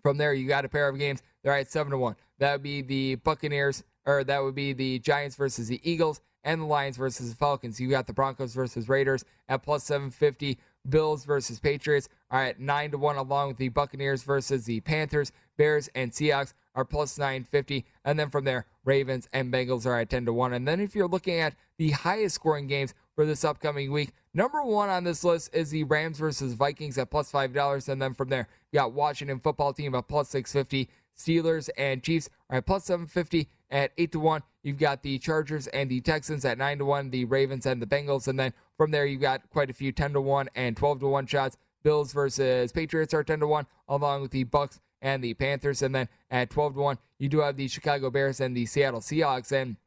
From 0.03 0.17
there, 0.17 0.33
you 0.33 0.49
got 0.49 0.65
a 0.65 0.69
pair 0.69 0.89
of 0.89 0.99
games. 0.99 1.23
They're 1.43 1.57
at 1.57 1.71
seven 1.71 1.91
to 1.91 1.97
one. 1.97 2.17
That 2.39 2.51
would 2.51 2.63
be 2.63 2.81
the 2.81 3.15
Buccaneers, 3.15 3.85
or 4.05 4.25
that 4.25 4.43
would 4.43 4.53
be 4.53 4.73
the 4.73 4.99
Giants 4.99 5.37
versus 5.37 5.69
the 5.69 5.79
Eagles, 5.89 6.19
and 6.43 6.61
the 6.61 6.65
Lions 6.65 6.97
versus 6.97 7.29
the 7.29 7.37
Falcons. 7.37 7.79
You 7.79 7.89
got 7.89 8.05
the 8.05 8.13
Broncos 8.13 8.53
versus 8.53 8.89
Raiders 8.89 9.23
at 9.47 9.63
plus 9.63 9.85
750. 9.85 10.59
Bills 10.89 11.23
versus 11.23 11.59
Patriots 11.59 12.09
are 12.29 12.43
at 12.43 12.59
9 12.59 12.91
to 12.91 12.97
1, 12.97 13.15
along 13.15 13.47
with 13.49 13.57
the 13.57 13.69
Buccaneers 13.69 14.23
versus 14.23 14.65
the 14.65 14.81
Panthers. 14.81 15.31
Bears 15.57 15.89
and 15.95 16.11
Seahawks 16.11 16.53
are 16.75 16.85
plus 16.85 17.17
950. 17.17 17.85
And 18.03 18.19
then 18.19 18.29
from 18.29 18.43
there, 18.43 18.65
Ravens 18.83 19.27
and 19.31 19.53
Bengals 19.53 19.85
are 19.85 19.99
at 19.99 20.09
10 20.09 20.25
to 20.25 20.33
1. 20.33 20.53
And 20.53 20.67
then 20.67 20.81
if 20.81 20.95
you're 20.95 21.07
looking 21.07 21.39
at 21.39 21.55
the 21.77 21.91
highest 21.91 22.35
scoring 22.35 22.67
games 22.67 22.93
for 23.17 23.25
this 23.25 23.43
upcoming 23.43 23.91
week, 23.91 24.11
number 24.35 24.61
one 24.61 24.89
on 24.89 25.03
this 25.03 25.23
list 25.23 25.49
is 25.51 25.71
the 25.71 25.83
Rams 25.85 26.19
versus 26.19 26.53
Vikings 26.53 26.99
at 26.99 27.09
$5. 27.09 27.89
And 27.89 27.99
then 27.99 28.13
from 28.13 28.29
there, 28.29 28.47
you 28.71 28.77
got 28.77 28.93
Washington 28.93 29.39
football 29.39 29.73
team 29.73 29.95
at 29.95 30.07
plus 30.07 30.29
650. 30.29 30.87
Steelers 31.17 31.67
and 31.79 32.03
Chiefs 32.03 32.29
are 32.51 32.57
at 32.57 32.67
plus 32.67 32.85
750 32.85 33.49
at 33.71 33.91
8 33.97 34.11
to 34.11 34.19
1. 34.19 34.43
You've 34.61 34.77
got 34.77 35.01
the 35.01 35.17
Chargers 35.17 35.65
and 35.65 35.89
the 35.89 35.99
Texans 35.99 36.45
at 36.45 36.59
9 36.59 36.77
to 36.77 36.85
1, 36.85 37.09
the 37.09 37.25
Ravens 37.25 37.65
and 37.65 37.81
the 37.81 37.87
Bengals. 37.87 38.27
And 38.27 38.39
then 38.39 38.53
from 38.77 38.91
there, 38.91 39.07
you've 39.07 39.19
got 39.19 39.49
quite 39.49 39.71
a 39.71 39.73
few 39.73 39.91
10 39.91 40.13
to 40.13 40.21
1 40.21 40.49
and 40.53 40.77
12 40.77 40.99
to 40.99 41.07
1 41.07 41.25
shots. 41.25 41.57
Bills 41.81 42.13
versus 42.13 42.71
Patriots 42.71 43.15
are 43.15 43.23
10 43.23 43.39
to 43.39 43.47
1, 43.47 43.65
along 43.89 44.21
with 44.21 44.31
the 44.31 44.43
Bucks 44.43 44.79
and 45.01 45.23
the 45.23 45.33
Panthers. 45.33 45.81
And 45.81 45.95
then 45.95 46.07
at 46.29 46.51
12 46.51 46.75
to 46.75 46.81
1, 46.81 46.97
you 47.17 47.29
do 47.29 47.39
have 47.39 47.57
the 47.57 47.67
Chicago 47.67 48.11
Bears 48.11 48.39
and 48.39 48.55
the 48.55 48.67
Seattle 48.67 49.01
Seahawks. 49.01 49.51
And 49.51 49.77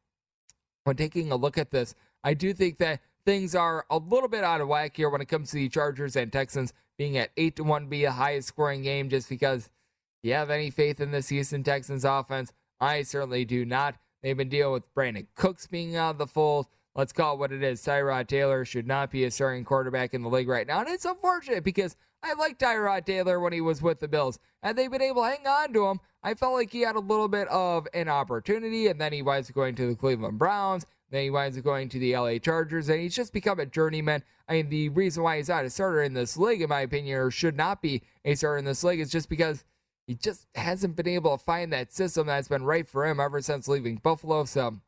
when 0.83 0.97
taking 0.97 1.31
a 1.31 1.37
look 1.37 1.59
at 1.59 1.71
this, 1.71 1.95
I 2.25 2.35
do 2.35 2.53
think 2.53 2.79
that 2.79 3.01
things 3.27 3.55
are 3.55 3.85
a 3.91 3.99
little 3.99 4.29
bit 4.29 4.45
out 4.45 4.61
of 4.61 4.69
whack 4.69 4.97
here 4.97 5.11
when 5.11 5.21
it 5.21 5.29
comes 5.29 5.51
to 5.51 5.57
the 5.57 5.69
Chargers 5.69 6.17
and 6.17 6.33
Texans 6.33 6.73
being 6.99 7.17
at 7.17 7.31
8 7.37 7.57
to 7.57 7.65
1 7.65 7.87
be 7.87 8.03
the 8.03 8.13
highest 8.13 8.49
scoring 8.49 8.83
game 8.83 9.09
just 9.09 9.29
because 9.29 9.71
you 10.23 10.33
have 10.35 10.51
any 10.51 10.71
faith 10.71 11.01
in 11.01 11.11
this 11.11 11.29
Houston 11.29 11.63
Texans 11.63 12.05
offense? 12.05 12.53
I 12.81 13.03
certainly 13.03 13.45
do 13.45 13.65
not. 13.65 13.97
They've 14.23 14.37
been 14.37 14.49
dealing 14.49 14.73
with 14.73 14.95
Brandin 14.95 15.27
Cooks 15.35 15.67
being 15.67 15.97
out 15.97 16.11
of 16.11 16.19
the 16.19 16.27
fold. 16.27 16.67
Let's 16.95 17.13
call 17.13 17.35
it 17.35 17.39
what 17.39 17.53
it 17.53 17.63
is. 17.63 17.81
Tyrod 17.83 18.27
Taylor 18.27 18.65
should 18.65 18.87
not 18.87 19.11
be 19.11 19.25
a 19.25 19.31
starting 19.31 19.65
quarterback 19.65 20.13
in 20.13 20.23
the 20.23 20.29
league 20.29 20.49
right 20.49 20.67
now. 20.67 20.81
And 20.81 20.89
it's 20.89 21.05
unfortunate 21.05 21.65
because 21.65 21.97
I 22.23 22.35
liked 22.35 22.61
Tyrod 22.61 23.07
Taylor 23.07 23.41
when 23.41 23.53
he 23.53 23.61
was 23.61 23.81
with 23.81 24.01
the 24.01 24.09
Bills, 24.09 24.39
and 24.63 24.77
they've 24.77 24.91
been 24.91 25.01
able 25.01 25.23
to 25.23 25.29
hang 25.29 25.47
on 25.47 25.73
to 25.73 25.87
him. 25.87 26.01
I 26.23 26.35
felt 26.35 26.53
like 26.53 26.71
he 26.71 26.83
had 26.83 26.97
a 26.97 27.01
little 27.01 27.29
bit 27.29 27.49
of 27.49 27.89
an 27.95 28.09
opportunity, 28.09 28.89
and 28.89 29.01
then 29.01 29.13
he 29.13 29.23
was 29.23 29.51
going 29.51 29.75
to 29.77 29.87
the 29.87 29.95
Cleveland 29.95 30.39
Browns. 30.39 30.85
Then 31.11 31.25
he 31.25 31.31
winds 31.31 31.59
up 31.59 31.65
going 31.65 31.89
to 31.89 31.99
the 31.99 32.17
LA 32.17 32.39
Chargers, 32.39 32.89
and 32.89 33.01
he's 33.01 33.17
just 33.17 33.33
become 33.33 33.59
a 33.59 33.67
journeyman. 33.67 34.23
I 34.49 34.55
mean, 34.55 34.69
the 34.69 34.89
reason 34.91 35.23
why 35.23 35.39
he's 35.39 35.49
not 35.49 35.65
a 35.65 35.71
starter 35.71 36.03
in 36.03 36.15
this 36.15 36.37
league, 36.37 36.63
in 36.63 36.69
my 36.69 36.81
opinion, 36.81 37.19
or 37.19 37.31
should 37.31 37.57
not 37.57 37.83
be 37.83 38.03
a 38.25 38.35
starter 38.35 38.59
in 38.59 38.65
this 38.65 38.85
league, 38.85 39.01
is 39.01 39.11
just 39.11 39.29
because 39.29 39.65
he 40.07 40.15
just 40.15 40.47
hasn't 40.55 40.97
been 40.97 41.09
able 41.09 41.37
to 41.37 41.45
find 41.45 41.73
that 41.73 41.93
system 41.93 42.27
that's 42.27 42.49
been 42.49 42.65
right 42.65 42.89
for 42.89 43.07
him 43.07 43.19
ever 43.19 43.41
since 43.41 43.69
leaving 43.69 43.97
Buffalo. 43.97 44.45
So, 44.45 44.79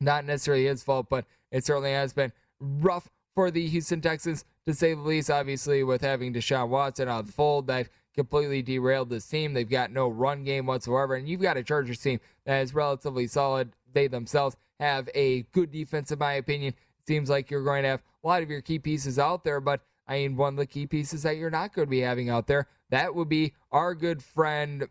not 0.00 0.24
necessarily 0.24 0.66
his 0.66 0.82
fault, 0.82 1.06
but 1.08 1.24
it 1.50 1.64
certainly 1.64 1.92
has 1.92 2.12
been 2.12 2.32
rough 2.60 3.10
for 3.34 3.50
the 3.50 3.66
Houston 3.68 4.00
Texans, 4.00 4.44
to 4.66 4.74
say 4.74 4.94
the 4.94 5.00
least. 5.00 5.30
Obviously, 5.30 5.82
with 5.82 6.02
having 6.02 6.34
Deshaun 6.34 6.68
Watson 6.68 7.08
on 7.08 7.26
the 7.26 7.32
fold, 7.32 7.66
that 7.68 7.88
completely 8.14 8.62
derailed 8.62 9.10
this 9.10 9.26
team. 9.26 9.54
They've 9.54 9.68
got 9.68 9.90
no 9.90 10.08
run 10.08 10.44
game 10.44 10.66
whatsoever, 10.66 11.14
and 11.14 11.28
you've 11.28 11.40
got 11.40 11.56
a 11.56 11.62
Chargers 11.62 12.00
team 12.00 12.20
that 12.44 12.60
is 12.60 12.74
relatively 12.74 13.26
solid. 13.26 13.72
They 13.92 14.08
themselves 14.08 14.56
have 14.80 15.08
a 15.14 15.42
good 15.52 15.70
defense, 15.70 16.10
in 16.10 16.18
my 16.18 16.34
opinion. 16.34 16.74
It 16.74 17.06
seems 17.06 17.30
like 17.30 17.50
you're 17.50 17.64
going 17.64 17.82
to 17.82 17.90
have 17.90 18.02
a 18.22 18.26
lot 18.26 18.42
of 18.42 18.50
your 18.50 18.60
key 18.60 18.78
pieces 18.78 19.18
out 19.18 19.44
there, 19.44 19.60
but 19.60 19.80
I 20.06 20.18
mean, 20.18 20.36
one 20.36 20.54
of 20.54 20.58
the 20.58 20.66
key 20.66 20.86
pieces 20.86 21.22
that 21.22 21.36
you're 21.36 21.50
not 21.50 21.74
going 21.74 21.86
to 21.86 21.90
be 21.90 22.00
having 22.00 22.28
out 22.28 22.46
there, 22.46 22.66
that 22.90 23.14
would 23.14 23.28
be 23.28 23.54
our 23.70 23.94
good 23.94 24.22
friend 24.22 24.88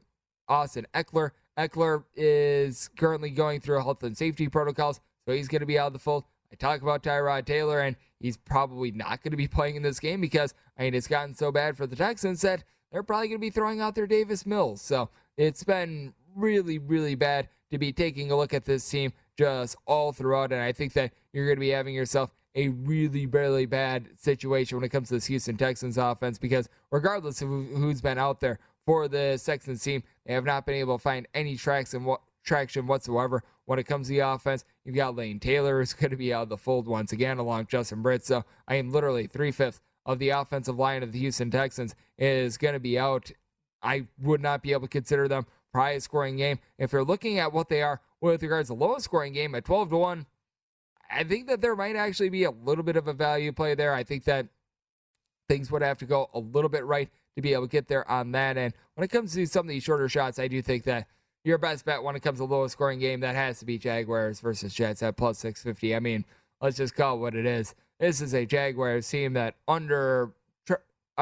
Austin 0.48 0.88
Ekeler. 0.94 1.32
Ekeler 1.58 2.04
is 2.16 2.90
currently 2.98 3.30
going 3.30 3.60
through 3.60 3.80
health 3.82 4.04
and 4.04 4.18
safety 4.18 4.48
protocols, 4.48 5.00
so 5.26 5.34
he's 5.34 5.48
going 5.48 5.60
to 5.60 5.66
be 5.66 5.78
out 5.78 5.88
of 5.88 5.94
the 5.94 6.00
fold. 6.00 6.24
I 6.52 6.56
talk 6.56 6.82
about 6.82 7.04
Tyrod 7.04 7.46
Taylor, 7.46 7.80
and 7.80 7.96
he's 8.20 8.38
probably 8.38 8.92
not 8.92 9.24
going 9.24 9.32
to 9.32 9.38
be 9.38 9.48
playing 9.50 9.76
in 9.76 9.84
this 9.84 10.00
game 10.00 10.22
because 10.22 10.54
I 10.78 10.84
mean 10.84 10.96
it's 10.96 11.08
gotten 11.08 11.36
so 11.36 11.52
bad 11.52 11.78
for 11.78 11.88
the 11.88 11.96
Texans 11.96 12.42
that 12.42 12.64
they're 12.92 13.04
probably 13.04 13.28
going 13.28 13.40
to 13.40 13.42
be 13.42 13.50
throwing 13.50 13.80
out 13.80 13.96
their 13.96 14.08
Davis 14.08 14.46
Mills. 14.46 14.82
So 14.82 15.10
it's 15.38 15.64
been 15.64 16.14
really, 16.36 16.78
really 16.78 17.16
bad 17.16 17.48
to 17.72 17.78
be 17.78 17.92
taking 17.92 18.32
a 18.32 18.38
look 18.38 18.54
at 18.54 18.66
this 18.66 18.88
team 18.88 19.14
just 19.38 19.76
all 19.86 20.12
throughout, 20.12 20.52
and 20.52 20.62
I 20.62 20.72
think 20.72 20.94
that 20.94 21.14
you're 21.34 21.46
going 21.46 21.58
to 21.58 21.62
be 21.62 21.70
having 21.70 21.96
yourself 21.96 22.32
a 22.56 22.70
really, 22.70 23.26
really 23.26 23.66
bad 23.66 24.10
situation 24.18 24.78
when 24.78 24.84
it 24.84 24.90
comes 24.90 25.08
to 25.08 25.16
this 25.16 25.26
Houston 25.28 25.58
Texans 25.58 25.98
offense 25.98 26.38
because 26.38 26.68
regardless 26.92 27.42
of 27.42 27.50
who's 27.50 28.02
been 28.02 28.18
out 28.18 28.40
there 28.40 28.60
for 28.86 29.08
the 29.08 29.42
Texans 29.44 29.82
team, 29.84 30.04
they 30.26 30.34
have 30.34 30.46
not 30.46 30.66
been 30.66 30.76
able 30.76 30.98
to 30.98 31.02
find 31.02 31.28
any 31.34 31.56
tracks 31.56 31.94
and 31.94 32.06
what 32.06 32.22
traction 32.44 32.88
whatsoever 32.88 33.44
when 33.66 33.80
it 33.80 33.84
comes 33.84 34.08
to 34.08 34.14
the 34.14 34.20
offense. 34.20 34.66
You've 34.84 34.96
got 34.96 35.16
Lane 35.16 35.40
Taylor 35.40 35.80
who's 35.80 35.94
going 35.94 36.12
to 36.12 36.18
be 36.18 36.34
out 36.34 36.44
of 36.44 36.50
the 36.50 36.58
fold 36.58 36.88
once 36.88 37.14
again 37.14 37.38
along 37.38 37.68
Justin 37.68 38.02
Britt. 38.02 38.26
So 38.26 38.44
I 38.68 38.76
am 38.76 38.92
literally 38.92 39.28
three 39.28 39.52
fifths 39.52 39.80
of 40.06 40.20
the 40.20 40.30
offensive 40.30 40.78
line 40.78 41.04
of 41.04 41.12
the 41.12 41.20
Houston 41.20 41.52
Texans 41.52 41.96
is 42.18 42.58
going 42.58 42.74
to 42.74 42.80
be 42.80 42.98
out. 42.98 43.32
I 43.84 44.08
would 44.22 44.42
not 44.42 44.62
be 44.62 44.74
able 44.74 44.84
to 44.84 44.88
consider 44.88 45.28
them 45.28 45.46
highest 45.74 46.06
scoring 46.06 46.38
game. 46.38 46.60
If 46.78 46.92
you're 46.92 47.04
looking 47.04 47.40
at 47.40 47.54
what 47.54 47.70
they 47.70 47.82
are 47.82 48.02
with 48.20 48.42
regards 48.44 48.70
to 48.70 48.74
lowest 48.74 49.06
scoring 49.06 49.34
game 49.34 49.56
at 49.56 49.66
12 49.66 49.90
to 49.90 49.98
1, 49.98 50.26
I 51.12 51.24
think 51.24 51.48
that 51.48 51.62
there 51.62 51.76
might 51.76 51.96
actually 51.96 52.30
be 52.30 52.44
a 52.44 52.52
little 52.52 52.84
bit 52.84 52.96
of 52.96 53.08
a 53.08 53.14
value 53.14 53.52
play 53.52 53.76
there. 53.76 53.94
I 53.94 54.04
think 54.04 54.24
that 54.26 54.48
things 55.50 55.72
would 55.72 55.82
have 55.82 55.98
to 55.98 56.06
go 56.06 56.30
a 56.34 56.40
little 56.40 56.70
bit 56.70 56.86
right 56.86 57.10
to 57.36 57.42
be 57.42 57.54
able 57.54 57.68
to 57.68 57.72
get 57.72 57.88
there 57.88 58.10
on 58.10 58.32
that 58.32 58.58
end. 58.58 58.74
When 58.96 59.04
it 59.04 59.10
comes 59.10 59.34
to 59.34 59.46
some 59.46 59.66
of 59.66 59.70
these 59.70 59.84
shorter 59.84 60.08
shots, 60.08 60.40
I 60.40 60.48
do 60.48 60.62
think 60.62 60.84
that 60.86 61.08
your 61.44 61.58
best 61.58 61.86
bet 61.86 62.04
when 62.04 62.16
it 62.16 62.22
comes 62.22 62.40
to 62.40 62.46
lowest 62.46 62.74
scoring 62.74 63.00
game, 63.00 63.20
that 63.22 63.36
has 63.36 63.60
to 63.60 63.66
be 63.66 63.78
Jaguars 63.78 64.40
versus 64.40 64.74
Jets 64.74 65.02
at 65.04 65.18
plus 65.18 65.40
650. 65.40 65.96
I 65.96 66.00
mean, 66.00 66.26
let's 66.62 66.78
just 66.78 66.96
call 66.96 67.18
it 67.18 67.20
what 67.20 67.36
it 67.36 67.46
is. 67.46 67.74
This 68.00 68.22
is 68.22 68.34
a 68.34 68.46
Jaguars 68.46 69.10
team 69.10 69.34
that 69.34 69.56
under 69.68 70.32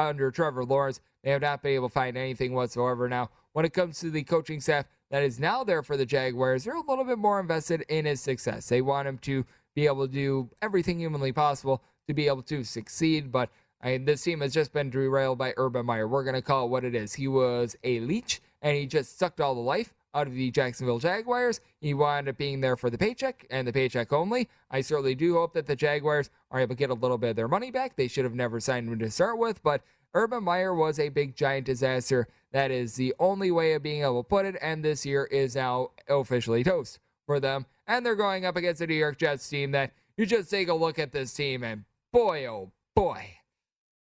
under 0.08 0.30
Trevor 0.30 0.64
Lawrence, 0.64 1.00
they 1.22 1.30
have 1.30 1.42
not 1.42 1.62
been 1.62 1.72
able 1.72 1.88
to 1.88 1.92
find 1.92 2.16
anything 2.16 2.54
whatsoever. 2.54 3.08
Now, 3.08 3.30
when 3.52 3.64
it 3.64 3.72
comes 3.72 4.00
to 4.00 4.10
the 4.10 4.22
coaching 4.22 4.60
staff 4.60 4.86
that 5.10 5.22
is 5.22 5.40
now 5.40 5.64
there 5.64 5.82
for 5.82 5.96
the 5.96 6.06
Jaguars, 6.06 6.64
they're 6.64 6.74
a 6.74 6.88
little 6.88 7.04
bit 7.04 7.18
more 7.18 7.40
invested 7.40 7.84
in 7.88 8.04
his 8.04 8.20
success. 8.20 8.68
They 8.68 8.82
want 8.82 9.08
him 9.08 9.18
to 9.18 9.44
be 9.74 9.86
able 9.86 10.06
to 10.06 10.12
do 10.12 10.50
everything 10.62 10.98
humanly 10.98 11.32
possible 11.32 11.82
to 12.06 12.14
be 12.14 12.26
able 12.26 12.42
to 12.42 12.64
succeed. 12.64 13.30
But 13.30 13.50
I 13.82 13.92
mean, 13.92 14.04
this 14.04 14.22
team 14.22 14.40
has 14.40 14.52
just 14.52 14.72
been 14.72 14.90
derailed 14.90 15.38
by 15.38 15.54
Urban 15.56 15.86
Meyer. 15.86 16.06
We're 16.06 16.24
going 16.24 16.34
to 16.34 16.42
call 16.42 16.66
it 16.66 16.70
what 16.70 16.84
it 16.84 16.94
is. 16.94 17.14
He 17.14 17.28
was 17.28 17.76
a 17.82 18.00
leech 18.00 18.40
and 18.62 18.76
he 18.76 18.86
just 18.86 19.18
sucked 19.18 19.40
all 19.40 19.54
the 19.54 19.60
life 19.60 19.94
out 20.14 20.26
of 20.26 20.34
the 20.34 20.50
Jacksonville 20.50 20.98
Jaguars. 20.98 21.60
He 21.80 21.94
wound 21.94 22.28
up 22.28 22.36
being 22.36 22.60
there 22.60 22.76
for 22.76 22.90
the 22.90 22.98
paycheck 22.98 23.46
and 23.50 23.66
the 23.66 23.72
paycheck 23.72 24.12
only. 24.12 24.48
I 24.70 24.80
certainly 24.80 25.14
do 25.14 25.34
hope 25.34 25.54
that 25.54 25.66
the 25.66 25.76
Jaguars 25.76 26.30
are 26.50 26.60
able 26.60 26.74
to 26.74 26.78
get 26.78 26.90
a 26.90 26.94
little 26.94 27.18
bit 27.18 27.30
of 27.30 27.36
their 27.36 27.48
money 27.48 27.70
back. 27.70 27.96
They 27.96 28.08
should 28.08 28.24
have 28.24 28.34
never 28.34 28.60
signed 28.60 28.88
him 28.88 28.98
to 28.98 29.10
start 29.10 29.38
with, 29.38 29.62
but 29.62 29.82
Urban 30.14 30.44
Meyer 30.44 30.74
was 30.74 30.98
a 30.98 31.08
big 31.08 31.36
giant 31.36 31.66
disaster. 31.66 32.28
That 32.52 32.70
is 32.70 32.94
the 32.94 33.14
only 33.18 33.50
way 33.50 33.74
of 33.74 33.82
being 33.82 34.02
able 34.02 34.24
to 34.24 34.28
put 34.28 34.44
it, 34.44 34.56
and 34.60 34.84
this 34.84 35.06
year 35.06 35.24
is 35.24 35.54
now 35.54 35.90
officially 36.08 36.64
toast 36.64 36.98
for 37.26 37.38
them 37.38 37.66
and 37.90 38.06
they're 38.06 38.14
going 38.14 38.46
up 38.46 38.56
against 38.56 38.78
the 38.78 38.86
New 38.86 38.94
York 38.94 39.18
Jets 39.18 39.48
team 39.48 39.72
that 39.72 39.92
you 40.16 40.24
just 40.24 40.48
take 40.48 40.68
a 40.68 40.74
look 40.74 40.98
at 40.98 41.10
this 41.10 41.34
team 41.34 41.64
and 41.64 41.84
boy, 42.12 42.46
oh 42.46 42.70
boy, 42.94 43.38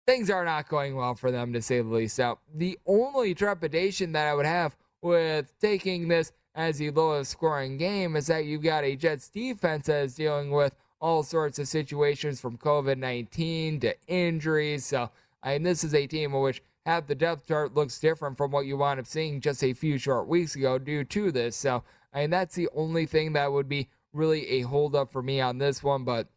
things 0.07 0.31
are 0.31 0.45
not 0.45 0.71
going 0.71 0.97
well 0.97 1.15
for 1.15 1.31
them 1.31 1.53
to 1.53 1.61
say 1.61 1.83
the 1.83 1.89
least. 1.89 2.19
Now, 2.19 2.39
the 2.53 2.79
only 2.87 3.35
trepidation 3.35 4.13
that 4.13 4.27
I 4.27 4.35
would 4.35 4.47
have 4.47 4.75
with 5.05 5.53
taking 5.61 6.09
this 6.09 6.33
as 6.55 6.79
the 6.79 6.91
lowest 6.91 7.31
scoring 7.31 7.77
game 7.77 8.17
is 8.17 8.29
that 8.29 8.47
you've 8.47 8.63
got 8.63 8.85
a 8.85 8.97
Jets 8.97 9.29
defense 9.29 9.87
that 9.87 10.05
is 10.05 10.15
dealing 10.15 10.51
with 10.51 10.75
all 10.99 11.23
sorts 11.23 11.59
of 11.59 11.69
situations 11.69 12.41
from 12.41 12.57
COVID 12.57 12.97
19 12.97 13.81
to 13.81 13.95
injuries. 14.07 14.87
So, 14.87 15.11
I 15.43 15.53
mean, 15.53 15.65
this 15.65 15.85
is 15.85 15.95
a 15.95 16.07
team 16.07 16.33
which 16.33 16.63
half 16.87 17.07
the 17.07 17.15
depth 17.15 17.47
chart 17.47 17.75
looks 17.75 17.99
different 17.99 18.39
from 18.39 18.51
what 18.51 18.65
you 18.65 18.79
wound 18.79 18.99
up 18.99 19.07
seeing 19.07 19.43
just 19.43 19.63
a 19.63 19.75
few 19.75 19.99
short 19.99 20.27
weeks 20.27 20.57
ago 20.57 20.79
due 20.79 21.05
to 21.05 21.31
this. 21.31 21.55
So, 21.55 21.85
and 22.13 22.33
that's 22.33 22.55
the 22.55 22.71
only 22.75 23.05
thing 23.05 23.35
that 23.35 23.53
would 23.53 23.69
be 23.69 23.89
really 24.15 24.49
a 24.49 24.61
holdup 24.63 25.13
for 25.13 25.23
me 25.23 25.39
on 25.39 25.59
this 25.59 25.83
one. 25.83 26.05
But 26.05 26.29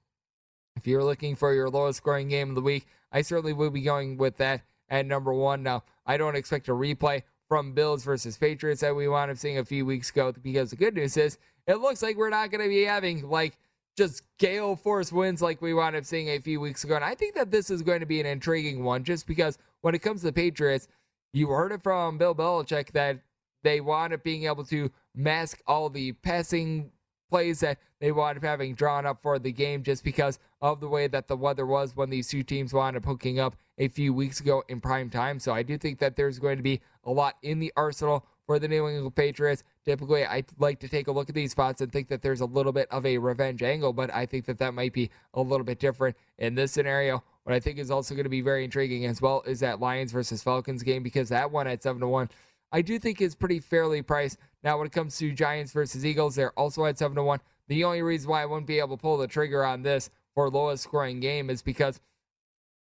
if 0.76 0.86
you're 0.86 1.04
looking 1.04 1.38
for 1.38 1.54
your 1.54 1.70
lowest 1.70 1.98
scoring 1.98 2.28
game 2.28 2.50
of 2.50 2.56
the 2.56 2.62
week, 2.62 2.86
I 3.14 3.22
certainly 3.22 3.54
will 3.54 3.70
be 3.70 3.82
going 3.82 4.18
with 4.18 4.36
that 4.38 4.64
at 4.90 5.06
number 5.06 5.34
one. 5.34 5.64
Now, 5.64 5.84
I 6.06 6.18
don't 6.18 6.36
expect 6.36 6.68
a 6.68 6.74
replay 6.74 7.24
from 7.48 7.74
Bills 7.74 8.04
versus 8.04 8.38
Patriots 8.38 8.82
that 8.82 8.96
we 8.96 9.08
wound 9.08 9.32
up 9.32 9.38
seeing 9.38 9.58
a 9.58 9.66
few 9.66 9.86
weeks 9.86 10.10
ago 10.10 10.34
because 10.44 10.70
the 10.70 10.76
good 10.76 10.96
news 10.96 11.18
is 11.18 11.38
it 11.66 11.80
looks 11.80 12.02
like 12.02 12.18
we're 12.18 12.30
not 12.30 12.52
going 12.52 12.64
to 12.64 12.70
be 12.70 12.84
having 12.84 13.28
like 13.30 13.58
just 13.98 14.24
gale 14.38 14.76
force 14.76 15.12
wins 15.12 15.42
like 15.42 15.62
we 15.62 15.74
wound 15.74 15.96
up 15.96 16.06
seeing 16.06 16.30
a 16.30 16.40
few 16.40 16.60
weeks 16.60 16.84
ago. 16.84 16.96
And 16.96 17.06
I 17.06 17.16
think 17.16 17.36
that 17.36 17.52
this 17.52 17.70
is 17.70 17.82
going 17.82 18.02
to 18.02 18.06
be 18.06 18.20
an 18.20 18.26
intriguing 18.26 18.84
one 18.84 19.04
just 19.04 19.26
because 19.26 19.58
when 19.82 19.96
it 19.96 20.00
comes 20.00 20.22
to 20.22 20.28
the 20.28 20.34
Patriots, 20.34 20.88
you 21.34 21.48
heard 21.50 21.72
it 21.72 21.84
from 21.84 22.18
Bill 22.18 22.36
Belichick 22.36 22.92
that 22.92 23.20
they 23.64 23.82
wound 23.82 24.14
up 24.14 24.24
being 24.24 24.46
able 24.46 24.64
to 24.66 24.92
mask 25.16 25.62
all 25.66 25.90
the 25.90 26.12
passing 26.14 26.92
plays 27.30 27.60
that 27.62 27.80
they 28.00 28.12
wound 28.12 28.38
up 28.38 28.44
having 28.44 28.76
drawn 28.76 29.06
up 29.06 29.22
for 29.22 29.40
the 29.40 29.52
game 29.52 29.84
just 29.84 30.04
because 30.04 30.40
of 30.62 30.80
the 30.80 30.88
way 30.88 31.08
that 31.08 31.28
the 31.28 31.36
weather 31.36 31.66
was 31.66 31.96
when 31.96 32.10
these 32.10 32.28
two 32.28 32.44
teams 32.44 32.74
wound 32.74 32.96
up 32.96 33.06
hooking 33.06 33.40
up 33.40 33.56
a 33.78 33.88
few 33.88 34.14
weeks 34.14 34.40
ago 34.40 34.64
in 34.68 34.82
prime 34.82 35.10
time. 35.10 35.40
So 35.40 35.54
I 35.54 35.64
do 35.64 35.78
think 35.78 36.00
that 36.00 36.16
there's 36.16 36.40
going 36.40 36.58
to 36.58 36.64
be 36.64 36.82
a 37.04 37.12
lot 37.12 37.36
in 37.44 37.60
the 37.60 37.72
arsenal 37.76 38.26
for 38.46 38.60
the 38.60 38.68
New 38.68 38.88
England 38.88 39.16
Patriots. 39.16 39.64
Typically, 39.86 40.26
I 40.26 40.44
like 40.58 40.80
to 40.80 40.88
take 40.88 41.08
a 41.08 41.12
look 41.12 41.30
at 41.30 41.36
these 41.36 41.52
spots 41.52 41.82
and 41.82 41.92
think 41.92 42.08
that 42.08 42.22
there's 42.22 42.42
a 42.42 42.46
little 42.46 42.72
bit 42.72 42.88
of 42.92 43.06
a 43.06 43.18
revenge 43.18 43.62
angle, 43.62 43.94
but 43.94 44.14
I 44.14 44.26
think 44.26 44.46
that 44.46 44.58
that 44.60 44.74
might 44.74 44.94
be 44.94 45.10
a 45.34 45.42
little 45.42 45.66
bit 45.66 45.80
different 45.80 46.16
in 46.38 46.56
this 46.56 46.72
scenario. 46.72 47.24
What 47.44 47.56
I 47.56 47.60
think 47.60 47.78
is 47.78 47.92
also 47.92 48.16
going 48.16 48.26
to 48.26 48.30
be 48.30 48.42
very 48.42 48.64
intriguing 48.64 49.06
as 49.06 49.22
well 49.22 49.44
is 49.46 49.60
that 49.62 49.80
Lions 49.80 50.12
versus 50.12 50.44
Falcons 50.44 50.84
game 50.84 51.04
because 51.04 51.30
that 51.30 51.52
one 51.52 51.68
at 51.68 51.84
7 51.84 52.00
to 52.02 52.08
1 52.08 52.30
I 52.72 52.82
do 52.82 53.00
think 53.00 53.22
is 53.22 53.36
pretty 53.36 53.60
fairly 53.60 54.02
priced. 54.02 54.38
Now, 54.68 54.78
when 54.78 54.88
it 54.88 54.92
comes 54.92 55.18
to 55.20 55.32
Giants 55.32 55.72
versus 55.72 56.06
Eagles, 56.06 56.36
they're 56.36 56.52
also 56.60 56.84
at 56.84 56.98
7 56.98 57.16
to 57.16 57.24
1. 57.24 57.40
The 57.70 57.86
only 57.86 58.02
reason 58.02 58.30
why 58.30 58.42
I 58.42 58.46
wouldn't 58.46 58.68
be 58.68 58.80
able 58.80 58.98
to 58.98 59.02
pull 59.02 59.16
the 59.16 59.26
trigger 59.26 59.64
on 59.64 59.82
this 59.82 60.10
for 60.36 60.50
lowest 60.50 60.84
scoring 60.84 61.22
game 61.22 61.50
is 61.50 61.62
because 61.62 62.02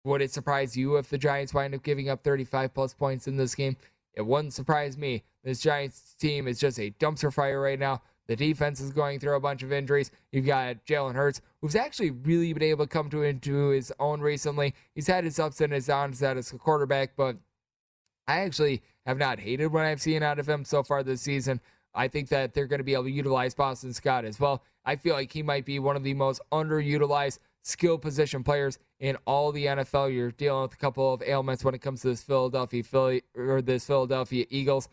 would 0.04 0.22
it 0.22 0.30
surprise 0.30 0.76
you 0.76 0.94
if 0.98 1.08
the 1.08 1.18
Giants 1.18 1.52
wind 1.52 1.74
up 1.74 1.82
giving 1.82 2.08
up 2.08 2.22
35 2.22 2.72
plus 2.72 2.94
points 2.94 3.26
in 3.26 3.36
this 3.36 3.56
game? 3.56 3.76
It 4.12 4.24
wouldn't 4.24 4.52
surprise 4.52 4.96
me. 4.96 5.24
This 5.42 5.58
Giants 5.58 6.14
team 6.14 6.46
is 6.46 6.60
just 6.60 6.78
a 6.78 6.92
dumpster 7.00 7.34
fire 7.34 7.60
right 7.60 7.80
now. 7.80 8.02
The 8.28 8.36
defense 8.36 8.80
is 8.80 8.92
going 8.92 9.18
through 9.18 9.34
a 9.34 9.40
bunch 9.40 9.64
of 9.64 9.72
injuries. 9.72 10.12
You've 10.30 10.46
got 10.46 10.86
Jalen 10.86 11.16
Hurts, 11.16 11.40
who's 11.60 11.74
actually 11.74 12.12
really 12.12 12.52
been 12.52 12.62
able 12.62 12.86
to 12.86 12.88
come 12.88 13.10
to 13.10 13.24
into 13.24 13.70
his 13.70 13.92
own 13.98 14.20
recently. 14.20 14.76
He's 14.94 15.08
had 15.08 15.24
his 15.24 15.40
ups 15.40 15.60
and 15.60 15.72
his 15.72 15.86
downs 15.86 16.22
as 16.22 16.52
a 16.52 16.56
quarterback, 16.56 17.16
but 17.16 17.36
I 18.28 18.42
actually 18.42 18.80
have 19.06 19.18
not 19.18 19.38
hated 19.40 19.68
what 19.68 19.84
I've 19.84 20.00
seen 20.00 20.22
out 20.22 20.38
of 20.38 20.48
him 20.48 20.64
so 20.64 20.82
far 20.82 21.02
this 21.02 21.22
season. 21.22 21.60
I 21.94 22.08
think 22.08 22.28
that 22.30 22.54
they're 22.54 22.66
going 22.66 22.78
to 22.78 22.84
be 22.84 22.94
able 22.94 23.04
to 23.04 23.10
utilize 23.10 23.54
Boston 23.54 23.92
Scott 23.92 24.24
as 24.24 24.40
well. 24.40 24.62
I 24.84 24.96
feel 24.96 25.14
like 25.14 25.32
he 25.32 25.42
might 25.42 25.64
be 25.64 25.78
one 25.78 25.96
of 25.96 26.02
the 26.02 26.14
most 26.14 26.40
underutilized 26.52 27.38
skill 27.62 27.98
position 27.98 28.42
players 28.42 28.78
in 29.00 29.16
all 29.26 29.52
the 29.52 29.66
NFL. 29.66 30.12
You're 30.12 30.32
dealing 30.32 30.62
with 30.62 30.74
a 30.74 30.78
couple 30.78 31.14
of 31.14 31.22
ailments 31.22 31.64
when 31.64 31.74
it 31.74 31.80
comes 31.80 32.02
to 32.02 32.08
this 32.08 32.22
Philadelphia 32.22 32.82
Philly 32.82 33.22
or 33.36 33.62
this 33.62 33.86
Philadelphia 33.86 34.44
Eagles 34.50 34.88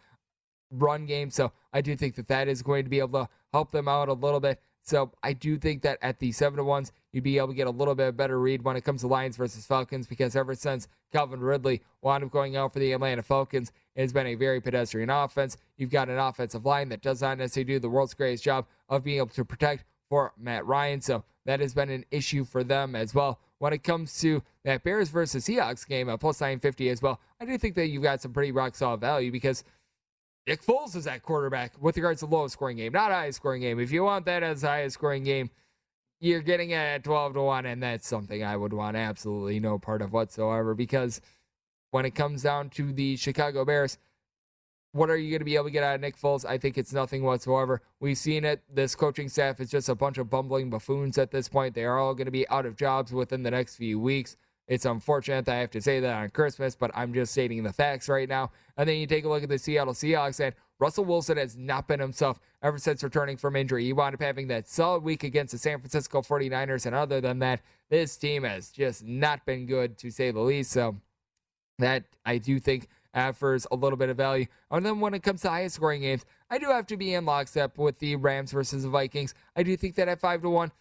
run 0.72 1.06
game. 1.06 1.30
So 1.30 1.52
I 1.74 1.82
do 1.82 1.96
think 1.96 2.16
that 2.16 2.28
that 2.28 2.48
is 2.48 2.62
going 2.62 2.84
to 2.84 2.90
be 2.90 3.00
able 3.00 3.26
to 3.26 3.30
help 3.52 3.72
them 3.72 3.88
out 3.88 4.08
a 4.08 4.14
little 4.14 4.40
bit. 4.40 4.62
So 4.84 5.12
I 5.22 5.34
do 5.34 5.58
think 5.58 5.84
that 5.84 6.00
at 6.02 6.20
the 6.20 6.32
seven 6.32 6.58
to 6.58 6.64
ones, 6.64 6.92
you'd 7.12 7.24
be 7.24 7.38
able 7.38 7.50
to 7.50 7.54
get 7.54 7.68
a 7.68 7.72
little 7.72 7.94
bit 7.94 8.18
better 8.18 8.40
read 8.40 8.64
when 8.64 8.76
it 8.76 8.82
comes 8.82 9.02
to 9.02 9.08
Lions 9.08 9.38
versus 9.38 9.66
Falcons 9.66 10.08
because 10.08 10.36
ever 10.36 10.56
since 10.56 10.88
Calvin 11.12 11.42
Ridley 11.42 11.82
wound 12.02 12.24
up 12.24 12.32
going 12.32 12.56
out 12.56 12.74
for 12.74 12.80
the 12.80 12.94
Atlanta 12.94 13.22
Falcons, 13.22 13.72
it 13.96 14.02
has 14.02 14.14
been 14.14 14.28
a 14.28 14.36
very 14.36 14.62
pedestrian 14.62 15.10
offense. 15.10 15.58
You've 15.78 15.92
got 15.92 16.10
an 16.10 16.18
offensive 16.18 16.66
line 16.66 16.90
that 16.90 17.02
does 17.02 17.22
not 17.22 17.38
necessarily 17.38 17.74
do 17.74 17.80
the 17.80 17.90
world's 17.90 18.14
greatest 18.14 18.44
job 18.44 18.66
of 18.90 19.04
being 19.04 19.18
able 19.18 19.28
to 19.28 19.46
protect 19.46 19.86
for 20.10 20.34
Matt 20.38 20.66
Ryan. 20.66 21.02
So 21.02 21.24
that 21.46 21.60
has 21.60 21.74
been 21.74 21.90
an 21.90 22.06
issue 22.12 22.46
for 22.46 22.64
them 22.64 22.96
as 22.96 23.14
well. 23.14 23.40
When 23.60 23.74
it 23.74 23.84
comes 23.84 24.20
to 24.22 24.42
that 24.64 24.84
Bears 24.84 25.10
versus 25.10 25.46
Seahawks 25.46 25.88
game 25.88 26.10
at 26.10 26.20
plus 26.20 26.42
950 26.42 26.90
as 26.90 27.02
well, 27.02 27.20
I 27.40 27.46
do 27.46 27.58
think 27.58 27.76
that 27.76 27.88
you've 27.88 28.04
got 28.04 28.22
some 28.22 28.34
pretty 28.34 28.52
rock 28.52 28.76
solid 28.76 29.02
value 29.02 29.32
because 29.32 29.64
Nick 30.48 30.64
Foles 30.64 30.96
is 30.96 31.06
at 31.06 31.22
quarterback 31.22 31.74
with 31.80 31.96
regards 31.96 32.22
to 32.22 32.26
lowest 32.26 32.54
scoring 32.54 32.78
game, 32.78 32.94
not 32.94 33.12
highest 33.12 33.38
scoring 33.38 33.62
game. 33.62 33.80
If 33.80 33.92
you 33.92 34.04
want 34.04 34.26
that 34.26 34.42
as 34.42 34.64
highest 34.64 34.96
scoring 34.96 35.24
game, 35.24 35.52
you're 36.20 36.42
getting 36.42 36.72
it 36.72 36.76
at 36.76 37.04
12 37.04 37.34
to 37.34 37.42
1, 37.42 37.66
and 37.66 37.82
that's 37.82 38.08
something 38.08 38.44
I 38.44 38.56
would 38.56 38.74
want 38.74 38.96
absolutely 38.96 39.60
no 39.60 39.78
part 39.78 40.02
of 40.02 40.14
whatsoever 40.14 40.74
because 40.74 41.22
when 41.92 42.06
it 42.06 42.16
comes 42.16 42.44
down 42.44 42.70
to 42.72 42.92
the 42.92 43.16
Chicago 43.18 43.64
Bears, 43.64 43.98
what 44.94 45.10
are 45.10 45.18
you 45.18 45.30
going 45.30 45.40
to 45.40 45.46
be 45.46 45.56
able 45.56 45.66
to 45.66 45.72
get 45.72 45.84
out 45.84 45.96
of 45.96 46.02
Nick 46.02 46.18
Foles? 46.18 46.46
I 46.46 46.58
think 46.58 46.78
it's 46.78 46.92
nothing 46.92 47.24
whatsoever. 47.24 47.82
We've 48.00 48.18
seen 48.18 48.44
it. 48.44 48.62
This 48.74 48.96
coaching 48.96 49.30
staff 49.30 49.62
is 49.62 49.70
just 49.70 49.88
a 49.88 49.96
bunch 49.96 50.18
of 50.18 50.30
bumbling 50.30 50.70
buffoons 50.70 51.18
at 51.18 51.32
this 51.32 51.48
point. 51.48 51.76
They 51.76 51.86
are 51.86 51.98
all 51.98 52.14
going 52.14 52.26
to 52.26 52.32
be 52.32 52.48
out 52.50 52.66
of 52.66 52.76
jobs 52.76 53.14
within 53.14 53.44
the 53.44 53.52
next 53.52 53.78
few 53.78 54.00
weeks. 54.00 54.36
It's 54.68 54.86
unfortunate 54.86 55.46
that 55.46 55.56
I 55.56 55.60
have 55.60 55.72
to 55.72 55.82
say 55.82 56.00
that 56.00 56.14
on 56.14 56.30
Christmas, 56.30 56.76
but 56.76 56.92
I'm 56.94 57.14
just 57.14 57.32
stating 57.34 57.64
the 57.64 57.74
facts 57.74 58.08
right 58.10 58.28
now. 58.28 58.52
And 58.78 58.88
then 58.88 58.98
you 58.98 59.08
take 59.08 59.26
a 59.26 59.30
look 59.30 59.44
at 59.44 59.50
the 59.50 59.58
Seattle 59.58 59.94
Seahawks, 59.94 60.40
and 60.40 60.56
Russell 60.80 61.06
Wilson 61.06 61.38
has 61.38 61.58
not 61.58 61.88
been 61.88 62.00
himself 62.00 62.40
ever 62.64 62.78
since 62.78 63.04
returning 63.04 63.38
from 63.38 63.56
injury. 63.56 63.84
He 63.84 63.94
wound 63.94 64.16
up 64.16 64.22
having 64.22 64.48
that 64.48 64.68
solid 64.68 65.04
week 65.04 65.24
against 65.24 65.52
the 65.52 65.58
San 65.58 65.80
Francisco 65.80 66.22
49ers, 66.22 66.86
and 66.86 66.96
other 66.96 67.22
than 67.22 67.40
that, 67.40 67.62
this 67.90 68.18
team 68.18 68.44
has 68.44 68.70
just 68.70 69.04
not 69.04 69.46
been 69.46 69.66
good, 69.66 69.98
to 70.00 70.10
say 70.10 70.32
the 70.32 70.40
least. 70.40 70.72
So 70.72 70.96
that 71.82 72.06
I 72.26 72.38
do 72.38 72.60
think 72.60 72.88
offers 73.14 73.68
a 73.72 73.76
little 73.76 73.98
bit 73.98 74.10
of 74.10 74.18
value. 74.18 74.46
And 74.70 74.86
then 74.86 75.00
when 75.00 75.14
it 75.14 75.24
comes 75.24 75.42
to 75.42 75.50
highest 75.50 75.76
scoring 75.76 76.02
games, 76.02 76.26
I 76.50 76.58
do 76.58 76.68
have 76.68 76.88
to 76.88 76.98
be 76.98 77.14
in 77.14 77.26
lockstep 77.26 77.78
with 77.78 78.00
the 78.00 78.16
Rams 78.16 78.52
versus 78.52 78.84
the 78.84 78.90
Vikings. 78.90 79.34
I 79.56 79.64
do 79.64 79.76
think 79.76 79.96
that 79.96 80.08
at 80.08 80.20
5 80.20 80.44
to 80.44 80.50
1, 80.50 80.72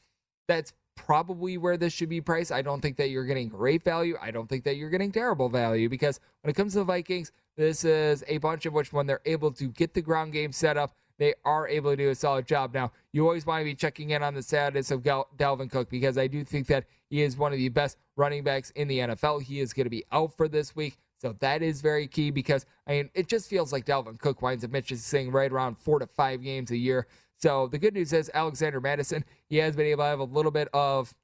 that's 0.47 0.73
probably 0.95 1.59
where 1.59 1.77
this 1.77 1.93
should 1.93 2.09
be 2.09 2.21
priced. 2.21 2.53
I 2.53 2.63
don't 2.63 2.81
think 2.81 2.97
that 2.97 3.09
you're 3.11 3.25
getting 3.25 3.49
great 3.49 3.83
value. 3.83 4.17
I 4.21 4.31
don't 4.31 4.49
think 4.49 4.65
that 4.65 4.77
you're 4.77 4.91
getting 4.91 5.13
terrible 5.13 5.49
value 5.49 5.89
because 5.89 6.21
when 6.43 6.51
it 6.51 6.55
comes 6.55 6.73
to 6.75 6.81
the 6.81 6.85
Vikings, 6.85 7.33
this 7.57 7.85
is 7.85 8.23
a 8.29 8.39
bunch 8.39 8.67
of 8.67 8.73
which 8.73 8.93
when 8.93 9.07
they're 9.07 9.23
able 9.25 9.51
to 9.53 9.69
get 9.69 9.95
the 9.95 10.03
ground 10.03 10.33
game 10.33 10.53
set 10.53 10.77
up, 10.77 10.95
they 11.21 11.35
are 11.45 11.69
able 11.69 11.91
to 11.91 11.97
do 11.97 12.09
a 12.09 12.15
solid 12.15 12.47
job. 12.47 12.73
Now, 12.73 12.93
you 13.13 13.27
always 13.27 13.45
want 13.45 13.61
to 13.61 13.65
be 13.65 13.75
checking 13.75 14.11
in 14.11 14.23
on 14.23 14.33
the 14.33 14.43
status 14.43 14.91
of 14.91 15.03
Gal- 15.05 15.29
Dalvin 15.37 15.71
Cook 15.71 15.91
because 15.91 16.17
I 16.17 16.27
do 16.27 16.43
think 16.43 16.67
that 16.69 16.87
he 17.11 17.23
is 17.23 17.37
one 17.37 17.53
of 17.53 17.59
the 17.59 17.69
best 17.69 17.99
running 18.17 18.43
backs 18.43 18.71
in 18.71 18.89
the 18.89 19.01
NFL. 19.01 19.43
He 19.43 19.61
is 19.61 19.75
going 19.75 19.85
to 19.85 19.91
be 19.91 20.03
out 20.11 20.35
for 20.35 20.49
this 20.49 20.75
week. 20.75 20.97
So 21.21 21.37
that 21.41 21.63
is 21.63 21.83
very 21.83 22.09
key 22.09 22.31
because 22.31 22.65
I 22.87 22.93
mean 22.93 23.11
it 23.13 23.29
just 23.29 23.51
feels 23.51 23.71
like 23.71 23.85
Dalvin 23.85 24.19
Cook 24.19 24.41
winds 24.41 24.65
up 24.65 24.71
missing 24.71 25.31
right 25.31 25.53
around 25.53 25.77
four 25.77 25.99
to 25.99 26.07
five 26.07 26.43
games 26.43 26.71
a 26.71 26.77
year. 26.77 27.07
So 27.37 27.67
the 27.67 27.79
good 27.79 27.93
news 27.93 28.15
is 28.15 28.31
Alexander 28.33 28.81
Mattison, 28.81 29.23
he 29.47 29.59
has 29.59 29.77
been 29.77 29.87
able 29.87 30.05
to 30.05 30.09
have 30.09 30.21
a 30.21 30.25
little 30.25 30.51
bit 30.51 30.69
of 30.73 31.15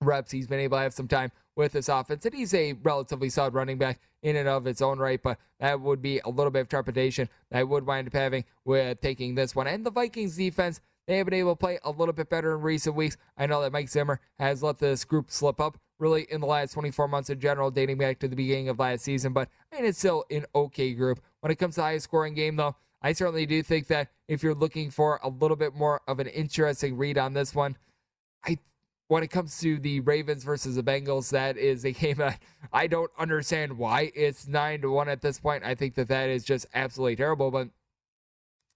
reps. 0.00 0.30
He's 0.30 0.46
been 0.46 0.60
able 0.60 0.76
to 0.76 0.82
have 0.82 0.94
some 0.94 1.08
time 1.08 1.32
with 1.56 1.72
this 1.72 1.88
offense, 1.88 2.24
and 2.24 2.34
he's 2.34 2.54
a 2.54 2.74
relatively 2.84 3.28
solid 3.28 3.54
running 3.54 3.78
back 3.78 4.00
in 4.22 4.36
and 4.36 4.48
of 4.48 4.66
its 4.66 4.82
own 4.82 4.98
right. 4.98 5.22
But 5.22 5.38
that 5.60 5.80
would 5.80 6.02
be 6.02 6.20
a 6.24 6.28
little 6.28 6.50
bit 6.50 6.60
of 6.60 6.68
trepidation 6.68 7.28
that 7.50 7.58
I 7.58 7.62
would 7.64 7.86
wind 7.86 8.08
up 8.08 8.14
having 8.14 8.44
with 8.64 9.00
taking 9.00 9.34
this 9.34 9.54
one. 9.54 9.66
And 9.66 9.84
the 9.84 9.90
Vikings 9.90 10.36
defense, 10.36 10.80
they 11.06 11.18
have 11.18 11.26
been 11.26 11.34
able 11.34 11.52
to 11.52 11.58
play 11.58 11.78
a 11.84 11.90
little 11.90 12.12
bit 12.12 12.28
better 12.28 12.54
in 12.54 12.62
recent 12.62 12.94
weeks. 12.94 13.16
I 13.36 13.46
know 13.46 13.62
that 13.62 13.72
Mike 13.72 13.88
Zimmer 13.88 14.20
has 14.38 14.62
let 14.62 14.78
this 14.78 15.04
group 15.04 15.30
slip 15.30 15.60
up 15.60 15.78
really 15.98 16.26
in 16.30 16.40
the 16.40 16.46
last 16.46 16.72
24 16.72 17.08
months 17.08 17.30
in 17.30 17.40
general, 17.40 17.70
dating 17.70 17.98
back 17.98 18.18
to 18.20 18.28
the 18.28 18.36
beginning 18.36 18.68
of 18.68 18.78
last 18.78 19.04
season, 19.04 19.32
but 19.32 19.48
I 19.72 19.76
mean, 19.76 19.84
it's 19.84 19.98
still 19.98 20.24
an 20.30 20.46
okay 20.54 20.94
group. 20.94 21.20
When 21.40 21.50
it 21.50 21.56
comes 21.56 21.74
to 21.76 21.82
highest 21.82 22.04
scoring 22.04 22.34
game, 22.34 22.56
though, 22.56 22.76
I 23.02 23.12
certainly 23.12 23.46
do 23.46 23.62
think 23.62 23.86
that 23.88 24.08
if 24.26 24.42
you're 24.42 24.54
looking 24.54 24.90
for 24.90 25.20
a 25.22 25.28
little 25.28 25.56
bit 25.56 25.74
more 25.74 26.00
of 26.08 26.20
an 26.20 26.26
interesting 26.26 26.96
read 26.96 27.18
on 27.18 27.32
this 27.32 27.54
one, 27.54 27.76
I 28.44 28.58
when 29.08 29.22
it 29.22 29.28
comes 29.28 29.58
to 29.60 29.78
the 29.78 30.00
Ravens 30.00 30.44
versus 30.44 30.76
the 30.76 30.82
Bengals, 30.82 31.30
that 31.30 31.56
is 31.56 31.84
a 31.84 31.92
game 31.92 32.18
that 32.18 32.40
I 32.72 32.86
don't 32.86 33.10
understand 33.18 33.76
why 33.76 34.12
it's 34.14 34.46
nine 34.46 34.82
to 34.82 34.90
one 34.90 35.08
at 35.08 35.22
this 35.22 35.40
point. 35.40 35.64
I 35.64 35.74
think 35.74 35.94
that 35.94 36.08
that 36.08 36.28
is 36.28 36.44
just 36.44 36.66
absolutely 36.74 37.16
terrible. 37.16 37.50
But 37.50 37.68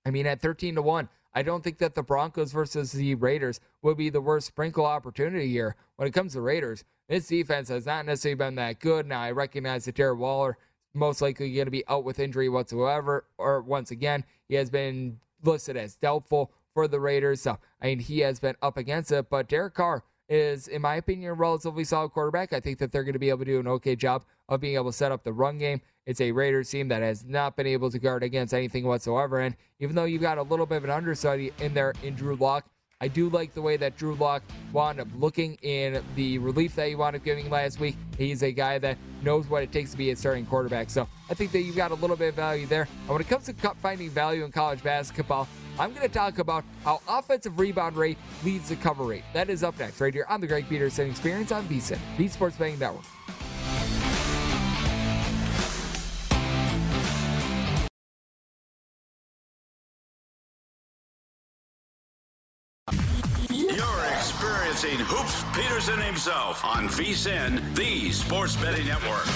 I 0.05 0.11
mean, 0.11 0.27
at 0.27 0.41
thirteen 0.41 0.75
to 0.75 0.83
one, 0.83 1.09
I 1.35 1.43
don't 1.43 1.63
think 1.63 1.79
that 1.79 1.95
the 1.95 2.03
Broncos 2.03 2.53
versus 2.53 2.93
the 2.93 3.15
Raiders 3.15 3.61
would 3.83 3.97
be 3.97 4.11
the 4.11 4.21
worst 4.21 4.49
sprinkle 4.49 4.87
opportunity 4.87 5.49
here. 5.49 5.77
When 5.97 6.09
it 6.09 6.13
comes 6.13 6.33
to 6.33 6.39
the 6.39 6.43
Raiders, 6.43 6.85
this 7.09 7.29
defense 7.29 7.69
has 7.69 7.87
not 7.87 8.07
necessarily 8.07 8.37
been 8.37 8.55
that 8.57 8.81
good. 8.81 9.07
Now, 9.07 9.21
I 9.21 9.31
recognize 9.31 9.85
that 9.85 9.97
Darren 9.97 10.19
Waller 10.19 10.59
most 10.95 11.23
likely 11.23 11.53
going 11.53 11.67
to 11.67 11.71
be 11.71 11.87
out 11.89 12.05
with 12.05 12.19
injury 12.19 12.49
whatsoever, 12.49 13.25
or 13.39 13.63
once 13.63 13.91
again, 13.91 14.25
he 14.49 14.55
has 14.57 14.71
been 14.71 15.19
listed 15.43 15.77
as 15.77 15.97
doubtful 15.97 16.51
for 16.75 16.89
the 16.89 17.01
Raiders. 17.01 17.41
So, 17.41 17.59
I 17.81 17.87
mean, 17.87 17.99
he 17.99 18.21
has 18.21 18.41
been 18.41 18.57
up 18.61 18.77
against 18.77 19.13
it, 19.13 19.31
but 19.31 19.49
Derek 19.49 19.75
Carr 19.75 20.05
is, 20.33 20.69
in 20.69 20.81
my 20.81 20.97
opinion, 20.97 21.31
a 21.31 21.35
relatively 21.35 21.85
solid 21.85 22.11
quarterback. 22.11 22.55
I 22.55 22.61
think 22.61 22.79
that 22.79 22.91
they're 22.91 23.05
going 23.05 23.13
to 23.13 23.19
be 23.19 23.29
able 23.29 23.41
to 23.41 23.45
do 23.45 23.61
an 23.61 23.69
okay 23.69 23.95
job 23.95 24.25
of 24.49 24.61
being 24.61 24.77
able 24.77 24.91
to 24.91 24.97
set 24.97 25.13
up 25.13 25.25
the 25.25 25.33
run 25.33 25.59
game. 25.59 25.81
It's 26.07 26.23
a 26.23 26.33
Raiders 26.33 26.71
team 26.71 26.89
that 26.89 27.03
has 27.03 27.25
not 27.25 27.55
been 27.55 27.67
able 27.67 27.91
to 27.91 27.99
guard 27.99 28.23
against 28.23 28.55
anything 28.55 28.87
whatsoever. 28.87 29.41
And 29.41 29.55
even 29.79 29.95
though 29.95 30.05
you've 30.05 30.23
got 30.23 30.39
a 30.39 30.43
little 30.43 30.65
bit 30.65 30.77
of 30.77 30.85
an 30.85 30.91
understudy 30.91 31.53
in 31.61 31.75
there 31.75 31.93
in 32.03 32.15
Drew 32.15 32.35
Lock, 32.37 32.65
I 33.03 33.09
do 33.09 33.29
like 33.29 33.53
the 33.53 33.61
way 33.61 33.77
that 33.77 33.97
Drew 33.97 34.15
Lock 34.15 34.43
wound 34.73 35.01
up 35.01 35.09
looking 35.19 35.55
in 35.63 36.03
the 36.15 36.39
relief 36.39 36.77
that 36.77 36.89
he 36.89 36.95
wound 36.95 37.15
up 37.15 37.25
giving 37.25 37.51
last 37.51 37.79
week. 37.79 37.97
He's 38.17 38.43
a 38.43 38.53
guy 38.53 38.79
that 38.79 38.97
knows 39.23 39.49
what 39.49 39.63
it 39.63 39.71
takes 39.71 39.91
to 39.91 39.99
be 39.99 40.13
a 40.13 40.17
starting 40.17 40.47
quarterback. 40.47 40.89
So 40.89 41.07
I 41.29 41.35
think 41.35 41.53
that 41.53 41.61
you've 41.61 41.77
got 41.77 41.91
a 41.91 41.95
little 41.95 42.17
bit 42.17 42.29
of 42.29 42.37
value 42.37 42.67
there. 42.67 42.89
And 43.03 43.09
when 43.11 43.21
it 43.21 43.29
comes 43.29 43.47
to 43.47 43.55
finding 43.83 44.09
value 44.09 44.45
in 44.45 44.53
college 44.53 44.83
basketball, 44.83 45.47
I'm 45.79 45.91
going 45.95 46.07
to 46.07 46.13
talk 46.13 46.39
about 46.39 46.65
how 46.85 47.01
offensive 47.09 47.59
rebound 47.59 47.97
rate 47.97 48.19
leads 48.45 48.69
to 48.69 48.77
cover 48.77 49.05
rate. 49.05 49.25
That 49.33 49.49
is 49.49 49.63
up 49.63 49.79
next, 49.79 50.01
right 50.01 50.13
here 50.13 50.27
on 50.29 50.41
the 50.41 50.47
Greg 50.47 50.69
Peterson 50.69 51.11
Experience 51.11 51.51
on 51.51 51.67
VSIN, 51.67 51.99
the 52.19 52.29
Sports 52.29 52.57
Betting 52.57 52.79
Network. 52.79 53.05
You're 63.51 64.05
experiencing 64.13 64.99
Hoops 64.99 65.45
Peterson 65.57 66.01
himself 66.01 66.65
on 66.65 66.89
VSIN, 66.89 67.75
the 67.75 68.13
Sports 68.13 68.57
Betting 68.57 68.87
Network. 68.87 69.27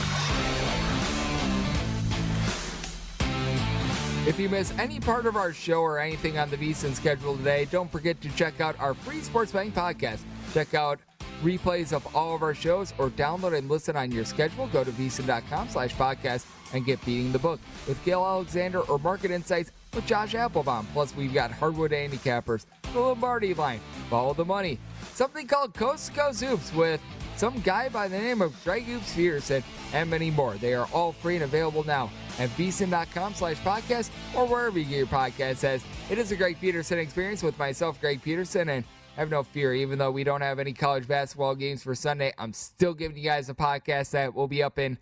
If 4.26 4.40
you 4.40 4.48
miss 4.48 4.76
any 4.76 4.98
part 4.98 5.26
of 5.26 5.36
our 5.36 5.52
show 5.52 5.80
or 5.80 6.00
anything 6.00 6.36
on 6.36 6.50
the 6.50 6.56
VSIN 6.56 6.96
schedule 6.96 7.36
today, 7.36 7.68
don't 7.70 7.90
forget 7.90 8.20
to 8.22 8.28
check 8.30 8.60
out 8.60 8.74
our 8.80 8.92
free 8.92 9.20
sports 9.20 9.52
betting 9.52 9.70
podcast. 9.70 10.18
Check 10.52 10.74
out 10.74 10.98
replays 11.44 11.92
of 11.92 12.04
all 12.16 12.34
of 12.34 12.42
our 12.42 12.52
shows 12.52 12.92
or 12.98 13.08
download 13.10 13.56
and 13.56 13.68
listen 13.68 13.94
on 13.94 14.10
your 14.10 14.24
schedule. 14.24 14.66
Go 14.66 14.82
to 14.82 14.90
vsin.com 14.90 15.68
slash 15.68 15.94
podcast 15.94 16.44
and 16.74 16.84
get 16.84 17.02
beating 17.06 17.30
the 17.30 17.38
book 17.38 17.60
with 17.86 18.04
Gill 18.04 18.26
Alexander 18.26 18.80
or 18.80 18.98
market 18.98 19.30
insights 19.30 19.70
with 19.94 20.04
Josh 20.06 20.34
Appelbaum. 20.34 20.86
Plus, 20.92 21.14
we've 21.14 21.32
got 21.32 21.52
hardwood 21.52 21.92
handicappers, 21.92 22.66
the 22.92 22.98
Lombardi 22.98 23.54
line, 23.54 23.80
follow 24.10 24.34
the 24.34 24.44
money, 24.44 24.80
something 25.12 25.46
called 25.46 25.72
Coast 25.72 26.10
Hoops 26.16 26.74
with 26.74 27.00
some 27.36 27.60
guy 27.60 27.88
by 27.88 28.08
the 28.08 28.18
name 28.18 28.40
of 28.40 28.52
Greg 28.64 28.84
Hoops 28.84 29.14
Peterson, 29.14 29.62
and 29.92 30.08
many 30.08 30.30
more. 30.30 30.54
They 30.54 30.74
are 30.74 30.88
all 30.92 31.12
free 31.12 31.34
and 31.36 31.44
available 31.44 31.84
now 31.84 32.10
at 32.38 32.50
vsin.com 32.50 33.34
slash 33.34 33.56
podcast 33.58 34.10
or 34.34 34.46
wherever 34.46 34.78
you 34.78 34.84
get 34.84 34.96
your 34.96 35.06
podcast 35.06 35.56
says. 35.56 35.82
It 36.10 36.18
is 36.18 36.32
a 36.32 36.36
Greg 36.36 36.58
Peterson 36.60 36.98
experience 36.98 37.42
with 37.42 37.58
myself, 37.58 38.00
Greg 38.00 38.22
Peterson, 38.22 38.68
and 38.68 38.84
have 39.16 39.30
no 39.30 39.42
fear, 39.42 39.72
even 39.72 39.98
though 39.98 40.10
we 40.10 40.24
don't 40.24 40.42
have 40.42 40.58
any 40.58 40.72
college 40.72 41.08
basketball 41.08 41.54
games 41.54 41.82
for 41.82 41.94
Sunday, 41.94 42.32
I'm 42.38 42.52
still 42.52 42.92
giving 42.92 43.16
you 43.16 43.24
guys 43.24 43.48
a 43.48 43.54
podcast 43.54 44.10
that 44.10 44.34
will 44.34 44.46
be 44.46 44.62
up 44.62 44.78
in 44.78 44.98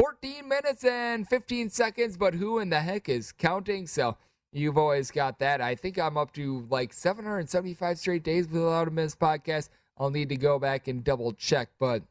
14 0.00 0.48
minutes 0.48 0.84
and 0.84 1.28
15 1.28 1.70
seconds, 1.70 2.16
but 2.16 2.34
who 2.34 2.58
in 2.58 2.70
the 2.70 2.80
heck 2.80 3.08
is 3.08 3.30
counting? 3.30 3.86
So 3.86 4.16
you've 4.52 4.76
always 4.76 5.12
got 5.12 5.38
that. 5.38 5.60
I 5.60 5.76
think 5.76 5.98
I'm 5.98 6.16
up 6.16 6.32
to 6.32 6.66
like 6.68 6.92
775 6.92 7.98
straight 7.98 8.24
days 8.24 8.48
without 8.48 8.88
a 8.88 8.90
missed 8.90 9.20
podcast. 9.20 9.68
I'll 9.98 10.10
need 10.10 10.28
to 10.30 10.36
go 10.36 10.58
back 10.58 10.88
and 10.88 11.04
double 11.04 11.32
check, 11.32 11.70
but 11.78 12.02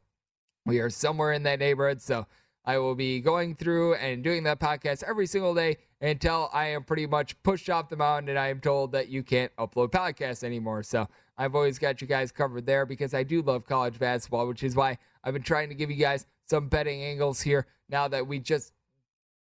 we 0.64 0.78
are 0.78 0.90
somewhere 0.90 1.32
in 1.32 1.42
that 1.44 1.58
neighborhood. 1.58 2.00
So 2.00 2.26
I 2.64 2.78
will 2.78 2.94
be 2.94 3.20
going 3.20 3.54
through 3.56 3.94
and 3.96 4.22
doing 4.22 4.44
that 4.44 4.60
podcast 4.60 5.02
every 5.02 5.26
single 5.26 5.54
day 5.54 5.78
until 6.00 6.50
I 6.52 6.68
am 6.68 6.84
pretty 6.84 7.06
much 7.06 7.40
pushed 7.42 7.68
off 7.70 7.88
the 7.88 7.96
mountain 7.96 8.28
and 8.28 8.38
I 8.38 8.48
am 8.48 8.60
told 8.60 8.92
that 8.92 9.08
you 9.08 9.22
can't 9.22 9.54
upload 9.56 9.90
podcasts 9.90 10.44
anymore. 10.44 10.82
So 10.82 11.08
I've 11.36 11.54
always 11.54 11.78
got 11.78 12.00
you 12.00 12.06
guys 12.06 12.30
covered 12.30 12.66
there 12.66 12.86
because 12.86 13.14
I 13.14 13.22
do 13.24 13.42
love 13.42 13.66
college 13.66 13.98
basketball, 13.98 14.46
which 14.46 14.62
is 14.62 14.76
why 14.76 14.98
I've 15.24 15.32
been 15.32 15.42
trying 15.42 15.68
to 15.70 15.74
give 15.74 15.90
you 15.90 15.96
guys 15.96 16.26
some 16.48 16.68
betting 16.68 17.02
angles 17.02 17.40
here 17.40 17.66
now 17.88 18.08
that 18.08 18.26
we 18.26 18.38
just 18.38 18.72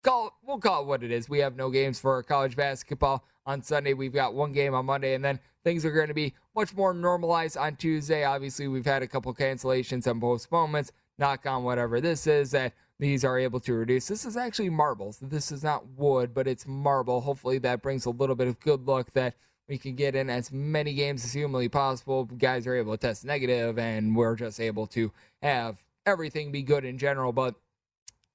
call 0.02 0.38
we'll 0.46 0.58
call 0.58 0.82
it 0.82 0.86
what 0.86 1.02
it 1.02 1.10
is. 1.10 1.28
We 1.28 1.38
have 1.40 1.56
no 1.56 1.70
games 1.70 1.98
for 1.98 2.22
college 2.22 2.56
basketball 2.56 3.24
on 3.48 3.62
Sunday. 3.62 3.94
We've 3.94 4.12
got 4.12 4.34
one 4.34 4.52
game 4.52 4.74
on 4.74 4.86
Monday, 4.86 5.14
and 5.14 5.24
then 5.24 5.40
things 5.64 5.84
are 5.84 5.90
going 5.90 6.08
to 6.08 6.14
be 6.14 6.34
much 6.54 6.76
more 6.76 6.92
normalized 6.92 7.56
on 7.56 7.74
Tuesday. 7.76 8.22
Obviously, 8.22 8.68
we've 8.68 8.84
had 8.84 9.02
a 9.02 9.08
couple 9.08 9.34
cancellations 9.34 10.06
and 10.06 10.20
postponements. 10.20 10.92
Knock 11.18 11.46
on 11.46 11.64
whatever 11.64 12.00
this 12.00 12.28
is 12.28 12.52
that 12.52 12.74
these 13.00 13.24
are 13.24 13.38
able 13.38 13.58
to 13.60 13.72
reduce. 13.72 14.06
This 14.06 14.24
is 14.24 14.36
actually 14.36 14.70
marbles. 14.70 15.18
This 15.20 15.50
is 15.50 15.64
not 15.64 15.84
wood, 15.96 16.32
but 16.32 16.46
it's 16.46 16.66
marble. 16.66 17.22
Hopefully, 17.22 17.58
that 17.58 17.82
brings 17.82 18.04
a 18.04 18.10
little 18.10 18.36
bit 18.36 18.46
of 18.46 18.60
good 18.60 18.86
luck 18.86 19.12
that 19.14 19.34
we 19.66 19.78
can 19.78 19.96
get 19.96 20.14
in 20.14 20.30
as 20.30 20.52
many 20.52 20.94
games 20.94 21.24
as 21.24 21.32
humanly 21.32 21.68
possible. 21.68 22.26
Guys 22.26 22.66
are 22.66 22.76
able 22.76 22.92
to 22.92 22.98
test 22.98 23.24
negative, 23.24 23.78
and 23.78 24.14
we're 24.14 24.36
just 24.36 24.60
able 24.60 24.86
to 24.88 25.10
have 25.42 25.82
everything 26.06 26.52
be 26.52 26.62
good 26.62 26.84
in 26.84 26.98
general. 26.98 27.32
But 27.32 27.54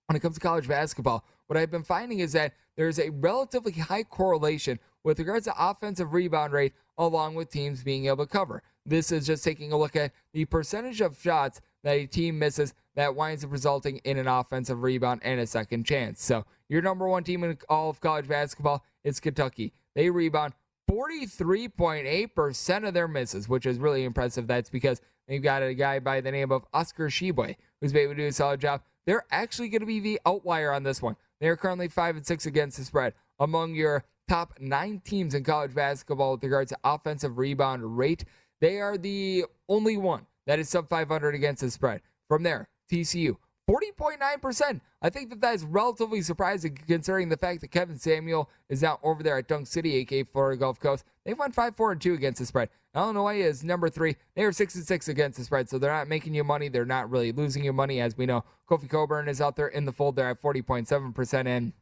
when 0.08 0.18
it 0.18 0.22
comes 0.22 0.36
to 0.36 0.42
college 0.42 0.68
basketball, 0.68 1.24
what 1.48 1.58
I've 1.58 1.72
been 1.72 1.84
finding 1.84 2.20
is 2.20 2.34
that 2.34 2.54
there's 2.76 3.00
a 3.00 3.10
relatively 3.10 3.74
high 3.74 4.04
correlation 4.04 4.80
with 5.04 5.20
regards 5.20 5.46
to 5.46 5.54
offensive 5.58 6.14
rebound 6.14 6.54
rate 6.54 6.74
along 6.98 7.36
with 7.36 7.50
teams 7.50 7.84
being 7.84 8.06
able 8.06 8.26
to 8.26 8.32
cover. 8.32 8.64
This 8.86 9.12
is 9.12 9.26
just 9.26 9.44
taking 9.44 9.72
a 9.72 9.78
look 9.78 9.96
at 9.96 10.12
the 10.34 10.46
percentage 10.46 11.02
of 11.02 11.20
shots 11.20 11.62
that 11.84 11.94
a 11.94 12.06
team 12.06 12.40
misses 12.40 12.74
that 12.96 13.16
winds 13.16 13.44
up 13.44 13.52
resulting 13.52 13.98
in 13.98 14.18
an 14.18 14.28
offensive 14.28 14.84
rebound 14.84 15.22
and 15.24 15.40
a 15.40 15.48
second 15.48 15.86
chance. 15.86 16.24
So, 16.24 16.46
your 16.70 16.82
number 16.82 17.08
one 17.08 17.24
team 17.24 17.44
in 17.44 17.58
all 17.70 17.90
of 17.90 18.02
college 18.02 18.28
basketball 18.28 18.84
is 19.04 19.20
Kentucky. 19.20 19.74
They 19.96 20.10
rebound 20.10 20.54
43.8% 20.90 22.88
of 22.88 22.94
their 22.94 23.08
misses, 23.08 23.50
which 23.50 23.66
is 23.66 23.80
really 23.80 24.04
impressive. 24.04 24.48
That's 24.48 24.70
because 24.70 25.02
they've 25.28 25.42
got 25.42 25.64
a 25.64 25.74
guy 25.74 26.00
by 26.00 26.22
the 26.22 26.32
name 26.32 26.52
of 26.52 26.66
Oscar 26.74 27.08
Tshiebwe 27.08 27.56
who's 27.82 27.96
able 27.96 28.14
to 28.14 28.22
do 28.22 28.28
a 28.28 28.32
solid 28.32 28.62
job. 28.62 28.82
They're 29.06 29.26
actually 29.32 29.70
going 29.70 29.82
to 29.82 29.88
be 29.88 30.00
the 30.00 30.20
outlier 30.26 30.72
on 30.72 30.84
this 30.84 31.02
one. 31.02 31.16
They're 31.40 31.58
currently 31.58 31.90
5 31.90 32.18
and 32.18 32.26
6 32.26 32.46
against 32.46 32.78
the 32.78 32.86
spread. 32.86 33.14
Among 33.40 33.76
your 33.76 34.06
top 34.28 34.54
nine 34.60 35.02
teams 35.04 35.34
in 35.34 35.44
college 35.44 35.74
basketball 35.74 36.34
with 36.34 36.44
regards 36.44 36.72
to 36.72 36.78
offensive 36.84 37.38
rebound 37.38 37.98
rate, 37.98 38.26
they 38.62 38.80
are 38.80 38.98
the 38.98 39.46
only 39.68 39.98
one 39.98 40.26
that 40.46 40.60
is 40.60 40.70
sub 40.70 40.88
500 40.88 41.36
against 41.36 41.62
the 41.62 41.72
spread. 41.72 42.02
From 42.28 42.44
there, 42.44 42.70
TCU, 42.92 43.38
40.9%. 43.70 44.82
I 45.02 45.10
think 45.10 45.30
that 45.30 45.42
that 45.42 45.56
is 45.56 45.64
relatively 45.64 46.22
surprising 46.22 46.78
considering 46.88 47.30
the 47.30 47.38
fact 47.38 47.62
that 47.62 47.72
Kevin 47.72 47.98
Samuel 47.98 48.50
is 48.70 48.82
now 48.82 49.00
over 49.04 49.24
there 49.24 49.38
at 49.38 49.48
Dunk 49.48 49.68
City, 49.68 49.96
aka 49.96 50.24
Florida 50.24 50.60
Gulf 50.60 50.80
Coast. 50.80 51.06
They've 51.26 51.38
won 51.38 51.52
5 51.52 51.76
4 51.76 51.92
and 51.94 52.02
2 52.02 52.14
against 52.14 52.40
the 52.40 52.46
spread. 52.46 52.70
Illinois 52.96 53.42
is 53.42 53.64
number 53.64 53.90
three. 53.90 54.18
They 54.36 54.44
are 54.44 54.52
6 54.52 54.76
and 54.76 54.86
6 54.86 55.08
against 55.08 55.38
the 55.38 55.46
spread, 55.46 55.70
so 55.70 55.80
they're 55.80 55.92
not 55.92 56.08
making 56.08 56.36
you 56.36 56.44
money. 56.44 56.68
They're 56.68 56.86
not 56.86 57.10
really 57.10 57.32
losing 57.32 57.64
you 57.64 57.74
money, 57.74 58.00
as 58.02 58.18
we 58.18 58.26
know. 58.26 58.44
Kofi 58.70 58.90
Cockburn 58.90 59.28
is 59.28 59.42
out 59.42 59.56
there 59.56 59.68
in 59.68 59.86
the 59.86 59.92
fold 59.92 60.16
there 60.16 60.30
at 60.30 60.42
40.7%. 60.42 61.48
And 61.48 61.74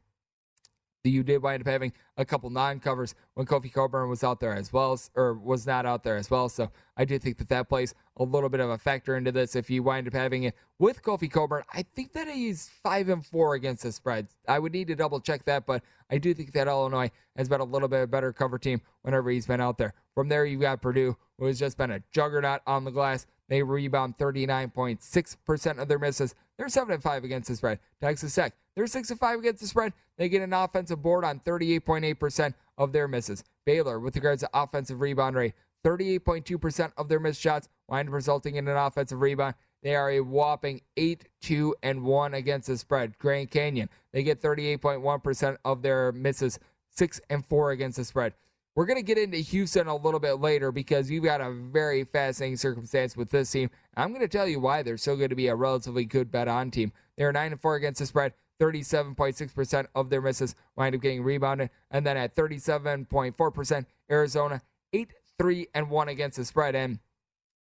you 1.10 1.24
did 1.24 1.42
wind 1.42 1.62
up 1.62 1.68
having 1.68 1.94
a 2.18 2.26
couple 2.26 2.50
non-covers 2.50 3.16
when 3.34 3.48
Kofi 3.48 3.74
Cockburn 3.74 4.10
was 4.10 4.24
out 4.24 4.40
there 4.40 4.54
as 4.54 4.72
well, 4.72 5.00
or 5.16 5.34
was 5.34 5.66
not 5.66 5.86
out 5.86 6.04
there 6.04 6.18
as 6.18 6.30
well. 6.30 6.48
So 6.50 6.70
I 6.96 7.06
do 7.06 7.18
think 7.18 7.38
that 7.40 7.50
that 7.50 7.70
plays 7.70 7.96
a 8.18 8.24
little 8.24 8.50
bit 8.50 8.60
of 8.60 8.70
a 8.70 8.78
factor 8.78 9.18
into 9.18 9.32
this. 9.32 9.56
If 9.56 9.70
you 9.70 9.82
wind 9.82 10.08
up 10.08 10.14
having 10.14 10.44
it 10.44 10.56
with 10.78 11.02
Kofi 11.02 11.32
Cockburn, 11.32 11.64
I 11.74 11.84
think 11.84 12.14
that 12.14 12.28
he's 12.28 12.70
five 12.84 13.10
and 13.10 13.26
four 13.26 13.56
against 13.56 13.84
the 13.84 13.92
spread. 13.92 14.28
I 14.48 14.60
would 14.60 14.74
need 14.74 14.88
to 14.88 14.96
double 14.96 15.20
check 15.20 15.46
that, 15.46 15.66
but 15.66 15.82
I 16.10 16.18
do 16.18 16.34
think 16.34 16.52
that 16.54 16.68
Illinois 16.68 17.10
has 17.36 17.50
been 17.50 17.62
a 17.62 17.66
little 17.66 17.88
bit 17.88 18.12
better 18.12 18.32
cover 18.34 18.60
team 18.60 18.82
whenever 19.02 19.30
he's 19.30 19.48
been 19.48 19.62
out 19.62 19.78
there. 19.78 19.94
From 20.14 20.30
there, 20.30 20.46
you've 20.46 20.62
got 20.62 20.82
Purdue, 20.82 21.18
who 21.40 21.46
has 21.46 21.58
just 21.58 21.78
been 21.78 21.92
a 21.92 22.04
juggernaut 22.12 22.62
on 22.68 22.84
the 22.84 22.92
glass. 22.92 23.26
They 23.52 23.62
rebound 23.64 24.18
39.6% 24.18 25.78
of 25.78 25.90
their 25.90 26.00
misses. 26.00 26.36
They're 26.58 26.70
7 26.70 26.94
and 26.94 27.04
5 27.04 27.26
against 27.26 27.50
the 27.50 27.58
spread. 27.58 27.80
Texas 28.00 28.34
Tech, 28.34 28.54
they're 28.78 28.88
6 28.88 29.10
and 29.10 29.20
5 29.20 29.40
against 29.40 29.60
the 29.60 29.68
spread. 29.68 29.92
They 30.18 30.30
get 30.30 30.42
an 30.42 30.54
offensive 30.54 31.02
board 31.02 31.26
on 31.26 31.42
38.8% 31.42 32.54
of 32.78 32.94
their 32.94 33.10
misses. 33.10 33.44
Baylor, 33.66 34.00
with 34.00 34.16
regards 34.16 34.42
to 34.44 34.50
offensive 34.54 35.02
rebound 35.02 35.36
rate, 35.36 35.52
38.2% 35.84 36.94
of 36.96 37.10
their 37.10 37.20
missed 37.20 37.42
shots 37.42 37.68
wind 37.90 38.08
up 38.08 38.14
resulting 38.14 38.56
in 38.56 38.70
an 38.70 38.78
offensive 38.78 39.20
rebound. 39.20 39.56
They 39.84 39.96
are 39.96 40.12
a 40.12 40.22
whopping 40.22 40.80
8 40.96 41.28
2 41.42 41.76
and 41.84 42.06
1 42.06 42.34
against 42.34 42.70
the 42.70 42.78
spread. 42.78 43.18
Grand 43.18 43.52
Canyon, 43.52 43.90
they 44.14 44.24
get 44.24 44.42
38.1% 44.42 45.58
of 45.66 45.82
their 45.82 46.14
misses, 46.14 46.58
6 46.92 47.20
and 47.30 47.46
4 47.46 47.72
against 47.72 47.98
the 47.98 48.06
spread. 48.06 48.34
We're 48.76 48.86
going 48.86 49.00
to 49.00 49.04
get 49.04 49.18
into 49.18 49.38
Houston 49.38 49.88
a 49.88 49.96
little 49.96 50.20
bit 50.20 50.40
later 50.40 50.72
because 50.72 51.12
you've 51.12 51.26
got 51.26 51.42
a 51.42 51.52
very 51.52 52.06
fascinating 52.06 52.56
circumstance 52.56 53.18
with 53.18 53.30
this 53.30 53.52
team. 53.52 53.70
I'm 53.98 54.10
going 54.10 54.22
to 54.22 54.30
tell 54.30 54.48
you 54.48 54.62
why 54.62 54.82
they're 54.82 54.98
still 54.98 55.18
going 55.18 55.30
to 55.30 55.36
be 55.36 55.48
a 55.48 55.56
relatively 55.56 56.06
good 56.06 56.32
bet 56.32 56.48
on 56.48 56.72
team. 56.72 56.94
They're 57.18 57.34
9 57.34 57.52
and 57.52 57.62
4 57.62 57.76
against 57.76 58.00
the 58.00 58.06
spread. 58.06 58.34
37.6% 58.62 59.88
of 59.96 60.10
their 60.10 60.22
misses 60.22 60.56
wind 60.78 60.96
up 60.96 61.02
getting 61.02 61.24
rebounded. 61.24 61.70
And 61.90 62.06
then 62.06 62.16
at 62.16 62.36
37.4%, 62.36 63.86
Arizona 64.10 64.62
8 64.94 65.14
3 65.38 65.68
and 65.74 65.90
1 65.90 66.08
against 66.08 66.38
the 66.38 66.46
spread. 66.46 66.76
And 66.76 67.00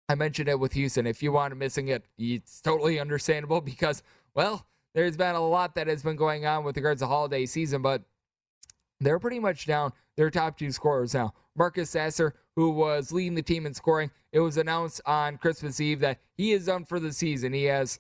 I 0.08 0.16
mentioned 0.16 0.48
it 0.48 0.60
with 0.60 0.74
Houston. 0.74 1.08
If 1.08 1.22
you 1.22 1.32
want 1.32 1.58
missing 1.58 1.90
it, 1.90 2.06
it's 2.18 2.62
totally 2.62 3.00
understandable 3.00 3.60
because, 3.62 4.02
well, 4.34 4.66
there's 4.94 5.18
been 5.18 5.36
a 5.36 5.46
lot 5.46 5.76
that 5.76 5.88
has 5.88 6.04
been 6.04 6.16
going 6.16 6.46
on 6.46 6.64
with 6.64 6.78
regards 6.78 7.02
to 7.02 7.08
holiday 7.08 7.46
season, 7.46 7.82
but 7.82 8.04
they're 9.02 9.20
pretty 9.20 9.40
much 9.40 9.66
down 9.66 9.92
their 10.18 10.30
top 10.30 10.58
two 10.58 10.72
scorers 10.72 11.14
now. 11.14 11.34
Marcus 11.56 11.90
Sasser, 11.90 12.34
who 12.56 12.72
was 12.72 13.12
leading 13.12 13.36
the 13.36 13.42
team 13.42 13.66
in 13.66 13.74
scoring, 13.74 14.12
it 14.32 14.40
was 14.40 14.58
announced 14.58 15.02
on 15.06 15.38
Christmas 15.38 15.80
Eve 15.80 16.00
that 16.02 16.20
he 16.36 16.52
is 16.52 16.66
done 16.66 16.86
for 16.86 17.00
the 17.00 17.14
season. 17.14 17.54
He 17.54 17.66
has 17.66 18.00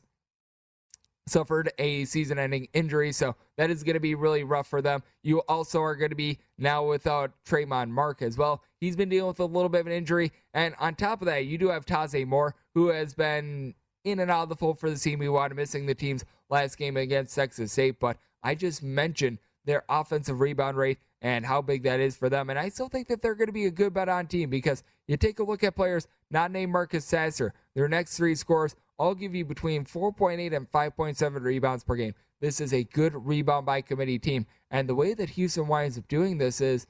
suffered 1.27 1.71
a 1.79 2.05
season 2.05 2.37
ending 2.37 2.67
injury, 2.73 3.11
so 3.11 3.35
that 3.57 3.69
is 3.69 3.83
going 3.83 3.95
to 3.95 3.99
be 3.99 4.15
really 4.15 4.43
rough 4.43 4.67
for 4.67 4.81
them. 4.81 5.01
You 5.23 5.39
also 5.47 5.81
are 5.81 5.95
going 5.95 6.11
to 6.11 6.15
be 6.15 6.39
now 6.57 6.85
without 6.85 7.31
Tramon 7.47 7.89
Mark 7.89 8.21
as 8.21 8.37
well. 8.37 8.61
He's 8.79 8.95
been 8.95 9.09
dealing 9.09 9.29
with 9.29 9.39
a 9.39 9.45
little 9.45 9.69
bit 9.69 9.81
of 9.81 9.87
an 9.87 9.93
injury. 9.93 10.31
And 10.53 10.75
on 10.79 10.95
top 10.95 11.21
of 11.21 11.25
that, 11.27 11.45
you 11.45 11.57
do 11.57 11.69
have 11.69 11.85
Taze 11.85 12.27
Moore, 12.27 12.55
who 12.73 12.89
has 12.89 13.13
been 13.13 13.73
in 14.03 14.19
and 14.19 14.29
out 14.29 14.43
of 14.43 14.49
the 14.49 14.55
fold 14.55 14.77
for 14.77 14.89
the 14.89 14.97
team. 14.97 15.19
We 15.19 15.29
wanted 15.29 15.55
missing 15.55 15.85
the 15.85 15.95
team's 15.95 16.25
last 16.49 16.77
game 16.77 16.95
against 16.95 17.35
Texas 17.35 17.71
State, 17.71 17.99
but 17.99 18.17
I 18.43 18.53
just 18.53 18.83
mentioned 18.83 19.39
their 19.65 19.83
offensive 19.89 20.39
rebound 20.39 20.77
rate 20.77 20.99
and 21.25 21.43
how 21.43 21.59
big 21.59 21.81
that 21.81 21.99
is 21.99 22.15
for 22.15 22.29
them. 22.29 22.51
And 22.51 22.59
I 22.59 22.69
still 22.69 22.87
think 22.87 23.07
that 23.07 23.19
they're 23.19 23.33
going 23.33 23.47
to 23.47 23.51
be 23.51 23.65
a 23.65 23.71
good 23.71 23.95
bet 23.95 24.07
on 24.07 24.27
team 24.27 24.47
because 24.51 24.83
you 25.07 25.17
take 25.17 25.39
a 25.39 25.43
look 25.43 25.63
at 25.63 25.75
players 25.75 26.07
not 26.29 26.51
named 26.51 26.71
Marcus 26.71 27.03
Sasser, 27.03 27.51
their 27.73 27.87
next 27.87 28.15
three 28.15 28.35
scores 28.35 28.75
all 28.99 29.15
give 29.15 29.33
you 29.33 29.43
between 29.43 29.85
4.8 29.85 30.55
and 30.55 30.71
5.7 30.71 31.41
rebounds 31.41 31.83
per 31.83 31.95
game. 31.95 32.13
This 32.41 32.61
is 32.61 32.75
a 32.75 32.83
good 32.83 33.25
rebound 33.25 33.65
by 33.65 33.81
committee 33.81 34.19
team. 34.19 34.45
And 34.69 34.87
the 34.87 34.93
way 34.93 35.15
that 35.15 35.31
Houston 35.31 35.67
winds 35.67 35.97
up 35.97 36.07
doing 36.07 36.37
this 36.37 36.61
is 36.61 36.85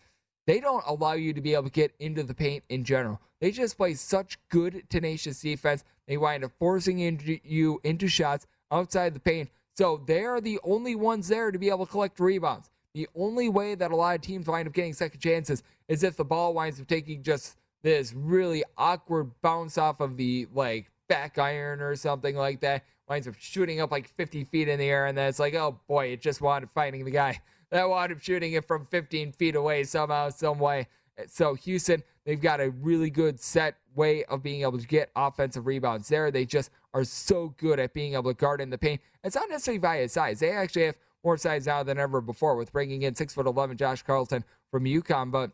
they 0.48 0.60
don't 0.60 0.84
allow 0.86 1.14
you 1.14 1.32
to 1.32 1.40
be 1.40 1.54
able 1.54 1.64
to 1.64 1.70
get 1.70 1.96
into 2.00 2.22
the 2.22 2.36
paint 2.36 2.66
in 2.68 2.84
general. 2.84 3.22
They 3.40 3.52
just 3.52 3.78
play 3.78 3.94
such 3.94 4.38
good, 4.50 4.84
tenacious 4.90 5.40
defense. 5.40 5.86
They 6.10 6.18
wind 6.18 6.44
up 6.44 6.52
forcing 6.60 7.00
into 7.00 7.40
you 7.42 7.80
into 7.86 8.10
shots 8.10 8.48
outside 8.70 9.14
the 9.14 9.22
paint. 9.22 9.50
So 9.78 10.04
they 10.06 10.26
are 10.26 10.42
the 10.42 10.60
only 10.62 10.96
ones 10.96 11.30
there 11.30 11.52
to 11.52 11.58
be 11.58 11.70
able 11.70 11.86
to 11.86 11.92
collect 11.92 12.20
rebounds. 12.20 12.70
The 12.96 13.10
only 13.14 13.50
way 13.50 13.76
that 13.76 13.92
a 13.92 13.96
lot 13.96 14.16
of 14.16 14.22
teams 14.22 14.48
wind 14.48 14.70
up 14.70 14.74
getting 14.74 14.94
second 14.94 15.20
chances 15.20 15.64
is 15.90 16.02
if 16.02 16.16
the 16.16 16.24
ball 16.24 16.54
winds 16.54 16.80
up 16.80 16.88
taking 16.88 17.22
just 17.22 17.58
this 17.84 18.14
really 18.14 18.64
awkward 18.78 19.30
bounce 19.42 19.78
off 19.78 20.00
of 20.00 20.16
the 20.16 20.48
like 20.54 20.90
back 21.10 21.38
iron 21.38 21.82
or 21.82 21.98
something 21.98 22.38
like 22.38 22.62
that. 22.62 22.86
Winds 23.10 23.28
up 23.28 23.36
shooting 23.38 23.82
up 23.82 23.92
like 23.92 24.08
50 24.08 24.46
feet 24.46 24.70
in 24.70 24.80
the 24.80 24.86
air, 24.86 25.08
and 25.08 25.18
then 25.18 25.28
it's 25.28 25.40
like, 25.40 25.54
oh 25.56 25.78
boy, 25.90 26.08
it 26.08 26.22
just 26.22 26.40
wound 26.40 26.64
up 26.64 26.72
finding 26.74 27.04
the 27.04 27.12
guy 27.12 27.40
that 27.70 27.88
wound 27.88 28.14
up 28.14 28.22
shooting 28.22 28.54
it 28.54 28.66
from 28.66 28.86
15 28.86 29.34
feet 29.34 29.58
away 29.58 29.84
somehow, 29.84 30.30
some 30.30 30.58
way. 30.58 30.88
So 31.28 31.54
Houston, 31.54 32.02
they've 32.26 32.42
got 32.42 32.62
a 32.62 32.70
really 32.70 33.10
good 33.10 33.42
set 33.42 33.76
way 33.94 34.24
of 34.24 34.42
being 34.42 34.62
able 34.62 34.80
to 34.80 34.88
get 34.88 35.12
offensive 35.18 35.66
rebounds 35.66 36.08
there. 36.08 36.32
They 36.32 36.46
just 36.46 36.72
are 36.94 37.04
so 37.04 37.54
good 37.58 37.78
at 37.78 37.94
being 37.94 38.14
able 38.14 38.34
to 38.34 38.38
guard 38.38 38.62
in 38.62 38.70
the 38.70 38.78
paint. 38.78 39.02
It's 39.22 39.36
not 39.36 39.50
necessarily 39.50 39.80
via 39.80 40.08
size. 40.08 40.40
They 40.40 40.52
actually 40.52 40.86
have 40.86 40.98
more 41.26 41.38
size 41.38 41.66
now 41.66 41.84
than 41.84 41.98
ever 41.98 42.22
before 42.22 42.56
with 42.56 42.72
bringing 42.72 43.02
in 43.02 43.16
six 43.16 43.34
foot 43.34 43.48
eleven 43.48 43.76
Josh 43.76 44.04
Carlton 44.04 44.46
from 44.72 44.86
UConn, 44.86 45.32
but 45.32 45.52